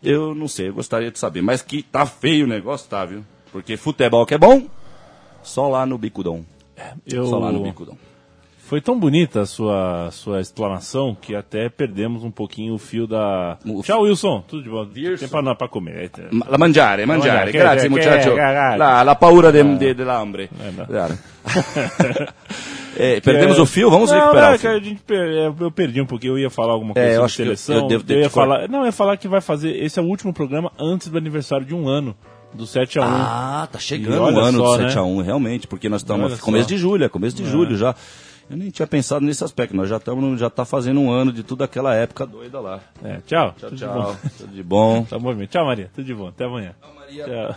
Eu 0.00 0.32
não 0.32 0.46
sei, 0.46 0.68
eu 0.68 0.74
gostaria 0.74 1.10
de 1.10 1.18
saber. 1.18 1.42
Mas 1.42 1.60
que 1.60 1.82
tá 1.82 2.06
feio 2.06 2.46
o 2.46 2.48
negócio, 2.48 2.88
tá, 2.88 3.04
viu? 3.04 3.24
Porque 3.50 3.76
futebol 3.76 4.24
que 4.24 4.32
é 4.34 4.38
bom, 4.38 4.62
só 5.42 5.68
lá 5.68 5.84
no 5.84 5.98
Bicudão. 5.98 6.46
Eu... 7.04 7.26
Só 7.26 7.36
lá 7.40 7.50
no 7.50 7.64
Bicudão. 7.64 7.98
Foi 8.68 8.80
tão 8.80 8.96
bonita 9.00 9.40
a 9.40 9.46
sua, 9.46 10.10
sua 10.12 10.40
explanação 10.40 11.16
que 11.20 11.34
até 11.34 11.68
perdemos 11.68 12.22
um 12.22 12.30
pouquinho 12.30 12.74
o 12.74 12.78
fio 12.78 13.06
da. 13.08 13.58
O- 13.64 13.82
Tchau, 13.82 14.02
Wilson. 14.02 14.44
Tudo 14.46 14.62
de 14.62 14.68
bom. 14.68 14.86
Wilson. 14.94 15.26
Tem 15.26 15.28
pra, 15.28 15.54
pra 15.54 15.68
comer. 15.68 16.04
É, 16.04 16.10
La 16.48 16.58
mangiare, 16.58 17.06
mangiare, 17.06 17.50
grazie 17.50 17.88
muchacho. 17.88 18.36
La, 18.36 19.02
la 19.02 19.14
paura 19.14 19.50
de, 19.50 19.64
de, 19.78 19.94
dell'hambre. 19.94 20.50
Eh, 20.60 22.28
Eh, 22.98 23.20
perdemos 23.20 23.58
o 23.58 23.64
fio, 23.66 23.90
vamos 23.90 24.10
não, 24.10 24.18
recuperar 24.18 24.50
não, 24.50 24.56
o 24.56 24.58
que 24.58 24.66
a 24.66 24.72
fio. 24.72 24.84
gente 24.84 25.02
é, 25.10 25.46
eu 25.60 25.70
perdi 25.70 26.00
um 26.00 26.06
pouquinho, 26.06 26.32
eu 26.34 26.38
ia 26.38 26.50
falar 26.50 26.72
alguma 26.72 26.94
coisa 26.94 27.08
É, 27.08 27.16
eu 27.16 27.24
acho 27.24 27.36
que 27.36 27.42
eu- 27.42 27.46
seleção. 27.56 27.76
eu 27.76 27.86
devo 27.86 28.04
ter 28.04 28.14
ia 28.18 28.28
te 28.28 28.32
cortado. 28.32 28.52
falar, 28.56 28.68
não, 28.68 28.80
eu 28.80 28.86
ia 28.86 28.92
falar 28.92 29.16
que 29.16 29.28
vai 29.28 29.40
fazer. 29.40 29.76
Esse 29.82 29.98
é 29.98 30.02
o 30.02 30.06
último 30.06 30.32
programa 30.32 30.72
antes 30.78 31.08
do 31.08 31.16
aniversário 31.16 31.64
de 31.64 31.74
um 31.74 31.88
ano, 31.88 32.16
do 32.52 32.66
7 32.66 32.98
a 32.98 33.02
1 33.02 33.04
Ah, 33.06 33.68
tá 33.70 33.78
chegando 33.78 34.20
o 34.22 34.26
ano 34.40 34.58
só, 34.58 34.76
do 34.76 34.82
né? 34.82 34.88
7x1, 34.88 35.22
realmente, 35.22 35.66
porque 35.66 35.88
nós 35.88 36.00
estamos 36.02 36.40
começo 36.40 36.68
só. 36.68 36.74
de 36.74 36.78
julho, 36.78 37.04
é 37.04 37.08
começo 37.08 37.36
de 37.36 37.44
julho 37.48 37.76
já. 37.76 37.94
Eu 38.50 38.56
nem 38.56 38.70
tinha 38.70 38.86
pensado 38.86 39.22
nesse 39.26 39.44
aspecto, 39.44 39.76
nós 39.76 39.90
já 39.90 39.98
estamos 39.98 40.40
já 40.40 40.48
tá 40.48 40.64
fazendo 40.64 40.98
um 41.00 41.10
ano 41.10 41.30
de 41.30 41.42
toda 41.42 41.66
aquela 41.66 41.94
época 41.94 42.24
doida 42.26 42.58
lá. 42.58 42.80
É, 43.04 43.18
tchau. 43.26 43.54
Tchau, 43.58 43.68
tudo 43.68 43.76
de 43.76 43.84
tchau. 43.84 43.92
bom. 43.94 44.16
Tudo 44.38 44.54
de 44.54 44.62
bom. 44.62 45.04
Tá 45.10 45.18
bom, 45.18 45.46
tchau, 45.46 45.66
Maria. 45.66 45.90
Tudo 45.94 46.04
de 46.06 46.14
bom. 46.14 46.28
Até 46.28 46.44
amanhã. 46.46 46.74
Tchau. 46.80 47.56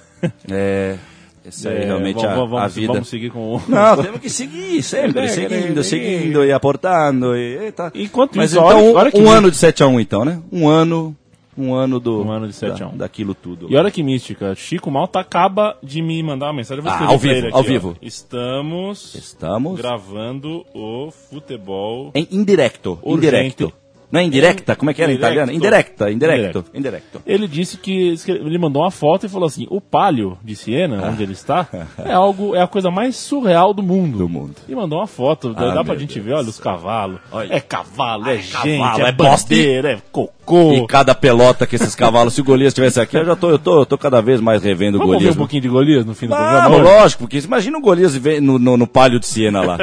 É, 0.52 0.98
esse 1.46 1.68
aí 1.68 1.78
É, 1.78 1.86
realmente 1.86 2.16
vamos, 2.16 2.32
a, 2.32 2.36
vamos, 2.36 2.62
a 2.62 2.68
vida. 2.68 2.94
vamos 2.94 3.10
seguir 3.10 3.30
com 3.32 3.56
o. 3.56 3.62
Não, 3.68 3.98
temos 4.04 4.20
que 4.20 4.30
seguir 4.30 4.82
sempre, 4.84 5.22
É, 5.24 5.28
seguindo, 5.28 5.80
é, 5.80 5.84
seguindo 5.84 6.46
e 6.46 6.52
aportando. 6.52 7.36
E, 7.36 7.68
e 7.68 7.72
tá. 7.72 7.92
Enquanto 7.96 8.36
Mas 8.38 8.52
isso, 8.52 8.60
então, 8.60 8.94
olha- 8.94 9.12
um, 9.16 9.24
um 9.26 9.30
ano 9.30 9.50
de 9.52 9.58
7x1 9.58 10.00
então, 10.02 10.24
né? 10.26 10.42
Um 10.52 10.68
ano, 10.68 11.16
um 11.58 11.74
ano 11.74 12.00
do... 12.00 12.24
Um 12.24 12.32
ano 12.32 12.48
de 12.48 12.54
7 12.54 12.82
a 12.84 12.88
1. 12.88 12.90
da- 12.92 12.98
Daquilo 13.06 13.34
tudo. 13.36 13.68
E 13.70 13.76
olha 13.76 13.92
que 13.92 14.02
mística, 14.04 14.56
Chico 14.56 14.90
Malta 14.92 15.20
acaba 15.20 15.78
de 15.84 16.02
me 16.02 16.22
mandar 16.24 16.48
uma 16.48 16.54
mensagem. 16.54 16.84
Ah, 16.88 17.06
ao 17.06 17.18
vivo, 17.18 17.48
aqui, 17.48 17.54
ao 17.54 17.60
ó. 17.60 17.64
vivo. 17.64 17.98
Estamos 18.02 19.16
Estamos 19.16 19.78
gravando 19.80 20.66
o 20.74 21.12
futebol. 21.12 22.12
em 22.16 22.28
indirecto, 22.32 22.98
Urgente. 23.02 23.28
indirecto. 23.28 23.74
Não 24.12 24.20
é 24.20 24.24
indireta? 24.24 24.76
Como 24.76 24.92
é 24.92 24.94
que 24.94 25.02
era 25.02 25.12
em 25.12 25.16
Indirecto. 25.16 25.34
italiano? 25.36 25.58
Indirecta, 25.58 26.12
indirecto, 26.12 26.66
Indirecto. 26.74 27.22
Ele 27.26 27.48
disse 27.48 27.78
que 27.78 28.16
ele 28.28 28.58
mandou 28.58 28.82
uma 28.82 28.92
foto 28.92 29.26
e 29.26 29.30
falou 29.30 29.48
assim: 29.48 29.66
o 29.70 29.80
palio 29.80 30.38
de 30.44 30.56
Siena, 30.56 31.08
onde 31.08 31.24
ele 31.24 31.32
está, 31.34 31.68
é 32.04 32.12
algo, 32.12 32.56
é 32.56 32.62
a 32.62 32.68
coisa 32.68 32.92
mais 32.92 33.16
surreal 33.16 33.74
do 33.74 33.82
mundo. 33.82 34.18
Do 34.18 34.28
mundo. 34.30 34.56
E 34.68 34.76
mandou 34.76 35.00
uma 35.00 35.08
foto, 35.08 35.54
dá- 35.54 35.72
Ah, 35.72 35.76
dá 35.76 35.84
pra 35.84 35.96
gente 35.96 36.16
Deus 36.16 36.26
ver, 36.26 36.34
olha 36.34 36.50
os 36.50 36.60
cavalos. 36.60 37.20
Olha. 37.32 37.54
É 37.54 37.60
cavalo, 37.60 38.28
é, 38.30 38.38
gente, 38.38 38.52
cavalo, 38.80 39.06
é, 39.06 39.10
é 39.10 39.12
bandeira, 39.12 39.92
é 39.94 39.98
cocô. 40.12 40.32
E 40.74 40.88
cada 40.88 41.14
pelota 41.16 41.66
que 41.66 41.76
esses 41.76 41.96
cavalos, 41.96 42.34
se 42.34 42.42
o 42.42 42.44
Golias 42.44 42.70
estivesse 42.70 43.00
aqui, 43.00 43.18
eu 43.18 43.26
já 43.26 43.36
tô, 43.36 43.50
eu 43.50 43.60
tô, 43.60 43.82
eu 43.82 43.86
tô 43.86 43.98
cada 43.98 44.22
vez 44.22 44.40
mais 44.42 44.64
revendo 44.64 44.96
o 44.98 45.00
Vamos 45.00 45.14
ver 45.14 45.18
Golias. 45.20 45.36
um 45.36 45.38
pouquinho 45.38 45.62
de 45.62 45.70
Golias 45.70 46.06
no 46.06 46.14
fim 46.14 46.28
do 46.28 46.34
Ah, 46.34 46.62
programa? 46.68 46.78
lógico, 46.78 47.24
porque 47.24 47.38
imagina 47.40 47.78
o 47.78 47.82
Golias 47.82 48.14
no, 48.42 48.58
no, 48.60 48.78
no 48.78 48.88
palio 48.88 49.20
de 49.20 49.28
Siena 49.28 49.62
lá. 49.62 49.78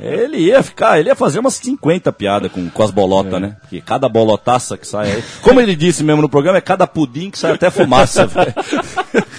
Ele 0.00 0.38
ia 0.38 0.62
ficar, 0.62 0.98
ele 0.98 1.08
ia 1.08 1.14
fazer 1.16 1.38
umas 1.38 1.54
50 1.54 2.12
piadas 2.12 2.50
com, 2.52 2.68
com 2.68 2.82
as 2.82 2.90
bolotas, 2.90 3.34
É. 3.34 3.40
né? 3.40 3.56
Porque 3.60 3.80
cada 3.80 4.08
bolotaça 4.08 4.76
que 4.76 4.86
sai 4.86 5.10
aí. 5.12 5.24
Como 5.42 5.60
ele 5.60 5.74
disse 5.76 6.02
mesmo 6.04 6.22
no 6.22 6.28
programa, 6.28 6.58
é 6.58 6.60
cada 6.62 6.86
pudim 6.86 7.30
que 7.30 7.38
sai 7.38 7.52
até 7.52 7.70
fumaça, 7.70 8.26
velho. 8.26 8.54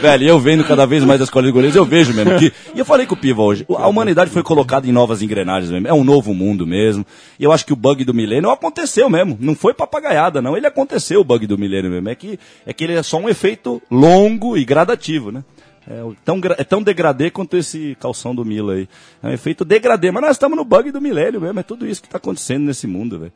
Velho, 0.00 0.26
eu 0.26 0.40
vendo 0.40 0.64
cada 0.64 0.86
vez 0.86 1.04
mais 1.04 1.20
a 1.20 1.24
escola 1.24 1.46
de 1.46 1.52
goleiros, 1.52 1.76
eu 1.76 1.84
vejo 1.84 2.14
mesmo 2.14 2.38
que. 2.38 2.52
E 2.74 2.78
eu 2.78 2.84
falei 2.84 3.06
com 3.06 3.14
o 3.14 3.18
Piva 3.18 3.42
hoje, 3.42 3.66
a 3.68 3.86
humanidade 3.86 4.30
foi 4.30 4.42
colocada 4.42 4.86
em 4.86 4.92
novas 4.92 5.20
engrenagens 5.20 5.70
mesmo. 5.70 5.86
É 5.86 5.92
um 5.92 6.02
novo 6.02 6.32
mundo 6.32 6.66
mesmo. 6.66 7.04
E 7.38 7.44
eu 7.44 7.52
acho 7.52 7.66
que 7.66 7.72
o 7.72 7.76
bug 7.76 8.04
do 8.04 8.14
milênio 8.14 8.50
aconteceu 8.50 9.10
mesmo. 9.10 9.36
Não 9.38 9.54
foi 9.54 9.74
papagaiada, 9.74 10.40
não. 10.40 10.56
Ele 10.56 10.66
aconteceu, 10.66 11.20
o 11.20 11.24
bug 11.24 11.46
do 11.46 11.58
milênio 11.58 11.90
mesmo. 11.90 12.08
É 12.08 12.14
que, 12.14 12.38
é 12.66 12.72
que 12.72 12.84
ele 12.84 12.94
é 12.94 13.02
só 13.02 13.18
um 13.18 13.28
efeito 13.28 13.82
longo 13.90 14.56
e 14.56 14.64
gradativo, 14.64 15.30
né? 15.30 15.44
É 15.88 16.02
tão, 16.24 16.40
é 16.56 16.64
tão 16.64 16.82
degradê 16.82 17.30
quanto 17.30 17.56
esse 17.56 17.96
calção 18.00 18.34
do 18.34 18.44
Mila 18.44 18.74
aí. 18.74 18.88
É 19.22 19.28
um 19.28 19.32
efeito 19.32 19.64
degradê, 19.64 20.10
mas 20.10 20.22
nós 20.22 20.32
estamos 20.32 20.56
no 20.56 20.64
bug 20.64 20.90
do 20.90 21.00
milênio 21.00 21.40
mesmo. 21.40 21.58
É 21.58 21.62
tudo 21.62 21.86
isso 21.86 22.00
que 22.00 22.06
está 22.06 22.18
acontecendo 22.18 22.64
nesse 22.64 22.86
mundo, 22.86 23.18
velho. 23.18 23.32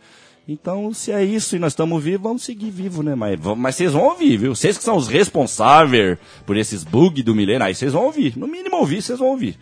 Então, 0.46 0.92
se 0.92 1.10
é 1.10 1.24
isso 1.24 1.56
e 1.56 1.58
nós 1.58 1.72
estamos 1.72 2.02
vivos, 2.04 2.22
vamos 2.22 2.44
seguir 2.44 2.70
vivos, 2.70 3.02
né? 3.02 3.14
Mas, 3.14 3.40
mas 3.56 3.76
vocês 3.76 3.92
vão 3.92 4.04
ouvir, 4.04 4.36
viu? 4.36 4.54
Vocês 4.54 4.76
que 4.76 4.84
são 4.84 4.96
os 4.96 5.08
responsáveis 5.08 6.18
por 6.44 6.56
esses 6.56 6.84
bugs 6.84 7.24
do 7.24 7.34
milênio, 7.34 7.64
aí 7.64 7.74
vocês 7.74 7.94
vão 7.94 8.04
ouvir. 8.04 8.36
No 8.36 8.46
mínimo 8.46 8.76
ouvir, 8.76 9.00
vocês 9.00 9.18
vão 9.18 9.28
ouvir. 9.28 9.58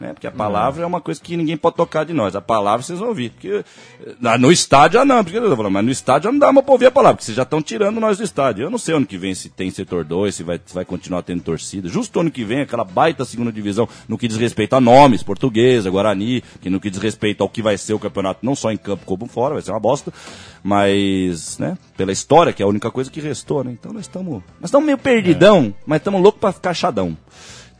Né? 0.00 0.14
Porque 0.14 0.26
a 0.26 0.32
palavra 0.32 0.82
é 0.82 0.86
uma 0.86 1.00
coisa 1.00 1.20
que 1.20 1.36
ninguém 1.36 1.58
pode 1.58 1.76
tocar 1.76 2.04
de 2.04 2.14
nós. 2.14 2.34
A 2.34 2.40
palavra 2.40 2.82
vocês 2.82 2.98
vão 2.98 3.08
ouvir. 3.08 3.30
Porque 3.30 3.62
eh, 4.02 4.38
no 4.38 4.50
estádio 4.50 4.98
ah, 4.98 5.04
não, 5.04 5.22
porque 5.22 5.36
eu 5.36 5.54
falando, 5.54 5.74
mas 5.74 5.84
no 5.84 5.90
estádio 5.90 6.32
não 6.32 6.38
dá 6.38 6.50
mais 6.50 6.64
pra 6.64 6.72
ouvir 6.72 6.86
a 6.86 6.90
palavra, 6.90 7.16
porque 7.16 7.26
vocês 7.26 7.36
já 7.36 7.42
estão 7.42 7.60
tirando 7.60 8.00
nós 8.00 8.16
do 8.16 8.24
estádio. 8.24 8.64
Eu 8.64 8.70
não 8.70 8.78
sei 8.78 8.94
ano 8.94 9.04
que 9.04 9.18
vem 9.18 9.34
se 9.34 9.50
tem 9.50 9.70
setor 9.70 10.02
2, 10.04 10.34
se 10.34 10.42
vai, 10.42 10.58
se 10.64 10.74
vai 10.74 10.86
continuar 10.86 11.22
tendo 11.22 11.42
torcida. 11.42 11.86
Justo 11.86 12.18
ano 12.18 12.30
que 12.30 12.42
vem, 12.44 12.62
aquela 12.62 12.82
baita 12.82 13.26
segunda 13.26 13.52
divisão, 13.52 13.86
no 14.08 14.16
que 14.16 14.26
diz 14.26 14.38
respeito 14.38 14.74
a 14.74 14.80
nomes, 14.80 15.22
portuguesa, 15.22 15.90
Guarani, 15.90 16.42
que 16.62 16.70
no 16.70 16.80
que 16.80 16.88
diz 16.88 16.98
respeito 16.98 17.42
ao 17.42 17.48
que 17.48 17.60
vai 17.60 17.76
ser 17.76 17.92
o 17.92 17.98
campeonato, 17.98 18.40
não 18.42 18.54
só 18.54 18.72
em 18.72 18.78
campo 18.78 19.04
como 19.04 19.26
fora, 19.26 19.54
vai 19.54 19.62
ser 19.62 19.70
uma 19.70 19.80
bosta. 19.80 20.10
Mas, 20.62 21.58
né, 21.58 21.76
pela 21.94 22.12
história, 22.12 22.54
que 22.54 22.62
é 22.62 22.64
a 22.64 22.68
única 22.68 22.90
coisa 22.90 23.10
que 23.10 23.20
restou, 23.20 23.62
né? 23.62 23.72
Então 23.72 23.92
nós 23.92 24.02
estamos. 24.02 24.42
Nós 24.60 24.68
estamos 24.68 24.86
meio 24.86 24.98
perdidão, 24.98 25.74
mas 25.84 26.00
estamos 26.00 26.22
loucos 26.22 26.40
pra 26.40 26.52
ficar 26.52 26.70
achadão. 26.70 27.16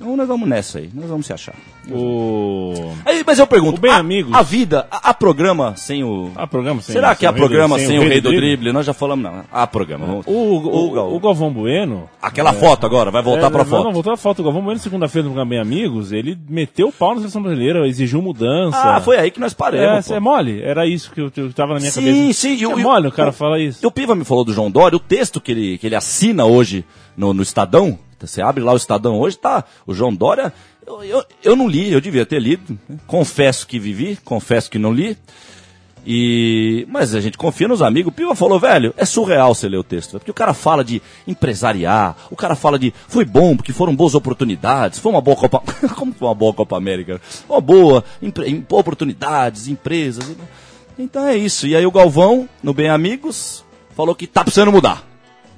Então 0.01 0.17
nós 0.17 0.27
vamos 0.27 0.49
nessa 0.49 0.79
aí, 0.79 0.89
nós 0.95 1.11
vamos 1.11 1.27
se 1.27 1.33
achar. 1.33 1.55
O... 1.91 2.73
Aí, 3.05 3.23
mas 3.27 3.39
eu 3.39 3.47
pergunto, 3.47 3.77
O 3.79 3.81
Bem 3.81 3.91
a, 3.93 3.97
Amigos. 3.99 4.33
a 4.35 4.41
vida, 4.43 4.87
há 4.91 5.13
programa 5.13 5.75
sem 5.77 6.03
o... 6.03 6.31
Há 6.35 6.47
programa 6.47 6.81
sem 6.81 6.95
Será 6.95 7.15
que 7.15 7.27
há 7.27 7.33
programa 7.33 7.79
sem, 7.79 7.99
o 7.99 8.03
rei 8.09 8.21
do 8.21 8.31
drible? 8.31 8.73
Nós 8.73 8.87
já 8.87 8.95
falamos, 8.95 9.25
não. 9.31 9.45
Há 9.53 9.67
programa. 9.67 10.23
O, 10.25 10.33
o, 10.33 11.15
O- 11.17 11.21
Galvão 11.21 11.53
Bueno. 11.53 12.09
Aquela 12.23 12.53
foto 12.55 12.87
agora, 12.87 13.11
vai 13.11 13.23
voltar 13.23 13.49
é, 13.49 13.51
pra 13.51 13.59
não, 13.59 13.71
foto. 13.71 13.85
Não, 13.85 13.93
voltou 13.93 14.13
a 14.13 14.17
foto. 14.17 14.39
O 14.41 14.45
Galvão 14.45 14.63
Bueno, 14.63 14.81
segunda-feira 14.81 15.29
no 15.29 15.45
Bem 15.47 15.59
Amigos, 15.61 16.13
ele 16.13 16.37
meteu 16.49 16.89
o 16.89 16.93
pau 16.93 17.11
na 17.11 17.21
seleção 17.21 17.43
brasileira, 17.43 17.87
exigiu 17.87 18.23
mudança. 18.23 18.79
Ah, 18.79 19.01
foi 19.03 19.19
aí 19.19 19.31
que 19.31 19.39
nós 19.41 19.53
É, 19.53 19.55
paramos. 19.55 20.09
pô. 20.09 20.15
é 20.15 20.21
mole? 20.21 20.63
Era 20.63 20.87
isso 20.87 21.11
que 21.13 21.21
eu, 21.21 21.31
eu 21.37 21.53
tava 21.53 21.75
na 21.75 21.81
minha 21.81 21.91
Sim, 21.91 22.01
cabeça. 22.07 22.41
sim, 22.41 22.55
e 22.57 22.67
o- 22.67 22.73
É 22.79 22.81
e 22.81 22.83
mole 22.83 23.09
o 23.09 23.13
cara 23.13 23.33
fala 23.33 23.59
E 23.61 23.67
isso. 23.67 23.87
o 23.87 23.91
Piva 23.91 24.15
me 24.15 24.25
falou 24.25 24.45
do 24.45 24.53
João 24.55 24.71
Dória, 24.71 24.97
o 24.97 25.01
texto 25.01 25.41
que 25.43 25.53
ele, 25.53 25.77
que 25.79 25.87
ele 25.87 25.95
assina 25.97 26.47
hoje 26.47 26.85
no, 27.17 27.35
no 27.35 27.43
Estadão, 27.43 27.99
você 28.27 28.43
abre 28.43 28.63
lá 28.63 28.73
o 28.73 28.77
Estadão 28.77 29.19
hoje, 29.19 29.39
tá, 29.39 29.65
o 29.87 29.95
João 29.95 30.15
Dória, 30.15 30.53
eu, 30.87 31.03
eu, 31.03 31.25
eu 31.43 31.57
não 31.57 31.69
li, 31.69 31.93
eu 31.93 32.01
devia 32.01 32.27
ter 32.27 32.41
lido, 32.41 32.79
né? 32.89 32.97
confesso 33.07 33.67
que 33.67 33.79
vivi, 33.79 34.19
confesso 34.25 34.71
que 34.71 34.79
não 34.79 34.93
li, 34.93 35.17
e, 36.07 36.87
mas 36.89 37.15
a 37.15 37.21
gente 37.21 37.37
confia 37.37 37.69
nos 37.69 37.83
amigos. 37.83 38.11
O 38.11 38.15
Piva 38.15 38.35
falou, 38.35 38.59
velho, 38.59 38.95
é 38.97 39.05
surreal 39.05 39.55
você 39.55 39.69
ler 39.69 39.77
o 39.79 39.85
texto. 39.85 40.13
Porque 40.13 40.31
o 40.31 40.35
cara 40.35 40.55
fala 40.55 40.85
de 40.85 41.03
empresariar, 41.27 42.17
o 42.31 42.37
cara 42.37 42.55
fala 42.55 42.79
de 42.79 42.93
foi 43.07 43.25
bom, 43.25 43.57
porque 43.57 43.73
foram 43.73 43.95
boas 43.95 44.15
oportunidades, 44.15 44.99
foi 44.99 45.13
uma 45.13 45.21
boa 45.21 45.37
Copa. 45.37 45.63
Como 45.95 46.13
foi 46.13 46.29
uma 46.29 46.35
boa 46.35 46.55
Copa 46.55 46.77
América? 46.77 47.21
Uma 47.49 47.61
boa, 47.61 48.05
empre... 48.23 48.49
em- 48.49 48.67
oportunidades, 48.71 49.69
empresas. 49.69 50.25
Então 50.99 51.27
é 51.27 51.37
isso. 51.37 51.67
E 51.67 51.77
aí 51.77 51.85
o 51.85 51.93
Galvão, 51.93 52.49
no 52.63 52.73
Bem 52.73 52.89
Amigos, 52.89 53.65
falou 53.95 54.15
que 54.15 54.27
tá 54.27 54.43
precisando 54.43 54.73
mudar. 54.73 55.07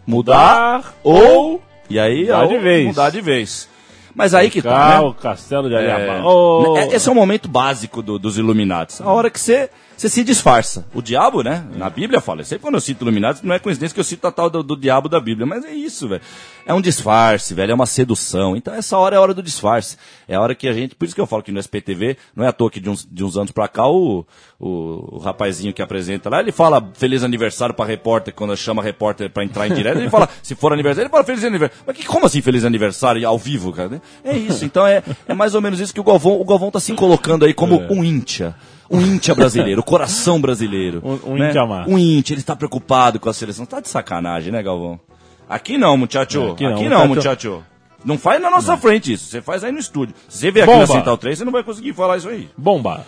Mudar 0.06 0.94
ou. 1.04 1.62
E 1.92 1.98
aí, 1.98 2.22
Mudar 2.26 2.46
de 2.46 2.58
vez. 2.58 2.86
Mudar 2.86 3.10
de 3.10 3.20
vez. 3.20 3.68
Mas 4.14 4.34
aí 4.34 4.50
que 4.50 4.60
tá. 4.62 5.00
Né? 5.00 5.06
o 5.06 5.14
Castelo 5.14 5.68
de 5.68 5.74
É, 5.74 5.78
Aliabá. 5.78 6.22
Oh. 6.26 6.76
Esse 6.92 7.08
é 7.08 7.12
o 7.12 7.14
momento 7.14 7.48
básico 7.48 8.02
do- 8.02 8.18
dos 8.18 8.36
Illuminatis. 8.38 9.00
A 9.00 9.10
hora 9.10 9.30
que 9.30 9.38
você 9.40 9.70
você 9.96 10.08
se 10.08 10.24
disfarça. 10.24 10.84
O 10.94 11.00
diabo, 11.00 11.42
né? 11.42 11.64
Na 11.76 11.88
Bíblia 11.88 12.20
fala. 12.20 12.42
Sempre 12.44 12.62
quando 12.62 12.74
eu 12.74 12.80
cito 12.80 13.04
Illuminatis, 13.04 13.42
não 13.42 13.54
é 13.54 13.58
coincidência 13.58 13.94
que 13.94 14.00
eu 14.00 14.04
cito 14.04 14.26
a 14.26 14.32
tal 14.32 14.50
do, 14.50 14.62
do 14.62 14.76
diabo 14.76 15.08
da 15.08 15.20
Bíblia. 15.20 15.46
Mas 15.46 15.64
é 15.64 15.72
isso, 15.72 16.08
velho. 16.08 16.22
É 16.66 16.74
um 16.74 16.80
disfarce, 16.80 17.54
velho. 17.54 17.72
É 17.72 17.74
uma 17.74 17.86
sedução. 17.86 18.56
Então 18.56 18.74
essa 18.74 18.96
hora 18.98 19.16
é 19.16 19.18
a 19.18 19.20
hora 19.20 19.34
do 19.34 19.42
disfarce. 19.42 19.96
É 20.26 20.34
a 20.34 20.40
hora 20.40 20.54
que 20.54 20.68
a 20.68 20.72
gente. 20.72 20.94
Por 20.94 21.04
isso 21.04 21.14
que 21.14 21.20
eu 21.20 21.26
falo 21.26 21.42
que 21.42 21.52
no 21.52 21.60
SPTV, 21.60 22.16
não 22.34 22.44
é 22.44 22.48
à 22.48 22.52
toa 22.52 22.70
que 22.70 22.80
de 22.80 22.90
uns, 22.90 23.06
de 23.10 23.22
uns 23.22 23.36
anos 23.36 23.52
pra 23.52 23.68
cá, 23.68 23.86
o, 23.86 24.26
o, 24.58 25.16
o 25.16 25.18
rapazinho 25.18 25.72
que 25.72 25.82
apresenta 25.82 26.30
lá, 26.30 26.40
ele 26.40 26.52
fala 26.52 26.90
feliz 26.94 27.22
aniversário 27.22 27.74
pra 27.74 27.84
repórter, 27.84 28.32
quando 28.34 28.56
chama 28.56 28.82
repórter 28.82 29.30
pra 29.30 29.44
entrar 29.44 29.66
em 29.68 29.74
direto, 29.74 29.98
ele 29.98 30.10
fala, 30.10 30.28
se 30.42 30.54
for 30.54 30.72
aniversário, 30.72 31.06
ele 31.06 31.10
fala 31.10 31.24
feliz 31.24 31.44
aniversário. 31.44 31.84
Mas 31.86 31.96
que, 31.96 32.04
como 32.04 32.26
assim 32.26 32.40
feliz 32.40 32.64
aniversário 32.64 33.26
ao 33.26 33.38
vivo, 33.38 33.72
cara? 33.72 34.00
É 34.24 34.36
isso. 34.36 34.64
Então 34.64 34.86
é, 34.86 35.02
é 35.26 35.34
mais 35.34 35.54
ou 35.54 35.60
menos 35.60 35.80
isso 35.80 35.92
que 35.92 36.00
o 36.00 36.04
Galvão, 36.04 36.40
o 36.40 36.44
Galvão 36.44 36.70
tá 36.70 36.80
se 36.80 36.92
colocando 36.94 37.44
aí 37.44 37.52
como 37.52 37.80
um 37.90 38.04
íntia. 38.04 38.54
Um 38.92 39.00
íntia 39.00 39.34
brasileiro, 39.34 39.80
o 39.80 39.84
coração 39.84 40.40
brasileiro. 40.40 41.00
Um- 41.04 41.32
um 41.32 41.36
né? 41.38 41.48
íntia 41.48 41.64
má. 41.66 41.84
Um 41.88 41.98
íntia, 41.98 42.34
ele 42.34 42.40
está 42.40 42.54
preocupado 42.54 43.18
com 43.18 43.28
a 43.28 43.32
seleção. 43.32 43.64
Tá 43.64 43.80
de 43.80 43.88
sacanagem, 43.88 44.52
né, 44.52 44.62
Galvão? 44.62 45.00
Aqui 45.48 45.78
não, 45.78 45.96
muchacho. 45.96 46.40
É, 46.40 46.50
aqui 46.50 46.66
aqui 46.66 46.88
não, 46.88 46.98
não, 47.00 47.08
muchacho. 47.08 47.48
muchacho. 47.50 47.64
Não 48.04 48.18
faz 48.18 48.40
na 48.42 48.50
nossa 48.50 48.76
frente 48.76 49.12
isso. 49.12 49.26
Você 49.26 49.40
faz 49.40 49.62
aí 49.64 49.70
no 49.72 49.78
estúdio. 49.78 50.14
Se 50.28 50.38
você 50.38 50.50
vier 50.50 50.64
aqui 50.64 50.72
Bomba. 50.72 50.86
na 50.86 50.94
Central 50.94 51.16
3, 51.18 51.38
você 51.38 51.44
não 51.44 51.52
vai 51.52 51.62
conseguir 51.62 51.92
falar 51.92 52.16
isso 52.16 52.28
aí. 52.28 52.48
Bomba. 52.56 53.04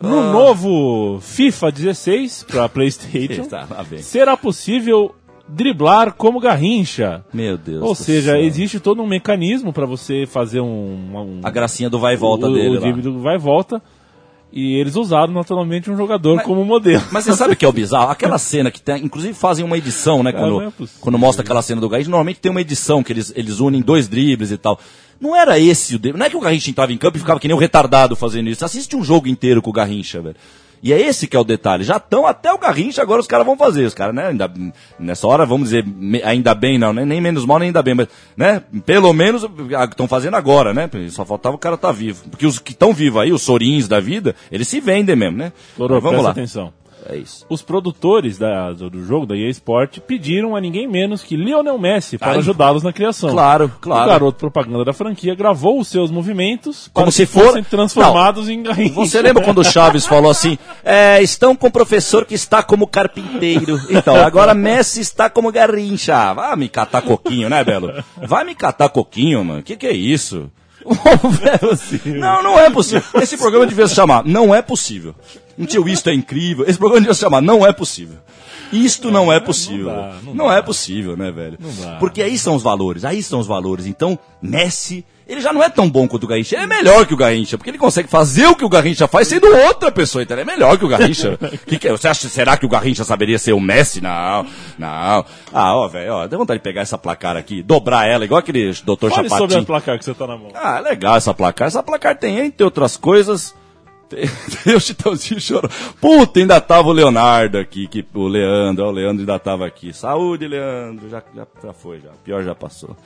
Ah. 0.00 0.06
No 0.06 0.30
novo 0.32 1.18
FIFA 1.20 1.72
16 1.72 2.44
para 2.46 2.68
PlayStation, 2.68 3.44
Tá, 3.44 3.66
será 3.98 4.36
possível 4.36 5.14
driblar 5.48 6.12
como 6.12 6.40
Garrincha. 6.40 7.24
Meu 7.32 7.56
Deus. 7.56 7.82
Ou 7.82 7.94
seja, 7.94 8.32
céu. 8.32 8.40
existe 8.40 8.80
todo 8.80 9.00
um 9.02 9.06
mecanismo 9.06 9.72
para 9.72 9.86
você 9.86 10.26
fazer 10.26 10.60
um, 10.60 10.66
um 11.16 11.40
a 11.42 11.50
gracinha 11.50 11.88
do 11.88 11.98
vai 11.98 12.14
e 12.14 12.16
volta 12.16 12.48
o, 12.48 12.52
dele 12.52 12.76
o 12.76 12.80
drible 12.80 13.02
do 13.02 13.20
vai 13.20 13.36
e 13.36 13.38
volta. 13.38 13.80
E 14.52 14.76
eles 14.76 14.96
usaram 14.96 15.32
naturalmente 15.32 15.90
um 15.90 15.96
jogador 15.96 16.36
Mas- 16.36 16.46
como 16.46 16.64
modelo. 16.64 17.02
Mas 17.10 17.24
você 17.24 17.34
sabe 17.34 17.52
o 17.52 17.56
que 17.56 17.64
é 17.64 17.68
o 17.68 17.72
bizarro? 17.72 18.10
Aquela 18.10 18.38
cena 18.38 18.70
que 18.70 18.80
tem, 18.80 19.04
inclusive 19.04 19.34
fazem 19.34 19.64
uma 19.64 19.76
edição, 19.76 20.22
né? 20.22 20.32
Cara, 20.32 20.48
Quando, 20.48 20.62
é 20.62 20.72
quando 21.00 21.18
mostra 21.18 21.42
aquela 21.42 21.60
cena 21.62 21.80
do 21.80 21.88
Garrincha, 21.88 22.08
normalmente 22.10 22.40
tem 22.40 22.50
uma 22.50 22.60
edição 22.60 23.02
que 23.02 23.12
eles, 23.12 23.32
eles 23.36 23.60
unem 23.60 23.82
dois 23.82 24.08
dribles 24.08 24.50
e 24.50 24.56
tal. 24.56 24.78
Não 25.20 25.34
era 25.34 25.58
esse 25.58 25.96
o. 25.96 26.00
Não 26.16 26.26
é 26.26 26.30
que 26.30 26.36
o 26.36 26.40
Garrincha 26.40 26.70
entrava 26.70 26.92
em 26.92 26.98
campo 26.98 27.16
e 27.16 27.20
ficava 27.20 27.40
que 27.40 27.48
nem 27.48 27.56
um 27.56 27.60
retardado 27.60 28.14
fazendo 28.14 28.48
isso. 28.48 28.64
Assiste 28.64 28.94
um 28.96 29.02
jogo 29.02 29.28
inteiro 29.28 29.60
com 29.62 29.70
o 29.70 29.72
Garrincha, 29.72 30.20
velho. 30.20 30.36
E 30.82 30.92
é 30.92 31.00
esse 31.00 31.26
que 31.26 31.36
é 31.36 31.40
o 31.40 31.44
detalhe. 31.44 31.84
Já 31.84 31.96
estão 31.96 32.26
até 32.26 32.52
o 32.52 32.58
Garrincha, 32.58 33.02
agora 33.02 33.20
os 33.20 33.26
caras 33.26 33.46
vão 33.46 33.56
fazer. 33.56 33.84
Os 33.84 33.94
caras, 33.94 34.14
né? 34.14 34.28
Ainda, 34.28 34.52
nessa 34.98 35.26
hora, 35.26 35.46
vamos 35.46 35.70
dizer, 35.70 35.84
ainda 36.24 36.54
bem, 36.54 36.78
não, 36.78 36.92
né? 36.92 37.04
nem 37.04 37.20
menos 37.20 37.44
mal, 37.44 37.58
nem 37.58 37.68
ainda 37.68 37.82
bem, 37.82 37.94
mas, 37.94 38.08
né? 38.36 38.62
Pelo 38.84 39.12
menos 39.12 39.46
estão 39.90 40.06
fazendo 40.06 40.34
agora, 40.34 40.72
né? 40.72 40.88
Só 41.10 41.24
faltava 41.24 41.56
o 41.56 41.58
cara 41.58 41.74
estar 41.74 41.92
vivo. 41.92 42.28
Porque 42.30 42.46
os 42.46 42.58
que 42.58 42.72
estão 42.72 42.92
vivos 42.92 43.20
aí, 43.20 43.32
os 43.32 43.42
sorins 43.42 43.88
da 43.88 44.00
vida, 44.00 44.34
eles 44.50 44.68
se 44.68 44.80
vendem 44.80 45.16
mesmo, 45.16 45.36
né? 45.36 45.52
Loro, 45.78 45.94
Mas 45.94 46.02
vamos 46.02 46.22
lá. 46.22 46.30
atenção. 46.30 46.72
É 47.08 47.16
isso. 47.16 47.46
Os 47.48 47.62
produtores 47.62 48.36
da- 48.36 48.72
do, 48.72 48.90
do 48.90 49.04
jogo 49.04 49.26
da 49.26 49.36
EA 49.36 49.48
Sport 49.50 50.00
pediram 50.00 50.56
a 50.56 50.60
ninguém 50.60 50.88
menos 50.88 51.22
que 51.22 51.36
Lionel 51.36 51.78
Messi 51.78 52.18
para 52.18 52.32
ajudá-los 52.38 52.82
na 52.82 52.92
criação. 52.92 53.30
Claro, 53.30 53.70
claro. 53.80 54.04
O 54.04 54.06
garoto 54.08 54.38
propaganda 54.38 54.84
da 54.84 54.92
franquia 54.92 55.34
gravou 55.34 55.78
os 55.78 55.86
seus 55.88 56.10
movimentos 56.10 56.90
Como 56.92 57.12
se 57.12 57.24
for- 57.24 57.44
fossem 57.46 57.62
transformados 57.62 58.48
em 58.48 58.62
Garrincha. 58.62 58.94
Você 58.94 59.22
lembra 59.22 59.44
quando 59.44 59.58
o 59.58 59.64
Chaves 59.64 60.04
falou 60.04 60.30
assim? 60.30 60.58
É, 60.84 61.22
estão 61.22 61.54
com 61.54 61.68
o 61.68 61.70
professor 61.70 62.24
que 62.24 62.34
está 62.34 62.62
como 62.62 62.86
carpinteiro. 62.88 63.80
Então, 63.88 64.16
agora 64.16 64.52
Messi 64.52 65.00
está 65.00 65.30
como 65.30 65.52
Garrincha. 65.52 66.32
Vai 66.34 66.56
me 66.56 66.68
catar 66.68 67.02
coquinho, 67.02 67.48
né, 67.48 67.62
Belo? 67.62 67.92
Vai 68.26 68.44
me 68.44 68.54
catar 68.54 68.88
coquinho, 68.88 69.44
mano. 69.44 69.62
Que 69.62 69.76
que 69.76 69.86
é 69.86 69.92
isso? 69.92 70.50
não, 72.18 72.42
não 72.42 72.58
é 72.58 72.70
possível. 72.70 73.02
Esse 73.20 73.36
programa 73.36 73.66
devia 73.66 73.86
se 73.88 73.94
chamar 73.94 74.24
Não 74.24 74.54
é 74.54 74.62
Possível. 74.62 75.14
Não 75.56 75.66
tio, 75.66 75.88
isto 75.88 76.10
é 76.10 76.14
incrível. 76.14 76.64
Esse 76.68 76.78
programa 76.78 77.00
devia 77.00 77.14
se 77.14 77.20
chamar 77.20 77.40
Não 77.40 77.66
é 77.66 77.72
Possível. 77.72 78.18
Isto 78.72 79.10
não 79.10 79.32
é 79.32 79.38
possível. 79.38 79.86
dá, 79.86 80.16
não 80.24 80.34
não 80.34 80.52
é 80.52 80.60
possível, 80.60 81.16
né, 81.16 81.30
velho? 81.30 81.56
dá. 81.80 81.96
Porque 82.00 82.20
aí 82.20 82.36
são 82.36 82.56
os 82.56 82.62
valores, 82.62 83.04
aí 83.04 83.22
são 83.22 83.38
os 83.38 83.46
valores. 83.46 83.86
Então, 83.86 84.18
Messi, 84.42 85.04
ele 85.28 85.40
já 85.40 85.52
não 85.52 85.62
é 85.62 85.68
tão 85.68 85.88
bom 85.88 86.06
quanto 86.08 86.24
o 86.24 86.26
Garrincha. 86.26 86.56
Ele 86.56 86.64
é 86.64 86.66
melhor 86.66 87.06
que 87.06 87.14
o 87.14 87.16
Garrincha, 87.16 87.56
porque 87.56 87.70
ele 87.70 87.78
consegue 87.78 88.08
fazer 88.08 88.46
o 88.46 88.56
que 88.56 88.64
o 88.64 88.68
Garrincha 88.68 89.06
faz 89.06 89.28
sendo 89.28 89.46
outra 89.46 89.92
pessoa. 89.92 90.22
Então, 90.22 90.34
ele 90.36 90.42
é 90.42 90.44
melhor 90.44 90.76
que 90.78 90.84
o 90.84 90.88
Garrincha. 90.88 91.38
que 91.66 91.78
que 91.78 91.88
é? 91.88 91.92
Você 91.92 92.08
acha, 92.08 92.28
será 92.28 92.56
que 92.56 92.66
o 92.66 92.68
Garrincha 92.68 93.04
saberia 93.04 93.38
ser 93.38 93.52
o 93.52 93.60
Messi? 93.60 94.00
Não, 94.00 94.44
não. 94.76 95.24
Ah, 95.52 95.76
ó, 95.76 95.86
velho, 95.88 96.12
ó, 96.14 96.26
dá 96.26 96.36
vontade 96.36 96.58
de 96.58 96.64
pegar 96.64 96.82
essa 96.82 96.98
placar 96.98 97.36
aqui, 97.36 97.62
dobrar 97.62 98.08
ela, 98.08 98.24
igual 98.24 98.38
aquele 98.40 98.72
doutor 98.84 99.10
Fale 99.10 99.28
sobre 99.28 99.42
Chapatinho. 99.54 99.62
a 99.62 99.66
placar 99.66 99.98
que 99.98 100.04
você 100.04 100.14
tá 100.14 100.26
na 100.26 100.36
mão. 100.36 100.50
Ah, 100.54 100.80
legal 100.80 101.16
essa 101.16 101.32
placar. 101.32 101.68
Essa 101.68 101.82
placar 101.82 102.16
tem, 102.18 102.38
entre 102.38 102.64
outras 102.64 102.96
coisas, 102.96 103.54
Tem, 104.64 104.74
o 104.74 104.80
Chitãozinho 104.80 105.40
chorou. 105.40 105.70
Puta, 106.00 106.38
ainda 106.38 106.60
tava 106.60 106.88
o 106.88 106.92
Leonardo 106.92 107.58
aqui, 107.58 107.86
que, 107.88 108.06
o 108.14 108.28
Leandro, 108.28 108.84
ó, 108.84 108.88
o 108.88 108.92
Leandro 108.92 109.20
ainda 109.20 109.38
tava 109.38 109.66
aqui. 109.66 109.92
Saúde, 109.92 110.46
Leandro, 110.46 111.08
já, 111.08 111.22
já, 111.34 111.46
já 111.62 111.72
foi, 111.72 112.00
já. 112.00 112.10
Pior 112.24 112.42
já 112.44 112.54
passou. 112.54 112.96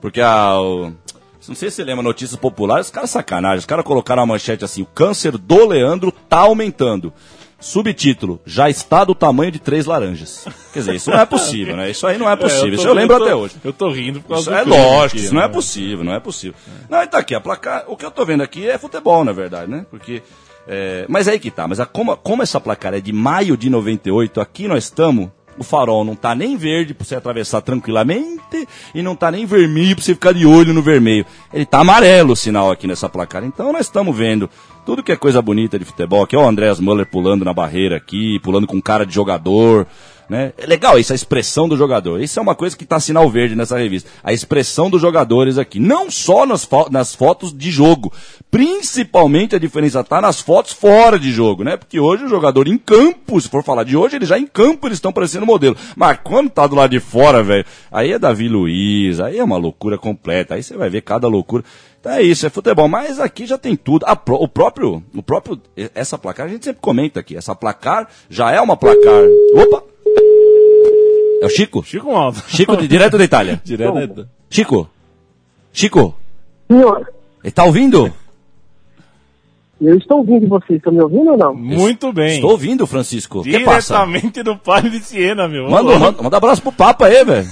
Porque 0.00 0.20
a. 0.20 0.60
O, 0.60 0.92
não 1.46 1.54
sei 1.54 1.70
se 1.70 1.76
você 1.76 1.84
lembra, 1.84 2.02
notícias 2.02 2.38
populares, 2.38 2.86
os 2.86 2.92
caras 2.92 3.10
sacanagem. 3.10 3.58
Os 3.58 3.66
caras 3.66 3.84
colocaram 3.84 4.22
a 4.22 4.26
manchete 4.26 4.64
assim: 4.64 4.82
o 4.82 4.86
câncer 4.86 5.36
do 5.38 5.66
Leandro 5.66 6.12
tá 6.12 6.40
aumentando. 6.40 7.12
Subtítulo: 7.64 8.40
Já 8.44 8.68
está 8.68 9.04
do 9.04 9.14
tamanho 9.14 9.50
de 9.50 9.58
três 9.58 9.86
laranjas. 9.86 10.46
Quer 10.72 10.80
dizer, 10.80 10.94
isso 10.96 11.10
não 11.10 11.18
é 11.18 11.24
possível, 11.26 11.76
né? 11.76 11.90
Isso 11.90 12.06
aí 12.06 12.18
não 12.18 12.28
é 12.30 12.36
possível. 12.36 12.68
tô- 12.70 12.74
isso 12.74 12.86
eu 12.88 12.92
lembro 12.94 13.16
tô- 13.16 13.24
até 13.24 13.34
hoje. 13.34 13.54
Eu 13.64 13.72
tô 13.72 13.90
rindo 13.90 14.20
por 14.20 14.28
causa 14.28 14.42
Isso 14.56 14.64
do 14.66 14.74
é 14.74 14.78
lógico, 14.78 15.16
aqui, 15.16 15.24
isso 15.26 15.34
não 15.34 15.42
é 15.42 15.46
né? 15.48 15.52
possível, 15.52 16.04
não 16.04 16.12
é 16.14 16.20
possível. 16.20 16.54
Não, 16.90 17.02
e 17.02 17.06
tá 17.06 17.18
aqui, 17.18 17.34
a 17.34 17.40
placar, 17.40 17.84
o 17.88 17.96
que 17.96 18.04
eu 18.04 18.10
tô 18.10 18.24
vendo 18.24 18.42
aqui 18.42 18.68
é 18.68 18.76
futebol, 18.76 19.24
na 19.24 19.32
verdade, 19.32 19.70
né? 19.70 19.86
Porque, 19.90 20.22
é, 20.68 21.06
mas 21.08 21.26
aí 21.26 21.38
que 21.38 21.50
tá, 21.50 21.66
mas 21.66 21.80
a, 21.80 21.86
como, 21.86 22.14
como 22.18 22.42
essa 22.42 22.60
placar 22.60 22.92
é 22.94 23.00
de 23.00 23.12
maio 23.12 23.56
de 23.56 23.70
98, 23.70 24.40
aqui 24.40 24.68
nós 24.68 24.84
estamos, 24.84 25.30
o 25.58 25.64
farol 25.64 26.04
não 26.04 26.14
tá 26.14 26.34
nem 26.34 26.56
verde 26.56 26.94
pra 26.94 27.04
você 27.04 27.14
atravessar 27.14 27.60
tranquilamente 27.60 28.66
e 28.94 29.02
não 29.02 29.14
tá 29.14 29.30
nem 29.30 29.46
vermelho 29.46 29.96
pra 29.96 30.04
você 30.04 30.14
ficar 30.14 30.32
de 30.32 30.46
olho 30.46 30.72
no 30.72 30.82
vermelho. 30.82 31.26
Ele 31.52 31.66
tá 31.66 31.80
amarelo 31.80 32.32
o 32.32 32.36
sinal 32.36 32.70
aqui 32.70 32.86
nessa 32.86 33.08
placar. 33.08 33.44
Então 33.44 33.72
nós 33.72 33.86
estamos 33.86 34.16
vendo 34.16 34.48
tudo 34.84 35.02
que 35.02 35.12
é 35.12 35.16
coisa 35.16 35.40
bonita 35.40 35.78
de 35.78 35.84
futebol, 35.84 36.26
que 36.26 36.36
é 36.36 36.38
o 36.38 36.46
Andreas 36.46 36.78
Muller 36.78 37.06
pulando 37.06 37.44
na 37.44 37.54
barreira 37.54 37.96
aqui, 37.96 38.38
pulando 38.40 38.66
com 38.66 38.80
cara 38.80 39.06
de 39.06 39.14
jogador, 39.14 39.86
né? 40.28 40.52
É 40.56 40.66
legal 40.66 40.98
isso, 40.98 41.12
a 41.12 41.14
expressão 41.16 41.68
do 41.68 41.76
jogador. 41.76 42.20
Isso 42.20 42.38
é 42.38 42.42
uma 42.42 42.54
coisa 42.54 42.76
que 42.76 42.84
tá 42.84 42.98
sinal 43.00 43.28
verde 43.30 43.54
nessa 43.54 43.76
revista. 43.78 44.10
A 44.22 44.32
expressão 44.32 44.88
dos 44.88 45.00
jogadores 45.00 45.58
aqui. 45.58 45.78
Não 45.78 46.10
só 46.10 46.46
nas, 46.46 46.64
fo- 46.64 46.88
nas 46.90 47.14
fotos 47.14 47.52
de 47.56 47.70
jogo. 47.70 48.12
Principalmente 48.50 49.54
a 49.54 49.58
diferença 49.58 50.02
tá 50.04 50.20
nas 50.20 50.40
fotos 50.40 50.72
fora 50.72 51.18
de 51.18 51.30
jogo, 51.32 51.64
né? 51.64 51.76
Porque 51.76 51.98
hoje 52.00 52.24
o 52.24 52.28
jogador 52.28 52.68
em 52.68 52.78
campo, 52.78 53.40
se 53.40 53.48
for 53.48 53.62
falar 53.62 53.84
de 53.84 53.96
hoje, 53.96 54.16
ele 54.16 54.24
já 54.24 54.38
em 54.38 54.46
campo 54.46 54.86
eles 54.86 54.96
estão 54.96 55.12
parecendo 55.12 55.44
modelo. 55.44 55.76
Mas 55.96 56.18
quando 56.22 56.48
tá 56.50 56.66
do 56.66 56.76
lado 56.76 56.90
de 56.90 57.00
fora, 57.00 57.42
velho, 57.42 57.64
aí 57.90 58.12
é 58.12 58.18
Davi 58.18 58.48
Luiz, 58.48 59.20
aí 59.20 59.38
é 59.38 59.44
uma 59.44 59.56
loucura 59.56 59.98
completa. 59.98 60.54
Aí 60.54 60.62
você 60.62 60.76
vai 60.76 60.88
ver 60.88 61.02
cada 61.02 61.28
loucura. 61.28 61.64
Então 62.00 62.12
é 62.12 62.22
isso, 62.22 62.46
é 62.46 62.50
futebol. 62.50 62.86
Mas 62.88 63.18
aqui 63.18 63.46
já 63.46 63.58
tem 63.58 63.74
tudo. 63.76 64.04
O 64.28 64.46
próprio, 64.48 65.02
o 65.14 65.22
próprio, 65.22 65.60
essa 65.94 66.16
placar 66.16 66.46
a 66.46 66.48
gente 66.48 66.64
sempre 66.64 66.80
comenta 66.80 67.20
aqui. 67.20 67.36
Essa 67.36 67.54
placar 67.54 68.08
já 68.30 68.50
é 68.50 68.60
uma 68.60 68.76
placar. 68.76 69.22
Opa! 69.54 69.93
É 71.44 71.46
o 71.46 71.50
Chico? 71.50 71.82
Chico 71.84 72.12
Malta. 72.12 72.42
Chico, 72.48 72.76
de- 72.76 72.88
direto 72.88 73.18
da 73.18 73.24
Itália. 73.24 73.60
Direto 73.64 74.14
da- 74.14 74.26
Chico? 74.50 74.88
Chico? 75.72 76.14
Senhor, 76.70 77.08
Ele 77.42 77.50
tá 77.52 77.64
ouvindo? 77.64 78.12
eu 79.80 79.98
estou 79.98 80.18
ouvindo 80.18 80.48
vocês, 80.48 80.78
estão 80.78 80.92
me 80.92 81.02
ouvindo 81.02 81.32
ou 81.32 81.36
não? 81.36 81.54
Muito 81.54 82.10
bem. 82.12 82.36
Estou 82.36 82.52
ouvindo, 82.52 82.86
Francisco. 82.86 83.40
O 83.40 83.42
que 83.42 83.60
passa? 83.60 83.94
Diretamente 83.94 84.42
do 84.42 84.56
Palio 84.56 84.90
de 84.90 85.00
Siena, 85.00 85.46
meu. 85.46 85.68
Manda, 85.68 85.98
manda, 85.98 86.22
manda 86.22 86.36
abraço 86.38 86.62
pro 86.62 86.72
Papa 86.72 87.06
aí, 87.06 87.22
velho. 87.24 87.46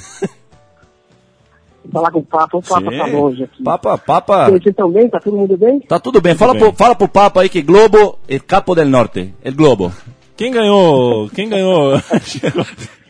Vou 1.85 1.93
falar 1.93 2.11
com 2.13 2.21
o 2.21 2.25
Papa, 2.25 2.57
o 2.57 2.63
Papa 2.63 2.91
tá 2.91 3.05
Sim. 3.05 3.13
longe 3.13 3.43
aqui. 3.45 3.63
Papa, 3.63 3.99
Papa. 3.99 4.45
Vocês 4.51 4.67
estão 4.67 4.91
bem? 4.91 5.11
Tá 5.11 5.21
todo 5.21 5.37
mundo 5.37 5.57
bem? 5.59 5.81
Tá 5.81 5.99
tudo 5.99 6.21
bem. 6.23 6.35
Fala, 6.35 6.55
bem. 6.55 6.63
Pro, 6.63 6.73
fala 6.73 6.95
pro 6.95 7.09
Papa 7.09 7.43
aí 7.43 7.49
que 7.51 7.61
Globo 7.61 8.19
é 8.29 8.39
capo 8.39 8.75
del 8.75 8.89
norte. 8.89 9.35
El 9.45 9.55
Globo. 9.55 9.93
Quem 10.37 10.51
ganhou? 10.53 11.29
Quem 11.31 11.49
ganhou? 11.51 12.01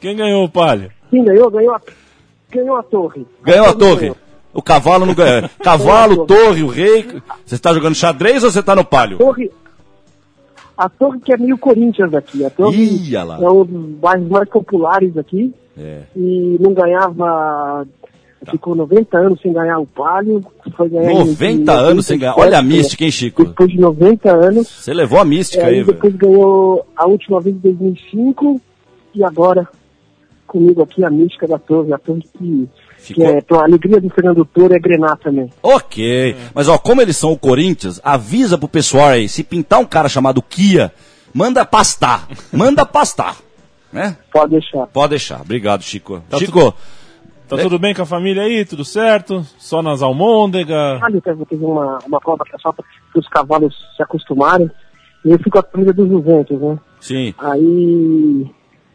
Quem 0.00 0.16
ganhou 0.16 0.44
o 0.44 0.48
Palio? 0.48 0.90
Quem 1.10 1.24
ganhou? 1.24 1.50
Ganhou 1.50 1.74
a, 1.74 1.80
ganhou 2.50 2.76
a 2.76 2.82
torre. 2.82 3.26
Ganhou 3.42 3.66
a 3.66 3.72
torre 3.72 3.78
torre. 3.78 4.00
ganhou. 4.00 4.16
O 4.52 4.62
cavalo 4.62 5.06
não 5.06 5.14
ganhou. 5.14 5.48
Cavalo, 5.62 6.26
torre, 6.26 6.62
o 6.62 6.68
rei. 6.68 7.06
Você 7.44 7.58
tá 7.58 7.72
jogando 7.72 7.94
xadrez 7.94 8.42
ou 8.42 8.50
você 8.50 8.62
tá 8.62 8.74
no 8.74 8.84
palio? 8.84 9.18
Torre, 9.18 9.50
a 10.76 10.88
torre 10.88 11.20
que 11.20 11.32
é 11.32 11.36
meio 11.36 11.56
Corinthians 11.56 12.12
aqui. 12.14 12.44
A 12.44 12.50
torre 12.50 12.82
Ih, 12.82 13.16
olha 13.16 13.24
lá. 13.24 13.38
é 13.40 13.48
um 13.48 13.64
dos 13.64 13.98
bairros 13.98 14.28
mais 14.28 14.48
populares 14.48 15.16
aqui. 15.16 15.54
É. 15.78 16.02
E 16.16 16.56
não 16.60 16.72
ganhava... 16.72 17.86
Ficou 18.50 18.74
90 18.74 19.18
anos 19.18 19.40
sem 19.42 19.52
ganhar 19.52 19.78
o 19.78 19.86
palio. 19.86 20.42
Foi 20.74 20.88
ganhar 20.88 21.12
em 21.12 21.18
90 21.18 21.72
anos 21.72 22.06
sem 22.06 22.18
ganhar. 22.18 22.32
97, 22.32 22.40
Olha 22.40 22.58
a 22.58 22.62
mística, 22.62 23.04
hein, 23.04 23.10
Chico? 23.10 23.44
Depois 23.44 23.68
de 23.68 23.78
90 23.78 24.32
anos. 24.32 24.66
Você 24.66 24.94
levou 24.94 25.20
a 25.20 25.24
mística 25.26 25.66
aí 25.66 25.74
aí, 25.74 25.82
velho. 25.82 25.92
depois 25.92 26.16
ganhou 26.16 26.86
a 26.96 27.06
última 27.06 27.38
vez 27.38 27.54
em 27.54 27.58
2005 27.58 28.58
e 29.14 29.22
agora 29.22 29.68
comigo 30.50 30.82
aqui 30.82 31.04
a 31.04 31.10
mística 31.10 31.46
da 31.46 31.58
torre, 31.58 31.92
a 31.92 31.98
torre 31.98 32.20
que, 32.22 32.28
que 32.38 32.68
Ficou- 32.98 33.24
é 33.26 33.40
pra 33.40 33.62
alegria 33.62 34.00
do 34.00 34.10
Fernando 34.10 34.44
Toro 34.44 34.74
é 34.74 34.78
Grenar 34.78 35.16
também. 35.18 35.50
Ok. 35.62 36.36
Mas 36.54 36.68
ó, 36.68 36.76
como 36.78 37.00
eles 37.00 37.16
são 37.16 37.32
o 37.32 37.38
Corinthians, 37.38 38.00
avisa 38.04 38.58
pro 38.58 38.68
pessoal 38.68 39.08
aí, 39.08 39.28
se 39.28 39.42
pintar 39.44 39.80
um 39.80 39.84
cara 39.86 40.08
chamado 40.08 40.42
Kia, 40.42 40.92
manda 41.32 41.64
pastar. 41.64 42.28
Manda 42.52 42.84
pastar. 42.84 43.36
Né? 43.92 44.16
Pode 44.32 44.52
deixar. 44.52 44.86
Pode 44.86 45.10
deixar. 45.10 45.40
Obrigado, 45.40 45.82
Chico. 45.82 46.22
Tá 46.28 46.38
Chico, 46.38 46.74
Tá 47.48 47.56
É. 47.58 47.62
tudo 47.62 47.80
bem 47.80 47.92
com 47.92 48.02
a 48.02 48.06
família 48.06 48.44
aí? 48.44 48.64
Tudo 48.64 48.84
certo? 48.84 49.44
Só 49.58 49.82
nas 49.82 50.02
almôndegas? 50.02 51.02
Ali 51.02 51.20
teve, 51.20 51.44
teve 51.46 51.64
uma, 51.64 51.98
uma 52.06 52.20
prova 52.20 52.44
que 52.44 52.54
é 52.54 52.58
só 52.60 52.70
para 52.70 52.84
os 53.16 53.26
cavalos 53.28 53.74
se 53.96 54.02
acostumarem. 54.02 54.70
E 55.24 55.30
eu 55.32 55.38
fico 55.38 55.50
com 55.50 55.58
a 55.58 55.62
camisa 55.64 55.92
do 55.92 56.06
Juventus, 56.08 56.60
né? 56.60 56.78
sim. 57.00 57.34
Aí 57.38 58.46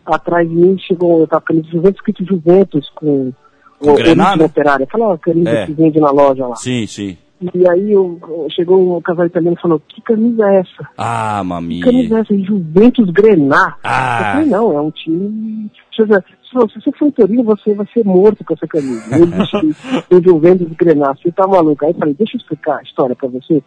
atrás 0.06 0.48
de 0.50 0.56
mim 0.56 0.78
chegou, 0.80 1.20
eu 1.22 1.28
tava 1.28 1.42
com 1.42 1.46
a 1.46 1.56
camisa 1.56 1.70
Juventus, 1.72 1.96
escrito 2.00 2.26
Juventus 2.26 2.90
com 2.96 3.34
Com 3.80 3.94
grená, 3.96 4.24
origem 4.24 4.40
né? 4.40 4.46
operária, 4.46 4.84
aquela 4.84 5.18
camisa 5.18 5.50
É. 5.50 5.66
que 5.66 5.74
vende 5.74 6.00
na 6.00 6.12
loja 6.12 6.48
lá. 6.48 6.56
Sim, 6.56 6.86
sim. 6.88 7.18
E 7.54 7.70
aí 7.70 7.92
eu, 7.92 8.18
chegou 8.50 8.98
um 8.98 9.02
casal 9.02 9.26
italiano 9.26 9.58
e 9.58 9.62
falou, 9.62 9.82
que 9.88 10.02
camisa 10.02 10.50
é 10.50 10.60
essa? 10.62 10.90
Ah, 10.98 11.40
Que 11.42 11.48
mamia. 11.48 11.84
camisa 11.84 12.18
é 12.18 12.20
essa? 12.22 12.38
Juventus 12.38 13.10
Grenar. 13.12 13.78
Ah. 13.84 14.20
Eu 14.20 14.34
falei, 14.36 14.50
não, 14.50 14.78
é 14.78 14.82
um 14.82 14.92
time. 14.92 15.70
Deixa 15.98 16.14
eu 16.14 16.22
se 16.70 16.80
você- 16.80 16.92
for 16.98 17.08
em 17.08 17.12
Torino, 17.12 17.44
você 17.44 17.74
vai 17.74 17.86
ser 17.94 18.06
morto 18.06 18.44
com 18.46 18.54
essa 18.54 18.66
camisa. 18.66 19.04
Existe 19.18 19.58
o 20.10 20.24
Juventus 20.24 20.72
Grenar. 20.78 21.18
Você 21.18 21.30
tá 21.34 21.46
maluco. 21.46 21.84
Aí 21.86 21.92
eu 21.92 21.98
falei, 22.00 22.14
deixa 22.14 22.38
eu 22.38 22.40
explicar 22.40 22.78
a 22.80 22.84
história 22.84 23.16
pra 23.16 23.28
você. 23.28 23.62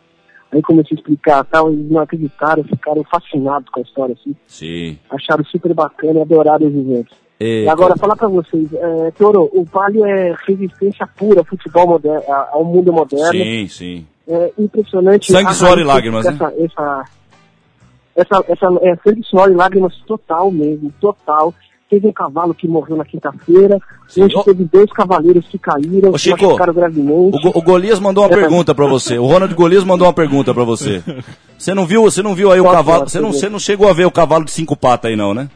Aí 0.50 0.62
comecei 0.62 0.96
a 0.96 1.00
explicar 1.00 1.44
tal, 1.44 1.70
eles 1.70 1.90
não 1.90 2.00
acreditaram, 2.00 2.64
ficaram 2.64 3.04
fascinados 3.04 3.68
com 3.68 3.80
a 3.80 3.82
história, 3.82 4.16
assim. 4.18 4.34
Sim. 4.46 4.98
Acharam 5.10 5.44
super 5.44 5.74
bacana 5.74 6.20
e 6.20 6.22
adoraram 6.22 6.66
o 6.66 6.70
Juventus. 6.70 7.16
E, 7.38 7.64
E 7.64 7.68
agora, 7.68 7.96
falar 7.96 8.16
pra 8.16 8.28
vocês, 8.28 8.72
é, 8.72 9.10
Toro, 9.12 9.48
o 9.52 9.64
Palio 9.66 10.04
é 10.06 10.34
resistência 10.46 11.06
pura 11.16 11.40
ao 11.40 11.44
futebol 11.44 11.86
moderno, 11.86 12.22
ao 12.50 12.64
mundo 12.64 12.92
moderno. 12.92 13.30
Sim, 13.32 13.68
sim. 13.68 14.06
É 14.26 14.52
impressionante. 14.58 15.30
Sangue, 15.30 15.54
suor 15.54 15.78
e 15.78 15.84
lágrimas, 15.84 16.24
né? 16.24 16.32
essa, 16.32 16.54
Essa, 16.58 17.04
essa, 18.16 18.44
essa, 18.48 18.66
é 18.82 18.96
sangue, 18.96 19.22
suor 19.22 19.50
e 19.50 19.54
lágrimas 19.54 19.94
total 20.06 20.50
mesmo, 20.50 20.92
total. 21.00 21.54
Teve 21.90 22.06
um 22.06 22.12
cavalo 22.12 22.54
que 22.54 22.68
morreu 22.68 22.96
na 22.96 23.04
quinta-feira, 23.04 23.78
hoje 24.14 24.34
teve 24.44 24.64
dois 24.64 24.92
cavaleiros 24.92 25.46
que 25.48 25.58
caíram, 25.58 26.10
Ô, 26.10 26.18
Chico, 26.18 26.44
machucaram 26.44 26.74
gravemente. 26.74 27.36
O, 27.36 27.40
Go- 27.40 27.52
o 27.58 27.62
Golias 27.62 27.98
mandou 27.98 28.24
uma 28.24 28.28
pergunta 28.30 28.74
pra 28.74 28.84
você. 28.86 29.18
O 29.18 29.24
Ronald 29.26 29.54
Golias 29.54 29.84
mandou 29.84 30.06
uma 30.06 30.12
pergunta 30.12 30.52
pra 30.52 30.64
você. 30.64 31.02
Você 31.56 31.72
não 31.72 31.86
viu, 31.86 32.02
você 32.02 32.22
não 32.22 32.34
viu 32.34 32.52
aí 32.52 32.60
o 32.60 32.64
Qual 32.64 32.74
cavalo? 32.74 33.04
é? 33.04 33.08
Você 33.08 33.20
não, 33.20 33.32
você 33.32 33.48
não 33.48 33.58
chegou 33.58 33.88
a 33.88 33.94
ver 33.94 34.04
o 34.04 34.10
cavalo 34.10 34.44
de 34.44 34.50
cinco 34.50 34.76
patas 34.76 35.10
aí 35.10 35.16
não, 35.16 35.32
né? 35.32 35.48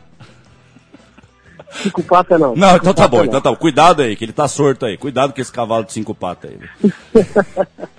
Cinco 1.83 2.03
patas 2.03 2.41
não. 2.41 2.57
Não, 2.57 2.77
então 2.77 2.95
tá 2.95 3.07
bom, 3.07 3.17
patas 3.19 3.29
então 3.29 3.41
tá 3.43 3.51
bom. 3.51 3.57
Cuidado 3.57 4.01
aí, 4.03 4.17
que 4.17 4.25
ele 4.25 4.33
tá 4.33 4.49
sorto 4.49 4.87
aí. 4.87 4.97
Cuidado 4.97 5.35
com 5.35 5.41
esse 5.41 5.53
cavalo 5.53 5.85
de 5.85 5.93
cinco 5.93 6.15
patas 6.15 6.51
aí. 6.51 6.93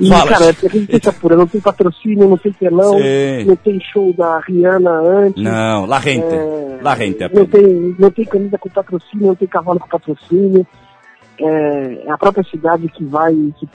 E, 0.00 0.08
Fala. 0.08 0.26
cara, 0.28 0.44
é 0.46 0.50
resistência 0.68 1.12
pura, 1.12 1.36
não 1.36 1.46
tem 1.46 1.60
patrocínio, 1.60 2.28
não 2.28 2.36
tem 2.38 2.52
telão, 2.52 2.98
Sim. 2.98 3.44
não 3.46 3.56
tem 3.56 3.80
show 3.80 4.12
da 4.12 4.38
Rihanna 4.40 4.90
antes. 4.90 5.42
Não, 5.42 5.86
la 5.86 6.00
gente. 6.00 6.24
É, 6.24 6.78
La 6.82 6.94
gente. 6.96 7.18
não 7.34 7.46
tem, 7.46 7.96
não 7.98 8.10
tem 8.10 8.24
camisa 8.24 8.58
com 8.58 8.68
patrocínio, 8.68 9.26
não 9.28 9.34
tem 9.34 9.48
cavalo 9.48 9.80
com 9.80 9.88
patrocínio. 9.88 10.66
É, 11.38 12.04
é 12.06 12.10
a 12.10 12.18
própria 12.18 12.44
cidade 12.44 12.88
que 12.88 13.04
vai, 13.04 13.34
que, 13.58 13.66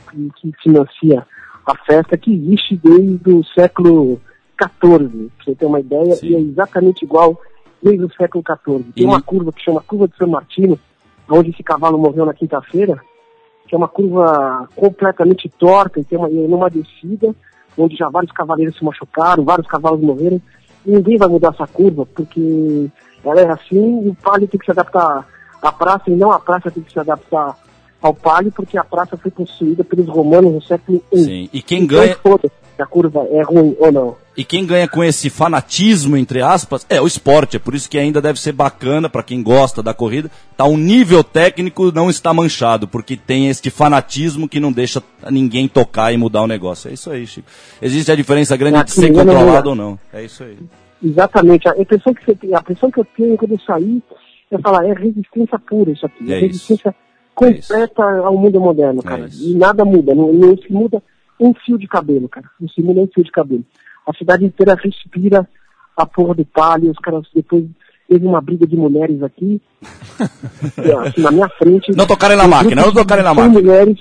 que- 0.41 0.51
financia 0.62 1.26
a 1.66 1.76
festa, 1.86 2.16
que 2.18 2.32
existe 2.34 2.80
desde 2.84 3.32
o 3.32 3.43
século 3.58 4.22
XIV, 4.62 5.30
pra 5.36 5.45
você 5.45 5.56
ter 5.56 5.66
uma 5.66 5.80
ideia, 5.80 6.16
Sim. 6.16 6.28
e 6.28 6.36
é 6.36 6.39
exatamente 6.39 7.03
igual 7.03 7.39
desde 7.82 8.06
o 8.06 8.12
século 8.16 8.43
XIV. 8.47 8.84
Tem 8.95 9.03
E 9.03 9.06
uma 9.08 9.22
curva 9.22 9.51
que 9.51 9.64
chama 9.64 9.82
Curva 9.82 10.08
de 10.08 10.16
São 10.16 10.28
Martino, 10.28 10.80
onde 11.30 11.49
esse 11.49 11.64
cavalo 11.64 11.97
morreu 11.97 12.24
na 12.26 12.34
quinta-feira, 12.36 12.99
que 13.68 13.76
é 13.76 13.78
uma 13.78 13.88
curva 13.88 14.68
completamente 14.76 15.49
torta, 15.49 15.99
e 15.99 16.03
tem 16.03 16.18
uma, 16.18 16.28
numa 16.28 16.70
descida, 16.70 17.34
onde 17.78 17.95
já 17.95 18.09
vários 18.09 18.32
cavaleiros 18.32 18.78
se 18.78 18.84
machucaram, 18.84 19.43
vários 19.43 19.68
cavalos 19.68 20.01
morreram. 20.01 20.41
Ninguém 20.86 21.18
vai 21.18 21.28
mudar 21.28 21.49
essa 21.49 21.68
curva, 21.68 22.05
porque 22.05 22.88
ela 23.24 23.41
é 23.41 23.51
assim 23.51 24.05
e 24.05 24.09
o 24.09 24.16
palio 24.16 24.47
tem 24.47 24.59
que 24.59 24.66
se 24.66 24.72
adaptar 24.72 25.28
à 25.61 25.72
praça, 25.72 26.09
e 26.09 26.16
não 26.16 26.32
a 26.32 26.39
praça 26.39 26.70
tem 26.70 26.84
que 26.84 26.91
se 26.91 26.99
adaptar 26.99 27.57
ao 28.01 28.13
palio 28.13 28.51
porque 28.51 28.78
a 28.78 28.84
praça 28.84 29.18
foi 29.18 29.32
construída 29.32 29.84
pelos 29.84 30.07
romanos 30.07 30.53
no 30.53 30.61
século 30.61 31.01
I. 31.11 31.18
Sim. 31.18 31.49
E 31.51 31.61
quem 31.61 31.84
Então, 31.84 31.99
ganha. 31.99 32.18
Se 32.76 32.82
a 32.82 32.86
curva 32.86 33.26
é 33.32 33.42
ruim 33.42 33.76
ou 33.80 33.92
não. 33.92 34.16
E 34.38 34.44
quem 34.44 34.66
ganha 34.66 34.88
com 34.88 35.02
esse 35.04 35.30
fanatismo, 35.30 36.18
entre 36.18 36.42
aspas, 36.42 36.86
é 36.90 37.00
o 37.02 37.08
esporte. 37.08 37.56
É 37.56 37.60
por 37.60 37.74
isso 37.74 37.90
que 37.90 37.98
ainda 37.98 38.22
deve 38.22 38.40
ser 38.40 38.52
bacana 38.52 39.10
para 39.10 39.24
quem 39.24 39.42
gosta 39.42 39.82
da 39.82 39.94
corrida. 39.94 40.30
Tá 40.58 40.66
um 40.66 40.76
nível 40.76 41.24
técnico 41.24 41.90
não 41.94 42.10
está 42.10 42.34
manchado, 42.34 42.86
porque 42.88 43.16
tem 43.16 43.48
este 43.48 43.70
fanatismo 43.70 44.50
que 44.50 44.60
não 44.60 44.74
deixa 44.74 45.02
ninguém 45.32 45.68
tocar 45.70 46.12
e 46.14 46.18
mudar 46.18 46.42
o 46.42 46.48
negócio. 46.48 46.90
É 46.90 46.94
isso 46.94 47.10
aí, 47.10 47.26
Chico. 47.26 47.48
Existe 47.82 48.12
a 48.12 48.16
diferença 48.16 48.58
grande 48.58 48.84
de 48.84 48.92
ser 48.92 49.14
controlado 49.14 49.70
ou 49.70 49.76
não. 49.76 49.98
É 50.12 50.24
isso 50.24 50.44
aí. 50.44 50.58
Exatamente. 51.02 51.70
A 51.70 51.78
impressão 51.78 52.14
que, 52.14 52.26
você 52.26 52.36
tem, 52.36 52.54
a 52.54 52.60
impressão 52.60 52.92
que 52.92 53.00
eu 53.00 53.06
tenho 53.16 53.38
quando 53.38 53.52
eu 53.52 53.60
saí 53.66 54.04
é 54.52 54.58
falar, 54.60 54.86
é 54.86 54.94
resistência 54.94 55.58
pura 55.60 55.92
isso 55.92 56.06
aqui. 56.06 56.32
É 56.34 56.38
É, 56.38 56.40
resistência 56.42 56.94
completa 57.34 58.04
ao 58.04 58.38
mundo 58.38 58.60
moderno, 58.60 59.02
É 59.06 59.08
cara. 59.08 59.28
isso. 59.28 59.50
e 59.50 59.54
nada 59.56 59.86
muda. 59.86 60.14
Não, 60.16 60.32
não 60.34 60.58
se 60.58 60.72
muda 60.72 61.02
um 61.40 61.54
fio 61.54 61.78
de 61.78 61.88
cabelo, 61.88 62.30
cara. 62.30 62.50
Não 62.60 62.68
se 62.70 62.82
muda 62.82 63.02
um 63.02 63.08
fio 63.08 63.24
de 63.24 63.32
cabelo. 63.32 63.64
A 64.08 64.14
cidade 64.14 64.46
inteira 64.46 64.76
respira 64.76 65.48
a 65.98 66.06
porra 66.06 66.36
do 66.36 66.46
palio, 66.46 66.92
os 66.92 67.00
caras 67.00 67.26
depois 67.34 67.66
teve 68.08 68.26
uma 68.26 68.42
briga 68.42 68.68
de 68.68 68.76
mulheres 68.76 69.22
aqui, 69.24 69.62
assim, 71.08 71.22
na 71.22 71.32
minha 71.32 71.50
frente. 71.50 71.96
Não 71.96 72.06
tocarem 72.06 72.38
na 72.38 72.46
Um 72.46 72.50
máquina, 72.50 72.82
não 72.82 72.94
tocarem 72.94 73.24
na 73.24 73.34
100 73.34 73.44
máquina. 73.44 73.62
mulheres, 73.62 74.00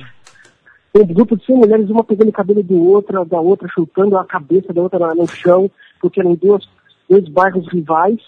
um 0.95 1.07
grupo 1.07 1.37
de 1.37 1.45
100 1.47 1.57
mulheres, 1.57 1.91
uma 1.91 2.05
pegando 2.05 2.29
o 2.29 2.33
cabelo 2.33 2.63
do 2.63 2.91
outra, 2.91 3.25
da 3.25 3.41
outra 3.41 3.69
chutando 3.69 4.19
a 4.19 4.25
cabeça 4.25 4.73
da 4.73 4.83
outra 4.83 5.15
no 5.15 5.27
chão, 5.27 5.71
porque 6.01 6.21
eram 6.21 6.35
dois, 6.35 6.65
dois 7.09 7.27
bairros 7.29 7.67
rivais, 7.69 8.21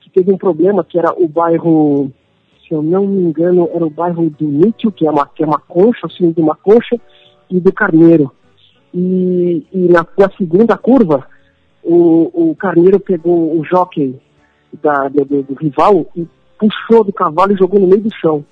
que 0.00 0.10
teve 0.10 0.32
um 0.32 0.38
problema, 0.38 0.84
que 0.84 0.98
era 0.98 1.12
o 1.12 1.26
bairro, 1.26 2.12
se 2.66 2.72
eu 2.72 2.82
não 2.82 3.06
me 3.06 3.24
engano, 3.24 3.68
era 3.74 3.84
o 3.84 3.90
bairro 3.90 4.30
do 4.30 4.46
Nítio, 4.46 4.92
que 4.92 5.06
é 5.06 5.10
uma, 5.10 5.26
que 5.26 5.42
é 5.42 5.46
uma 5.46 5.58
concha, 5.58 6.06
assim, 6.06 6.30
de 6.30 6.40
uma 6.40 6.54
concha, 6.54 6.96
e 7.50 7.60
do 7.60 7.72
Carneiro. 7.72 8.32
E, 8.94 9.66
e 9.72 9.78
na, 9.88 10.06
na 10.16 10.30
segunda 10.38 10.76
curva, 10.78 11.26
o, 11.82 12.50
o 12.50 12.54
Carneiro 12.54 13.00
pegou 13.00 13.58
o 13.58 13.64
jockey 13.64 14.14
da, 14.82 15.08
do, 15.08 15.24
do- 15.42 15.54
rival 15.60 16.06
e 16.16 16.24
puxou 16.58 17.02
do 17.04 17.12
cavalo 17.12 17.52
e 17.52 17.56
jogou 17.56 17.80
no 17.80 17.86
meio 17.88 18.02
do 18.02 18.14
chão. 18.14 18.44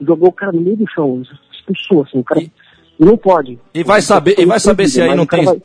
Jogou 0.00 0.28
o 0.28 0.32
cara 0.32 0.52
no 0.52 0.60
meio 0.60 0.76
do 0.76 0.86
chão, 0.90 1.22
expulsou, 1.50 2.02
assim, 2.02 2.18
o 2.18 2.24
cara 2.24 2.42
E- 2.42 2.50
não 2.98 3.16
pode. 3.16 3.58
E 3.74 3.82
vai 3.82 4.02
saber, 4.02 4.38
e 4.38 4.44
vai 4.44 4.60
saber 4.60 4.88
se 4.88 5.00
aí 5.00 5.14
não 5.14 5.26
tem. 5.26 5.44
vai- 5.44 5.60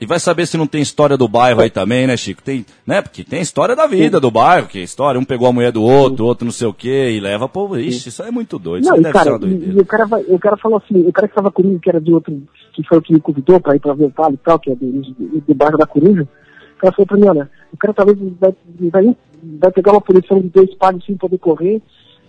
E 0.00 0.06
vai 0.06 0.18
saber 0.18 0.46
se 0.46 0.56
não 0.56 0.66
tem 0.66 0.82
história 0.82 1.16
do 1.16 1.28
bairro 1.28 1.60
aí 1.60 1.70
também, 1.70 2.06
né, 2.06 2.16
Chico? 2.16 2.42
Tem, 2.42 2.64
né? 2.86 3.00
Porque 3.00 3.22
tem 3.22 3.40
história 3.40 3.76
da 3.76 3.86
vida 3.86 4.18
do 4.18 4.30
bairro, 4.30 4.66
que 4.66 4.78
é 4.78 4.82
história, 4.82 5.20
um 5.20 5.24
pegou 5.24 5.46
a 5.48 5.52
mulher 5.52 5.70
do 5.70 5.82
outro, 5.82 6.24
outro 6.26 6.44
não 6.44 6.52
sei 6.52 6.66
o 6.66 6.74
quê, 6.74 7.10
e 7.12 7.20
leva 7.20 7.48
pro. 7.48 7.78
Ixi, 7.78 8.08
isso 8.08 8.22
aí 8.22 8.28
é 8.28 8.32
muito 8.32 8.58
doido. 8.58 8.84
Não, 8.84 8.94
isso 8.94 9.00
e 9.00 9.04
deve 9.04 9.18
ser 9.18 9.24
cara, 9.24 9.36
uma 9.36 9.46
e, 9.46 9.50
e 9.50 9.54
doideira. 9.56 9.82
o 9.82 9.86
cara 9.86 10.04
vai, 10.06 10.22
o 10.26 10.38
cara 10.38 10.56
falou 10.56 10.78
assim, 10.84 11.06
o 11.06 11.12
cara 11.12 11.28
que 11.28 11.32
estava 11.32 11.50
comigo, 11.52 11.78
que 11.78 11.88
era 11.88 12.00
de 12.00 12.12
outro, 12.12 12.42
que 12.74 12.86
foi 12.86 12.98
o 12.98 13.02
que 13.02 13.14
me 13.14 13.20
convidou 13.20 13.60
para 13.60 13.76
ir 13.76 13.80
para 13.80 13.94
ver 13.94 14.06
o 14.06 14.10
Palo 14.10 14.34
e 14.34 14.38
tal, 14.38 14.58
que 14.58 14.70
é 14.70 14.74
do, 14.74 14.90
do, 14.90 15.40
do 15.40 15.54
bairro 15.54 15.78
da 15.78 15.86
Coruja, 15.86 16.28
cara 16.84 16.92
falou 16.92 17.06
pra 17.06 17.16
mim, 17.16 17.28
olha, 17.28 17.50
o 17.72 17.76
cara 17.76 17.94
talvez 17.94 18.18
vai, 18.38 18.54
vai, 18.90 19.16
vai 19.60 19.72
pegar 19.72 19.92
uma 19.92 20.00
punição 20.00 20.40
de 20.40 20.48
dois 20.48 20.74
pares 20.74 21.04
sem 21.04 21.16
poder 21.16 21.38
correr, 21.38 21.80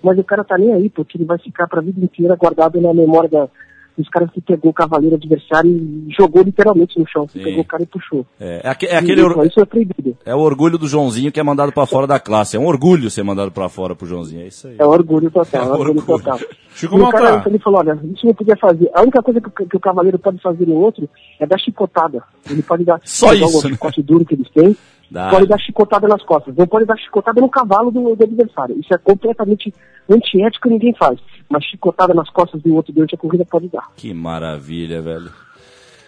mas 0.01 0.17
o 0.17 0.23
cara 0.23 0.43
tá 0.43 0.57
nem 0.57 0.73
aí, 0.73 0.89
porque 0.89 1.17
ele 1.17 1.25
vai 1.25 1.37
ficar 1.39 1.67
pra 1.67 1.81
vida 1.81 2.03
inteira 2.03 2.35
guardado 2.35 2.79
na 2.79 2.93
memória 2.93 3.29
da, 3.29 3.49
dos 3.97 4.09
caras 4.09 4.29
que 4.31 4.41
pegou 4.41 4.71
o 4.71 4.73
cavaleiro 4.73 5.15
adversário 5.15 5.69
e 5.69 6.07
jogou 6.17 6.43
literalmente 6.43 6.99
no 6.99 7.07
chão. 7.07 7.27
Pegou 7.33 7.61
o 7.61 7.65
cara 7.65 7.83
e 7.83 7.85
puxou. 7.85 8.25
É, 8.39 8.61
é 8.63 8.69
aque- 8.69 8.85
é 8.87 8.97
aquele. 8.97 9.21
isso, 9.21 9.29
or- 9.39 9.45
isso 9.45 9.59
é 9.61 9.65
proibido. 9.65 10.17
É 10.25 10.35
o 10.35 10.39
orgulho 10.39 10.77
do 10.77 10.87
Joãozinho 10.87 11.31
que 11.31 11.39
é 11.39 11.43
mandado 11.43 11.71
pra 11.71 11.85
fora 11.85 12.05
da 12.07 12.19
classe. 12.19 12.57
É 12.57 12.59
um 12.59 12.65
orgulho 12.67 13.09
ser 13.09 13.23
mandado 13.23 13.51
pra 13.51 13.69
fora 13.69 13.95
pro 13.95 14.05
Joãozinho. 14.07 14.41
É 14.43 14.47
isso 14.47 14.67
aí. 14.67 14.75
É 14.77 14.85
orgulho 14.85 15.29
total, 15.31 15.61
é 15.61 15.65
orgulho, 15.71 15.89
orgulho. 15.99 16.05
total. 16.23 16.39
Chico 16.75 16.97
e 16.97 17.01
o 17.01 17.09
cara 17.09 17.41
ele 17.45 17.59
falou, 17.59 17.79
olha, 17.79 17.97
isso 18.13 18.25
não 18.25 18.33
podia 18.33 18.57
fazer. 18.57 18.89
A 18.93 19.01
única 19.01 19.21
coisa 19.23 19.39
que, 19.39 19.47
o- 19.47 19.67
que 19.67 19.77
o 19.77 19.79
cavaleiro 19.79 20.19
pode 20.19 20.41
fazer 20.41 20.67
no 20.67 20.75
outro 20.75 21.07
é 21.39 21.45
dar 21.47 21.57
chicotada. 21.57 22.21
Ele 22.49 22.61
pode 22.61 22.83
dar 22.83 22.99
Só 23.05 23.33
isso, 23.33 23.59
o 23.59 23.63
né? 23.63 23.69
chicote 23.69 24.01
duro 24.03 24.25
que 24.25 24.33
eles 24.35 24.49
têm, 24.51 24.75
Dá. 25.15 25.29
pode 25.29 25.47
dar 25.47 25.57
chicotada 25.57 26.09
nas 26.09 26.21
costas. 26.23 26.53
Não 26.57 26.67
pode 26.67 26.85
dar 26.85 26.97
chicotada 26.97 27.39
no 27.39 27.47
cavalo 27.47 27.89
do, 27.89 28.17
do 28.17 28.23
adversário. 28.25 28.77
Isso 28.77 28.93
é 28.93 28.97
completamente 28.97 29.73
antiético 30.09 30.67
e 30.67 30.71
ninguém 30.71 30.93
faz. 30.93 31.17
Mas 31.47 31.63
chicotada 31.63 32.13
nas 32.13 32.29
costas 32.29 32.61
do 32.61 32.75
outro 32.75 32.91
durante 32.91 33.15
a 33.15 33.17
corrida 33.17 33.45
pode 33.45 33.69
dar. 33.69 33.87
Que 33.95 34.13
maravilha, 34.13 35.01
velho. 35.01 35.31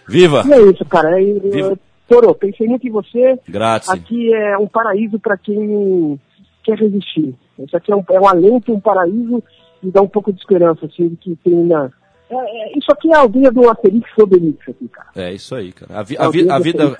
Viva! 0.06 0.42
E 0.46 0.52
é 0.52 0.60
isso, 0.60 0.84
cara. 0.84 1.18
É, 1.18 1.24
Viva. 1.24 1.78
Toro, 2.06 2.34
pensei 2.34 2.68
muito 2.68 2.86
em 2.86 2.90
você. 2.90 3.40
Grátis. 3.48 3.88
Aqui 3.88 4.34
é 4.34 4.58
um 4.58 4.66
paraíso 4.66 5.18
para 5.18 5.38
quem 5.38 6.20
quer 6.62 6.76
resistir. 6.76 7.34
Isso 7.58 7.74
aqui 7.74 7.90
é 7.90 7.96
um, 7.96 8.04
é 8.10 8.20
um 8.20 8.28
alento, 8.28 8.74
um 8.74 8.80
paraíso 8.80 9.42
e 9.82 9.90
dá 9.90 10.02
um 10.02 10.08
pouco 10.08 10.30
de 10.30 10.38
esperança, 10.38 10.84
assim, 10.84 11.16
que 11.18 11.34
tem 11.36 11.64
na... 11.64 11.90
É, 12.30 12.78
isso 12.78 12.92
aqui 12.92 13.10
é 13.10 13.14
a 13.16 13.20
aldeia 13.20 13.50
do 13.50 13.68
Asterix 13.70 14.06
Obelix 14.18 14.58
aqui, 14.68 14.86
cara. 14.88 15.08
É 15.16 15.32
isso 15.32 15.54
aí, 15.54 15.72
cara. 15.72 15.98
A, 15.98 16.02
vi- 16.02 16.16
a 16.18 16.28
vi- 16.28 16.50
a 16.50 16.58
vida, 16.58 16.96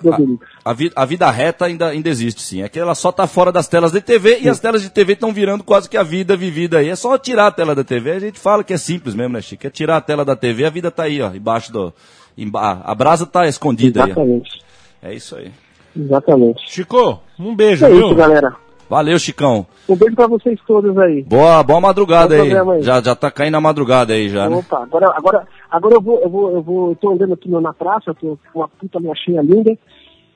a, 0.64 0.70
a 0.70 0.72
vi- 0.72 0.90
a 0.96 1.04
vida 1.04 1.30
reta 1.30 1.66
ainda, 1.66 1.88
ainda 1.88 2.08
existe, 2.08 2.40
sim. 2.40 2.62
É 2.62 2.68
que 2.68 2.78
ela 2.78 2.94
só 2.94 3.12
tá 3.12 3.26
fora 3.26 3.52
das 3.52 3.68
telas 3.68 3.92
de 3.92 4.00
TV 4.00 4.38
e 4.40 4.48
as 4.48 4.58
telas 4.58 4.80
de 4.80 4.88
TV 4.88 5.12
estão 5.12 5.30
virando 5.32 5.62
quase 5.62 5.88
que 5.88 5.96
a 5.98 6.02
vida 6.02 6.34
vivida 6.36 6.78
aí. 6.78 6.88
É 6.88 6.96
só 6.96 7.18
tirar 7.18 7.48
a 7.48 7.50
tela 7.50 7.74
da 7.74 7.84
TV. 7.84 8.12
A 8.12 8.18
gente 8.18 8.38
fala 8.38 8.64
que 8.64 8.72
é 8.72 8.78
simples 8.78 9.14
mesmo, 9.14 9.34
né, 9.34 9.42
Chico? 9.42 9.66
É 9.66 9.70
tirar 9.70 9.98
a 9.98 10.00
tela 10.00 10.24
da 10.24 10.34
TV, 10.34 10.64
a 10.64 10.70
vida 10.70 10.90
tá 10.90 11.02
aí, 11.02 11.20
ó, 11.20 11.30
embaixo 11.34 11.70
do. 11.72 11.92
emba- 12.36 12.80
a 12.82 12.94
brasa 12.94 13.26
tá 13.26 13.46
escondida 13.46 14.04
aí. 14.04 14.10
ó. 14.10 14.12
Exatamente. 14.12 14.62
É 15.02 15.14
isso 15.14 15.36
aí. 15.36 15.50
Exatamente. 15.94 16.62
Chico, 16.72 17.20
um 17.38 17.54
beijo, 17.54 17.84
É 17.84 17.90
viu? 17.90 18.06
isso, 18.06 18.14
galera. 18.14 18.56
Valeu, 18.88 19.18
Chicão. 19.18 19.66
Um 19.88 19.96
beijo 19.96 20.16
pra 20.16 20.26
vocês 20.26 20.58
todos 20.66 20.96
aí. 20.98 21.22
Boa, 21.22 21.62
boa 21.62 21.80
madrugada 21.80 22.34
aí. 22.34 22.56
aí. 22.56 22.82
Já, 22.82 23.02
já 23.02 23.14
tá 23.14 23.30
caindo 23.30 23.56
a 23.56 23.60
madrugada 23.60 24.14
aí 24.14 24.28
já, 24.28 24.48
né? 24.48 24.56
Opa, 24.56 24.82
agora, 24.82 25.12
agora, 25.14 25.46
agora 25.70 25.94
eu 25.94 26.00
vou, 26.00 26.20
eu 26.20 26.30
vou, 26.30 26.50
eu 26.52 26.62
vou, 26.62 26.88
eu 26.90 26.96
tô 26.96 27.10
andando 27.10 27.34
aqui 27.34 27.50
na 27.50 27.72
praça, 27.72 28.14
tô 28.14 28.38
com 28.52 28.60
uma 28.60 28.68
puta 28.68 28.98
minha 28.98 29.14
cheia 29.14 29.42
linda, 29.42 29.76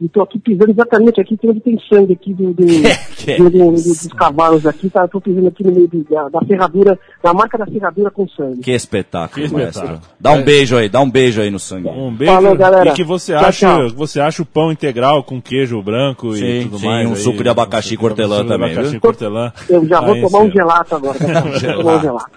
e 0.04 0.08
tô 0.08 0.22
aqui 0.22 0.38
pisando 0.38 0.70
exatamente 0.70 1.20
aqui, 1.20 1.36
que 1.36 1.48
onde 1.48 1.60
tem 1.60 1.78
sangue 1.88 2.12
aqui 2.14 2.34
do, 2.34 2.52
do, 2.52 2.64
é 3.30 3.36
do- 3.36 3.44
do- 3.50 3.50
do- 3.50 3.72
dos 3.72 4.06
cavalos 4.08 4.66
aqui, 4.66 4.90
tá? 4.90 5.02
Eu 5.02 5.08
tô 5.08 5.20
pisando 5.20 5.48
aqui 5.48 5.62
no 5.64 5.70
meio 5.72 5.88
da, 6.10 6.28
da 6.28 6.40
ferradura, 6.40 6.98
da 7.22 7.32
marca 7.32 7.56
da 7.56 7.66
ferradura 7.66 8.10
com 8.10 8.26
sangue. 8.28 8.60
Que 8.62 8.72
espetáculo, 8.72 9.46
Que 9.46 9.52
maestro. 9.52 9.84
espetáculo. 9.84 10.12
Dá 10.20 10.32
um 10.32 10.42
beijo 10.42 10.76
aí, 10.76 10.88
dá 10.88 11.00
um 11.00 11.10
beijo 11.10 11.40
aí 11.40 11.50
no 11.50 11.58
sangue. 11.58 11.88
Um 11.88 12.12
beijo. 12.14 12.32
Falou, 12.32 12.56
galera. 12.56 12.90
E 12.90 12.92
que 12.94 13.04
você 13.04 13.32
Tchau, 13.32 13.44
acha, 13.44 13.66
tchau. 13.66 13.88
você 13.96 14.20
acha 14.20 14.42
o 14.42 14.46
pão 14.46 14.72
integral 14.72 15.22
com 15.22 15.40
queijo 15.40 15.80
branco 15.82 16.34
Sim, 16.34 16.44
e 16.44 16.62
tudo 16.64 16.78
sim, 16.78 16.86
mais. 16.86 17.06
um 17.08 17.12
aí. 17.12 17.16
suco 17.16 17.42
de 17.42 17.48
abacaxi 17.48 17.94
Um 17.94 17.98
cortelã 17.98 18.44
também, 18.46 18.72
abacaxi 18.72 18.98
cortelã. 18.98 19.52
Eu 19.68 19.86
já 19.86 20.00
vou 20.00 20.14
Aí, 20.14 20.20
tomar 20.22 20.38
um 20.38 20.42
senhor. 20.42 20.52
gelato 20.52 20.94
agora, 20.96 21.18
tá? 21.18 21.44
Um 21.46 21.58
gelato. 22.00 22.30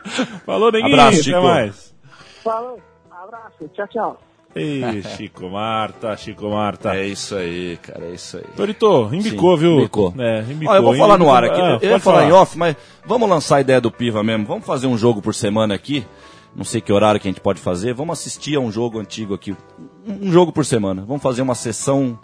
Falou, 0.45 0.71
neguinho. 0.71 0.93
Abraço, 0.93 1.15
Até 1.19 1.23
Chico. 1.23 1.41
mais. 1.41 1.93
Falou, 2.43 2.79
abraço, 3.11 3.69
tchau, 3.73 3.87
tchau. 3.87 4.19
Ei, 4.55 5.03
Chico 5.17 5.49
Marta, 5.49 6.15
Chico 6.15 6.49
Marta. 6.49 6.95
É 6.95 7.05
isso 7.05 7.35
aí, 7.35 7.77
cara, 7.81 8.05
é 8.05 8.13
isso 8.13 8.37
aí. 8.37 8.43
Torito, 8.55 9.09
embicou, 9.11 9.57
Sim, 9.57 9.61
viu? 9.61 9.79
embicou. 9.79 10.13
É, 10.17 10.41
embicou. 10.49 10.73
Ó, 10.73 10.77
eu 10.77 10.83
vou 10.83 10.95
falar 10.95 11.17
no 11.17 11.29
ar 11.29 11.43
aqui. 11.43 11.59
Ah, 11.59 11.77
eu 11.81 11.89
ia 11.89 11.91
pode 11.91 12.03
falar, 12.03 12.29
em 12.29 12.31
off, 12.31 12.57
mas 12.57 12.75
vamos 13.05 13.29
lançar 13.29 13.57
a 13.57 13.61
ideia 13.61 13.81
do 13.81 13.91
Piva 13.91 14.23
mesmo. 14.23 14.45
Vamos 14.45 14.65
fazer 14.65 14.87
um 14.87 14.97
jogo 14.97 15.21
por 15.21 15.35
semana 15.35 15.75
aqui. 15.75 16.07
Não 16.55 16.63
sei 16.63 16.79
que 16.79 16.93
horário 16.93 17.19
que 17.19 17.27
a 17.27 17.31
gente 17.31 17.41
pode 17.41 17.59
fazer. 17.59 17.93
Vamos 17.93 18.17
assistir 18.17 18.55
a 18.55 18.61
um 18.61 18.71
jogo 18.71 18.97
antigo 18.97 19.33
aqui. 19.33 19.53
Um 20.07 20.27
um 20.27 20.31
jogo 20.31 20.53
por 20.53 20.65
semana. 20.65 21.03
Vamos 21.05 21.21
fazer 21.21 21.41
uma 21.41 21.55
sessão 21.55 22.17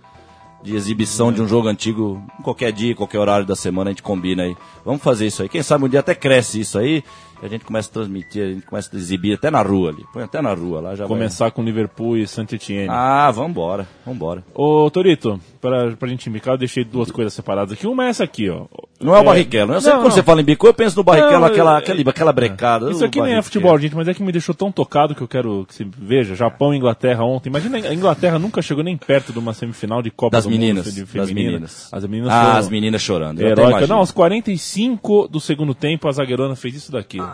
de 0.63 0.75
exibição 0.75 1.33
de 1.33 1.41
um 1.41 1.47
jogo 1.47 1.67
antigo. 1.67 2.23
Qualquer 2.43 2.71
dia, 2.71 2.95
qualquer 2.95 3.19
horário 3.19 3.45
da 3.45 3.57
semana 3.57 3.89
a 3.89 3.91
gente 3.91 4.03
combina 4.03 4.43
aí. 4.43 4.55
Vamos 4.85 5.01
fazer 5.01 5.27
isso 5.27 5.41
aí. 5.41 5.49
Quem 5.49 5.61
sabe 5.61 5.83
um 5.83 5.89
dia 5.89 5.99
até 5.99 6.15
cresce 6.15 6.61
isso 6.61 6.77
aí. 6.79 7.03
A 7.43 7.47
gente 7.47 7.65
começa 7.65 7.89
a 7.89 7.93
transmitir, 7.93 8.43
a 8.43 8.47
gente 8.53 8.65
começa 8.65 8.89
a 8.93 8.97
exibir 8.97 9.33
até 9.33 9.49
na 9.49 9.61
rua 9.61 9.89
ali. 9.89 10.03
Põe 10.13 10.23
até 10.23 10.41
na 10.41 10.53
rua 10.53 10.79
lá. 10.79 10.91
Já 10.95 11.05
vai. 11.05 11.07
Começar 11.07 11.49
com 11.51 11.63
Liverpool 11.63 12.17
e 12.17 12.27
Saint-Etienne. 12.27 12.87
Ah, 12.89 13.31
vambora, 13.31 13.87
vambora. 14.05 14.43
Ô, 14.53 14.89
Torito, 14.91 15.39
pra, 15.59 15.91
pra 15.97 16.07
gente 16.07 16.29
embicar, 16.29 16.53
eu 16.53 16.57
deixei 16.57 16.83
duas 16.83 17.09
coisas 17.09 17.33
separadas 17.33 17.73
aqui. 17.73 17.87
Uma 17.87 18.05
é 18.05 18.09
essa 18.09 18.23
aqui, 18.23 18.47
ó. 18.49 18.65
Não 18.99 19.15
é 19.15 19.19
o 19.19 19.23
Barrichello. 19.23 19.73
Eu 19.73 19.81
sempre 19.81 19.95
não, 19.95 20.01
quando 20.03 20.09
não. 20.09 20.15
você 20.15 20.21
fala 20.23 20.41
em 20.41 20.43
bico, 20.43 20.67
eu 20.67 20.73
penso 20.75 20.95
no 20.95 21.03
Barrichello, 21.03 21.39
Não, 21.39 21.47
aquela, 21.47 21.75
é- 21.75 21.77
aquela, 21.79 22.09
aquela 22.11 22.31
brecada. 22.33 22.91
Isso 22.91 23.03
aqui 23.03 23.19
nem 23.19 23.33
é 23.33 23.41
futebol, 23.41 23.75
gente, 23.79 23.95
mas 23.95 24.07
é 24.07 24.13
que 24.13 24.21
me 24.21 24.31
deixou 24.31 24.53
tão 24.53 24.71
tocado 24.71 25.15
que 25.15 25.21
eu 25.21 25.27
quero 25.27 25.65
que 25.65 25.73
você 25.73 25.87
veja. 25.97 26.35
Japão 26.35 26.71
e 26.73 26.77
Inglaterra 26.77 27.23
ontem. 27.23 27.49
Imagina, 27.49 27.77
a 27.79 27.93
Inglaterra 27.93 28.37
nunca 28.37 28.61
chegou 28.61 28.83
nem 28.83 28.95
perto 28.95 29.33
de 29.33 29.39
uma 29.39 29.53
semifinal 29.53 30.03
de 30.03 30.11
Copa 30.11 30.37
Das 30.37 30.43
do 30.43 30.51
meninas, 30.51 30.85
Mundo 30.85 31.07
das 31.15 31.31
meninas. 31.31 31.89
As 31.91 32.05
meninas 32.05 32.31
Ah, 32.31 32.57
as 32.59 32.69
meninas 32.69 33.01
chorando. 33.01 33.41
eu 33.41 33.51
imagino. 33.51 33.87
Não, 33.87 33.97
aos 33.97 34.11
45 34.11 35.27
do 35.27 35.39
segundo 35.39 35.73
tempo, 35.73 36.07
a 36.07 36.11
zagueirona 36.11 36.55
fez 36.55 36.75
isso 36.75 36.91
daqui. 36.91 37.19
Ah, 37.19 37.30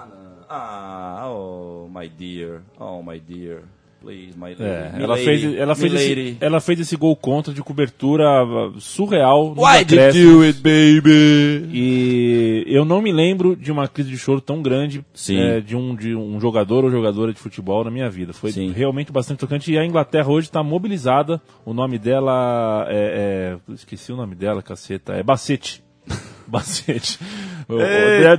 oh, 0.50 1.88
my 1.90 2.08
dear. 2.08 2.62
Oh, 2.80 3.02
my 3.02 3.20
dear. 3.20 3.64
Please, 4.00 4.38
my 4.38 4.50
lady. 4.50 4.64
É, 4.64 4.92
ela 5.00 5.16
lady, 5.16 5.26
fez, 5.26 5.58
ela, 5.58 5.76
fez 5.76 5.94
esse, 5.94 6.38
ela 6.40 6.62
fez 6.62 6.80
esse 6.80 6.96
gol 6.96 7.16
contra 7.16 7.52
de 7.52 7.64
cobertura 7.64 8.46
uh, 8.46 8.80
surreal. 8.80 9.56
Why 9.58 9.84
did 9.84 10.16
you 10.16 10.38
do 10.38 10.44
it, 10.44 10.60
baby? 10.60 11.68
E 11.74 12.64
eu 12.68 12.86
não 12.86 13.02
me 13.02 13.12
lembro 13.12 13.56
de 13.56 13.72
uma 13.72 13.88
crise 13.88 14.10
de 14.10 14.18
choro 14.18 14.40
tão 14.40 14.62
grande 14.62 15.04
é, 15.30 15.60
de, 15.62 15.76
um, 15.76 15.96
de 15.96 16.16
um 16.16 16.40
jogador 16.40 16.86
ou 16.86 16.92
jogadora 16.92 17.34
de 17.34 17.40
futebol 17.40 17.84
na 17.84 17.90
minha 17.90 18.10
vida. 18.10 18.34
Foi 18.34 18.52
Sim. 18.52 18.72
realmente 18.72 19.12
bastante 19.12 19.40
tocante. 19.40 19.72
E 19.72 19.78
a 19.80 19.86
Inglaterra 19.86 20.30
hoje 20.30 20.48
está 20.48 20.62
mobilizada. 20.62 21.42
O 21.66 21.74
nome 21.74 21.98
dela 21.98 22.86
é, 22.90 23.58
é- 23.68 23.74
Esqueci 23.74 24.14
o 24.14 24.16
nome 24.16 24.36
dela, 24.36 24.62
caceta. 24.62 25.14
É 25.14 25.24
Bacete. 25.24 25.84
Bacete. 26.48 27.20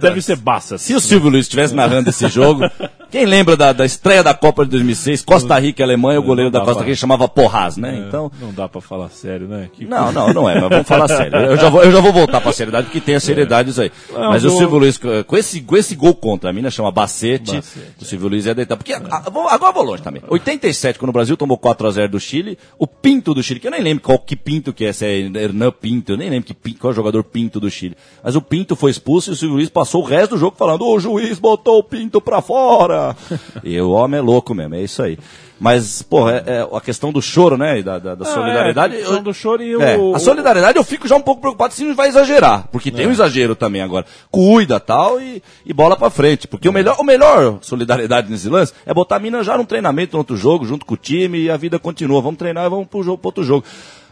Deve 0.00 0.22
ser 0.22 0.36
Bassas. 0.36 0.80
Se 0.82 0.94
o 0.94 1.00
Silvio 1.00 1.30
Luiz 1.30 1.44
estivesse 1.44 1.74
narrando 1.74 2.08
esse 2.08 2.28
jogo, 2.28 2.62
Quem 3.10 3.24
lembra 3.24 3.56
da, 3.56 3.72
da 3.72 3.86
estreia 3.86 4.22
da 4.22 4.34
Copa 4.34 4.64
de 4.64 4.70
2006, 4.72 5.22
Costa 5.22 5.58
Rica 5.58 5.82
e 5.82 5.84
Alemanha, 5.84 6.20
o 6.20 6.22
goleiro 6.22 6.50
da 6.50 6.60
Costa 6.60 6.82
Rica 6.84 6.94
chamava 6.96 7.26
Porraz, 7.28 7.76
né? 7.76 7.94
É, 7.94 7.98
Então, 8.08 8.30
Não 8.40 8.52
dá 8.52 8.68
pra 8.68 8.80
falar 8.80 9.08
sério, 9.08 9.48
né? 9.48 9.70
Que 9.72 9.86
não, 9.86 10.12
não, 10.12 10.32
não 10.34 10.50
é, 10.50 10.60
mas 10.60 10.68
vamos 10.68 10.86
falar 10.86 11.08
sério. 11.08 11.36
Eu 11.38 11.56
já 11.56 11.68
vou, 11.70 11.82
eu 11.82 11.90
já 11.90 12.00
vou 12.00 12.12
voltar 12.12 12.40
pra 12.40 12.52
seriedade, 12.52 12.86
porque 12.86 13.00
tem 13.00 13.14
a 13.14 13.20
seriedade 13.20 13.70
isso 13.70 13.80
aí. 13.80 13.90
Mas 14.12 14.44
o 14.44 14.50
Silvio 14.50 14.78
Luiz, 14.78 14.98
com 15.26 15.36
esse, 15.36 15.60
com 15.62 15.76
esse 15.76 15.94
gol 15.94 16.14
contra, 16.14 16.50
a 16.50 16.52
mina 16.52 16.70
chama 16.70 16.90
Bacete, 16.90 17.56
Bacete, 17.56 17.86
o 18.00 18.04
Silvio 18.04 18.28
Luiz 18.28 18.44
ia 18.44 18.54
deitar. 18.54 18.76
Porque 18.76 18.92
agora 18.92 19.72
vou 19.72 19.82
longe 19.82 20.02
também. 20.02 20.22
87, 20.28 20.98
quando 20.98 21.10
o 21.10 21.12
Brasil 21.12 21.36
tomou 21.36 21.56
4x0 21.56 22.08
do 22.08 22.20
Chile, 22.20 22.58
o 22.78 22.86
Pinto 22.86 23.32
do 23.32 23.42
Chile, 23.42 23.58
que 23.60 23.66
eu 23.66 23.70
nem 23.70 23.80
lembro 23.80 24.02
qual 24.04 24.18
que 24.18 24.36
Pinto 24.36 24.72
que 24.72 24.84
é, 24.84 24.92
se 24.92 25.06
é 25.06 25.18
Hernan 25.18 25.70
Pinto, 25.70 26.12
eu 26.12 26.16
nem 26.16 26.28
lembro 26.28 26.54
que, 26.54 26.74
qual 26.74 26.90
é 26.90 26.92
o 26.92 26.96
jogador 26.96 27.24
Pinto 27.24 27.58
do 27.58 27.70
Chile. 27.70 27.96
Mas 28.22 28.36
o 28.36 28.42
Pinto 28.42 28.76
foi 28.76 28.90
expulso 28.90 29.30
e 29.30 29.32
o 29.32 29.36
Silvio 29.36 29.56
Luiz 29.56 29.68
passou 29.68 30.02
o 30.02 30.06
resto 30.06 30.32
do 30.34 30.38
jogo 30.38 30.56
falando, 30.58 30.86
o 30.86 31.00
juiz 31.00 31.38
botou 31.38 31.78
o 31.78 31.82
Pinto 31.82 32.20
pra 32.20 32.42
fora. 32.42 32.97
e 33.64 33.80
o 33.80 33.90
homem 33.90 34.18
é 34.18 34.22
louco 34.22 34.54
mesmo, 34.54 34.74
é 34.74 34.82
isso 34.82 35.02
aí. 35.02 35.18
Mas, 35.60 36.02
porra, 36.02 36.44
é, 36.46 36.58
é 36.58 36.68
a 36.72 36.80
questão 36.80 37.10
do 37.12 37.20
choro, 37.20 37.56
né? 37.56 37.80
E 37.80 37.82
da, 37.82 37.98
da- 37.98 38.14
da 38.14 38.24
Ah, 38.28 38.32
solidariedade. 38.32 38.94
é, 38.94 38.98
a 38.98 39.00
questão 39.00 39.22
do 39.24 39.34
choro 39.34 39.60
e 39.60 39.74
o- 39.76 39.82
É, 39.82 39.96
o- 39.98 40.14
a 40.14 40.18
solidariedade 40.20 40.78
eu 40.78 40.84
fico 40.84 41.08
já 41.08 41.16
um 41.16 41.20
pouco 41.20 41.40
preocupado 41.40 41.74
se 41.74 41.82
não 41.84 41.96
vai 41.96 42.06
exagerar. 42.08 42.68
Porque 42.70 42.92
tem 42.92 43.08
um 43.08 43.10
exagero 43.10 43.56
também 43.56 43.82
agora. 43.82 44.06
Cuida 44.30 44.78
tal 44.78 45.20
e, 45.20 45.42
e 45.66 45.72
bola 45.72 45.96
pra 45.96 46.10
frente. 46.10 46.46
Porque 46.46 46.68
o 46.68 46.72
melhor, 46.72 46.94
o 47.00 47.02
melhor 47.02 47.58
solidariedade 47.60 48.30
nesse 48.30 48.48
lance 48.48 48.72
é 48.86 48.94
botar 48.94 49.16
a 49.16 49.18
mina 49.18 49.42
já 49.42 49.58
num 49.58 49.64
treinamento 49.64 50.12
no 50.12 50.18
outro 50.18 50.36
jogo, 50.36 50.64
junto 50.64 50.86
com 50.86 50.94
o 50.94 50.96
time, 50.96 51.38
e 51.40 51.50
a 51.50 51.56
vida 51.56 51.76
continua. 51.76 52.22
Vamos 52.22 52.38
treinar 52.38 52.64
e 52.66 52.70
vamos 52.70 52.86
pro, 52.86 53.02
jogo, 53.02 53.18
pro 53.18 53.28
outro 53.28 53.42
jogo. 53.42 53.64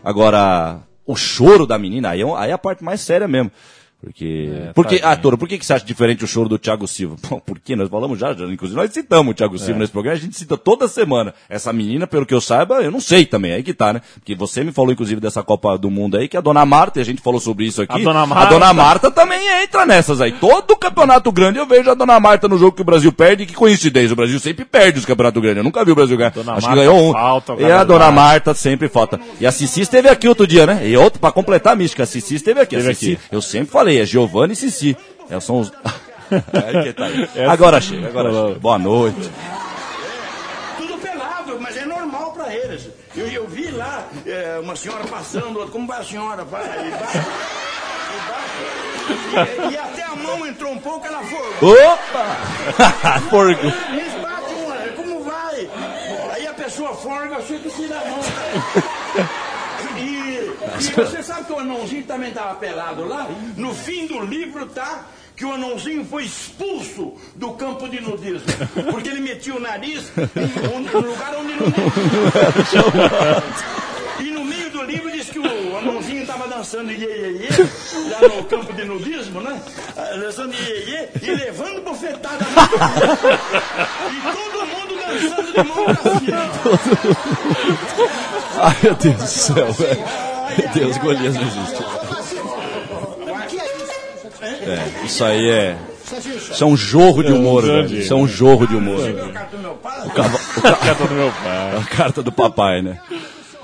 Agora, 0.04 0.78
o 1.06 1.14
choro 1.14 1.64
da 1.64 1.78
menina, 1.78 2.10
aí 2.10 2.22
é, 2.22 2.34
aí 2.38 2.50
é 2.50 2.54
a 2.54 2.58
parte 2.58 2.82
mais 2.82 3.00
séria 3.00 3.28
mesmo. 3.28 3.52
Porque. 4.00 4.50
porque 4.74 4.96
tadinha. 4.96 5.12
ah, 5.12 5.16
Toro, 5.16 5.38
por 5.38 5.48
que, 5.48 5.58
que 5.58 5.64
você 5.66 5.72
acha 5.72 5.84
diferente 5.84 6.24
o 6.24 6.28
choro 6.28 6.48
do 6.48 6.58
Thiago 6.58 6.86
Silva? 6.86 7.16
Bom, 7.28 7.40
porque 7.44 7.74
nós 7.74 7.88
falamos 7.88 8.18
já, 8.18 8.32
já, 8.34 8.44
inclusive 8.46 8.78
nós 8.78 8.92
citamos 8.92 9.32
o 9.32 9.34
Thiago 9.34 9.58
Silva 9.58 9.80
nesse 9.80 9.92
programa, 9.92 10.16
a 10.16 10.20
gente 10.20 10.36
cita 10.36 10.56
toda 10.56 10.86
semana. 10.86 11.34
Essa 11.48 11.72
menina, 11.72 12.06
pelo 12.06 12.26
que 12.26 12.34
eu 12.34 12.40
saiba, 12.40 12.82
eu 12.82 12.90
não 12.90 13.00
sei 13.00 13.24
também, 13.24 13.52
aí 13.52 13.62
que 13.62 13.74
tá, 13.74 13.92
né? 13.92 14.02
Porque 14.14 14.34
você 14.34 14.62
me 14.62 14.72
falou, 14.72 14.92
inclusive, 14.92 15.20
dessa 15.20 15.42
Copa 15.42 15.76
do 15.78 15.90
Mundo 15.90 16.16
aí, 16.16 16.28
que 16.28 16.36
a 16.36 16.40
Dona 16.40 16.64
Marta, 16.66 16.98
e 16.98 17.02
a 17.02 17.04
gente 17.04 17.20
falou 17.22 17.40
sobre 17.40 17.66
isso 17.66 17.82
aqui. 17.82 18.00
A 18.00 18.04
Dona 18.04 18.20
A 18.20 18.26
Marta. 18.26 18.50
Dona 18.50 18.72
Marta 18.72 19.10
também 19.10 19.40
entra 19.62 19.86
nessas 19.86 20.20
aí. 20.20 20.32
Todo 20.32 20.76
campeonato 20.76 21.32
grande 21.32 21.58
eu 21.58 21.66
vejo 21.66 21.90
a 21.90 21.94
Dona 21.94 22.20
Marta 22.20 22.48
no 22.48 22.58
jogo 22.58 22.72
que 22.72 22.82
o 22.82 22.84
Brasil 22.84 23.12
perde, 23.12 23.46
que 23.46 23.54
coincidência, 23.54 24.12
o 24.12 24.16
Brasil 24.16 24.38
sempre 24.38 24.64
perde 24.64 24.98
os 24.98 25.04
campeonatos 25.04 25.40
grandes. 25.40 25.58
Eu 25.58 25.64
nunca 25.64 25.84
vi 25.84 25.92
o 25.92 25.94
Brasil 25.94 26.16
ganhar. 26.16 26.30
Dona 26.30 26.52
Acho 26.52 26.66
Marta 26.66 26.80
que 26.80 26.86
ganhou 26.86 27.08
um. 27.08 27.12
falta, 27.12 27.54
e 27.58 27.64
a 27.70 27.84
Dona. 27.84 28.10
Marta 28.10 28.54
sempre 28.54 28.88
falta. 28.88 29.20
E 29.40 29.46
a 29.46 29.52
Cici 29.52 29.80
esteve 29.80 30.08
aqui 30.08 30.28
outro 30.28 30.46
dia, 30.46 30.66
né? 30.66 30.88
E 30.88 30.96
outro, 30.96 31.18
pra 31.20 31.32
completar 31.32 31.72
a 31.72 31.76
mística, 31.76 32.02
a 32.02 32.06
Cici 32.06 32.36
esteve 32.36 32.60
aqui. 32.60 32.76
Esteve 32.76 32.92
a 32.92 32.94
Cici, 32.94 33.12
aqui. 33.12 33.22
eu 33.30 33.42
sempre 33.42 33.70
falei, 33.70 33.85
é 33.94 34.04
Giovanni 34.06 34.52
e 34.52 34.56
Cici. 34.56 34.96
É, 35.30 35.38
são 35.40 35.60
os... 35.60 35.70
Que 36.82 36.92
tá 36.92 37.04
aí. 37.06 37.22
Essa- 37.36 37.52
Agora 37.52 37.80
chega, 37.80 38.08
agora 38.08 38.32
chega. 38.32 38.58
Boa 38.58 38.78
noite. 38.80 39.30
Tudo 40.76 40.98
pelado, 40.98 41.56
mas 41.60 41.76
é 41.76 41.84
normal 41.84 42.32
pra 42.32 42.52
eles. 42.52 42.88
Eu, 43.16 43.28
eu 43.28 43.46
vi 43.46 43.70
lá 43.70 44.04
é, 44.26 44.58
uma 44.60 44.74
senhora 44.74 45.04
passando, 45.04 45.68
como 45.70 45.86
vai 45.86 46.00
a 46.00 46.04
senhora? 46.04 46.42
Vai, 46.44 46.64
vai, 46.66 46.90
vai. 46.90 47.24
E, 49.70 49.72
e 49.72 49.78
até 49.78 50.02
a 50.02 50.16
mão 50.16 50.44
entrou 50.46 50.72
um 50.72 50.78
pouco, 50.78 51.06
ela 51.06 51.22
foi. 51.22 51.68
Opa! 51.86 53.20
Porco. 53.30 53.66
Eles 53.92 54.12
batem 54.20 54.56
uma, 54.64 54.76
como 54.96 55.22
vai? 55.22 55.70
Aí 56.34 56.44
a 56.48 56.54
pessoa 56.54 56.92
forga, 56.94 57.40
chega 57.42 57.68
e 57.68 57.70
tira 57.70 58.00
a 58.00 58.04
mão. 58.04 58.18
E, 59.98 60.15
e 60.80 60.92
você 60.92 61.22
sabe 61.22 61.44
que 61.44 61.52
o 61.52 61.58
anãozinho 61.58 62.04
também 62.04 62.28
estava 62.30 62.54
pelado 62.56 63.04
lá? 63.04 63.28
No 63.56 63.74
fim 63.74 64.06
do 64.06 64.20
livro 64.20 64.66
tá 64.66 65.06
que 65.36 65.44
o 65.44 65.52
anãozinho 65.52 66.04
foi 66.04 66.24
expulso 66.24 67.14
do 67.34 67.52
campo 67.52 67.88
de 67.88 68.00
nudismo. 68.00 68.46
Porque 68.90 69.10
ele 69.10 69.20
metia 69.20 69.54
o 69.54 69.60
nariz 69.60 70.10
em 70.16 70.80
no 70.80 71.00
lugar 71.00 71.36
onde 71.36 71.52
não. 71.52 71.66
E 74.18 74.30
no 74.30 74.42
meio 74.46 74.70
do 74.70 74.82
livro 74.82 75.12
diz 75.12 75.28
que 75.28 75.38
o 75.38 75.76
anãozinho 75.76 76.22
estava 76.22 76.48
dançando 76.48 76.90
iê, 76.90 77.04
iê, 77.04 77.32
iê, 77.32 77.50
lá 78.10 78.20
no 78.34 78.44
campo 78.44 78.72
de 78.72 78.84
nudismo, 78.84 79.42
né? 79.42 79.60
Dançando 79.94 80.54
iê, 80.54 80.84
iê, 80.88 81.08
e 81.22 81.34
levando 81.34 81.82
bofetada 81.84 82.46
no 82.46 82.50
E 84.10 84.20
todo 84.32 84.66
mundo 84.66 84.96
dançando 85.06 85.52
de 85.52 85.62
mão 85.68 85.84
pra 85.84 85.96
cima. 86.18 86.50
Ai, 88.58 88.76
meu 88.82 88.94
Deus 88.94 89.16
do 89.16 89.26
céu, 89.26 89.72
velho. 89.74 90.35
Meu 90.58 90.68
Deus, 90.72 90.98
Golias 90.98 91.34
não 91.34 91.42
existe. 91.42 91.82
É, 94.42 95.04
isso 95.06 95.24
aí 95.24 95.48
é. 95.50 95.76
Isso 96.52 96.62
é 96.62 96.66
um 96.66 96.76
jorro 96.76 97.22
de 97.22 97.32
humor, 97.32 97.62
velho. 97.64 97.98
Isso 97.98 98.12
é 98.12 98.16
um 98.16 98.28
jorro 98.28 98.66
de 98.66 98.76
humor. 98.76 99.00
O 99.00 99.32
cartão 99.32 99.58
do 99.58 99.62
meu 99.62 99.74
pai, 99.74 100.08
Carta 100.14 101.06
do 101.06 101.14
meu 101.14 101.32
pai. 101.32 101.76
A 101.76 101.84
carta 101.84 102.22
do 102.22 102.32
papai, 102.32 102.82
né? 102.82 102.98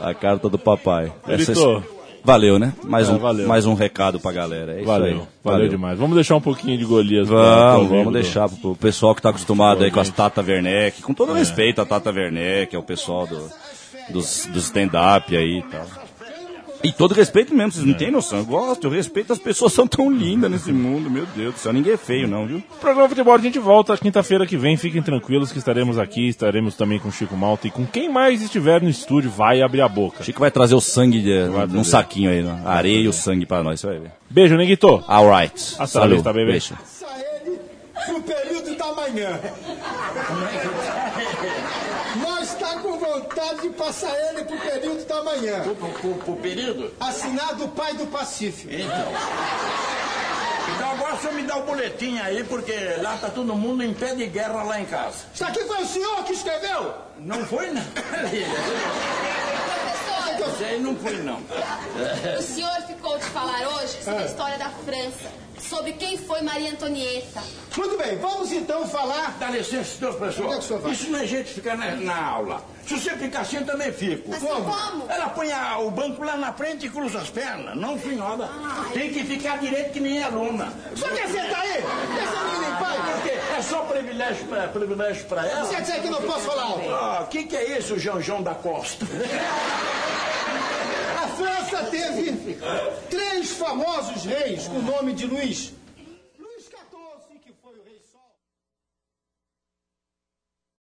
A 0.00 0.14
carta 0.14 0.48
do 0.48 0.58
papai. 0.58 1.12
Essa- 1.28 1.52
Editor. 1.52 1.82
Valeu, 2.24 2.56
né? 2.56 2.72
Mais, 2.84 3.08
É, 3.08 3.12
um, 3.12 3.18
valeu. 3.18 3.48
mais 3.48 3.66
um 3.66 3.74
recado 3.74 4.20
pra 4.20 4.30
galera. 4.30 4.74
É 4.74 4.76
isso 4.76 4.86
Valeu, 4.86 5.06
aí. 5.22 5.22
valeu, 5.42 5.68
demais. 5.68 5.98
Vamos 5.98 6.14
deixar 6.14 6.36
um 6.36 6.40
pouquinho 6.40 6.78
de 6.78 6.84
Golias. 6.84 7.26
Vamos, 7.26 7.88
pra 7.88 7.96
vamos 7.98 8.12
deixar 8.12 8.48
pro 8.48 8.76
pessoal 8.76 9.12
que 9.12 9.20
tá 9.20 9.30
acostumado 9.30 9.82
aí 9.82 9.90
com 9.90 9.98
as. 9.98 10.08
Tata 10.08 10.40
Werneck, 10.40 11.02
com 11.02 11.10
É. 11.10 11.14
todo 11.16 11.32
respeito 11.32 11.80
a 11.80 11.84
Tata 11.84 12.10
Werneck, 12.12 12.76
é 12.76 12.78
o 12.78 12.82
pessoal 12.82 13.26
do, 13.26 13.50
dos, 14.10 14.46
do 14.46 14.58
stand-up 14.60 15.36
aí 15.36 15.58
e 15.58 15.62
tal. 15.62 15.84
E 16.84 16.90
todo 16.90 17.14
respeito 17.14 17.54
mesmo, 17.54 17.72
vocês 17.72 17.86
não 17.86 17.94
têm 17.94 18.10
noção. 18.10 18.38
Eu 18.38 18.44
gosto, 18.44 18.86
eu 18.86 18.90
respeito, 18.90 19.32
as 19.32 19.38
pessoas 19.38 19.72
são 19.72 19.86
tão 19.86 20.10
lindas 20.10 20.50
nesse 20.50 20.72
mundo, 20.72 21.08
meu 21.08 21.24
Deus 21.26 21.54
do 21.54 21.60
céu, 21.60 21.72
ninguém 21.72 21.92
é 21.92 21.96
feio 21.96 22.26
não, 22.26 22.46
viu? 22.46 22.62
Programa 22.80 23.08
Futebol, 23.08 23.34
a 23.34 23.38
gente 23.38 23.58
volta 23.58 23.96
quinta-feira 23.96 24.46
que 24.46 24.56
vem. 24.56 24.76
Fiquem 24.76 25.02
tranquilos 25.02 25.52
que 25.52 25.58
estaremos 25.58 25.98
aqui. 25.98 26.28
Estaremos 26.28 26.74
também 26.74 26.98
com 26.98 27.08
o 27.08 27.12
Chico 27.12 27.36
Malta 27.36 27.68
e 27.68 27.70
com 27.70 27.86
quem 27.86 28.08
mais 28.10 28.42
estiver 28.42 28.82
no 28.82 28.88
estúdio 28.88 29.30
vai 29.30 29.62
abrir 29.62 29.82
a 29.82 29.88
boca. 29.88 30.24
Chico 30.24 30.40
vai 30.40 30.50
trazer 30.50 30.74
o 30.74 30.80
sangue 30.80 31.20
de, 31.20 31.48
Vai 31.48 31.66
num 31.66 31.84
saquinho 31.84 32.30
aí, 32.30 32.42
né? 32.42 32.62
a 32.64 32.72
areia 32.72 33.00
e 33.00 33.08
o 33.08 33.12
sangue 33.12 33.46
pra 33.46 33.62
nós, 33.62 33.78
você 33.80 33.86
vai 33.86 33.98
ver. 33.98 34.12
Beijo, 34.28 34.56
Neguito. 34.56 35.04
Alright. 35.06 35.76
Hasta 35.78 36.00
la 36.00 36.06
vista, 36.06 36.32
baby. 36.32 36.46
Beijo. 36.46 36.74
ele 37.46 37.58
pro 38.06 38.20
período 38.22 38.76
da 38.76 38.92
manhã. 38.92 39.38
Vontade 43.12 43.60
de 43.62 43.70
passar 43.70 44.10
ele 44.30 44.44
pro 44.44 44.56
período 44.58 45.04
da 45.06 45.22
manhã. 45.22 45.62
pro, 45.62 45.74
pro, 45.74 46.14
pro 46.14 46.36
período. 46.36 46.94
Assinado 46.98 47.64
o 47.64 47.68
pai 47.68 47.94
do 47.94 48.06
Pacífico. 48.06 48.72
Então. 48.72 49.12
Então 50.74 50.90
agora 50.90 51.14
o 51.14 51.18
senhor 51.20 51.34
me 51.34 51.42
dá 51.42 51.56
o 51.56 51.64
boletim 51.64 52.18
aí, 52.18 52.42
porque 52.44 52.72
lá 53.02 53.18
tá 53.18 53.28
todo 53.28 53.54
mundo 53.54 53.82
em 53.82 53.92
pé 53.92 54.14
de 54.14 54.26
guerra 54.26 54.62
lá 54.62 54.80
em 54.80 54.86
casa. 54.86 55.26
Isso 55.34 55.44
aqui 55.44 55.62
foi 55.64 55.82
o 55.82 55.86
senhor 55.86 56.24
que 56.24 56.32
escreveu? 56.32 56.94
Não 57.18 57.44
foi, 57.44 57.70
não. 57.70 57.82
Isso 60.52 60.64
aí 60.64 60.80
não 60.80 60.96
foi, 60.96 61.16
não. 61.18 61.40
O 62.38 62.42
senhor 62.42 62.82
ficou 62.86 63.18
de 63.18 63.24
falar 63.26 63.60
hoje 63.76 64.02
sobre 64.02 64.22
a 64.22 64.26
história 64.26 64.58
da 64.58 64.70
França, 64.70 65.30
sobre 65.68 65.92
quem 65.92 66.16
foi 66.18 66.42
Maria 66.42 66.70
Antonieta. 66.70 67.42
Muito 67.76 67.96
bem, 67.96 68.16
vamos 68.18 68.52
então 68.52 68.86
falar. 68.86 69.36
Dá 69.38 69.48
licença, 69.50 69.96
senhor 69.98 70.14
Onde 70.14 70.24
é 70.26 70.34
que 70.34 70.40
o 70.40 70.46
professor. 70.48 70.62
senhor 70.62 70.80
vai? 70.82 70.92
Isso 70.92 71.10
não 71.10 71.18
é 71.20 71.26
jeito 71.26 71.46
de 71.48 71.54
ficar 71.54 71.76
na, 71.76 71.92
na 71.96 72.24
aula. 72.26 72.64
Se 72.86 72.98
você 72.98 73.10
ficar 73.16 73.40
assim, 73.40 73.56
eu 73.58 73.64
também 73.66 73.92
fico. 73.92 74.28
Mas 74.28 74.42
como? 74.42 75.06
Ela 75.08 75.28
põe 75.30 75.50
a- 75.52 75.78
o 75.78 75.90
banco 75.90 76.22
lá 76.24 76.36
na 76.36 76.52
frente 76.52 76.86
e 76.86 76.90
cruza 76.90 77.18
as 77.20 77.30
pernas. 77.30 77.76
Não, 77.76 77.98
senhora. 77.98 78.50
Tem 78.92 79.10
que 79.12 79.24
ficar 79.24 79.58
direito 79.58 79.92
que 79.92 80.00
nem 80.00 80.22
aluna. 80.22 80.72
Senhor 80.96 81.14
quer 81.14 81.28
sentar 81.28 81.60
aí? 81.60 81.78
Essa 81.78 82.44
menina 82.44 82.68
em 82.68 82.76
pai? 82.82 82.96
Por 83.12 83.22
quê? 83.22 83.38
É 83.56 83.62
só 83.62 83.78
privilégio 83.84 84.44
pra, 84.46 84.68
privilégio 84.68 85.24
pra 85.26 85.46
ela? 85.46 85.64
Você 85.64 85.74
quer 85.76 85.80
dizer 85.82 86.02
que 86.02 86.08
não 86.10 86.22
posso 86.22 86.40
falar 86.40 86.62
alto? 86.64 86.90
Ah, 86.90 87.20
o 87.22 87.26
que, 87.28 87.44
que 87.44 87.56
é 87.56 87.78
isso, 87.78 87.98
João 87.98 88.20
João 88.20 88.42
da 88.42 88.54
Costa? 88.54 89.06
França 91.36 91.84
teve 91.90 92.58
três 93.10 93.52
famosos 93.52 94.24
reis 94.24 94.68
com 94.68 94.76
o 94.76 94.82
nome 94.82 95.12
de 95.12 95.26
Luís 95.26 95.72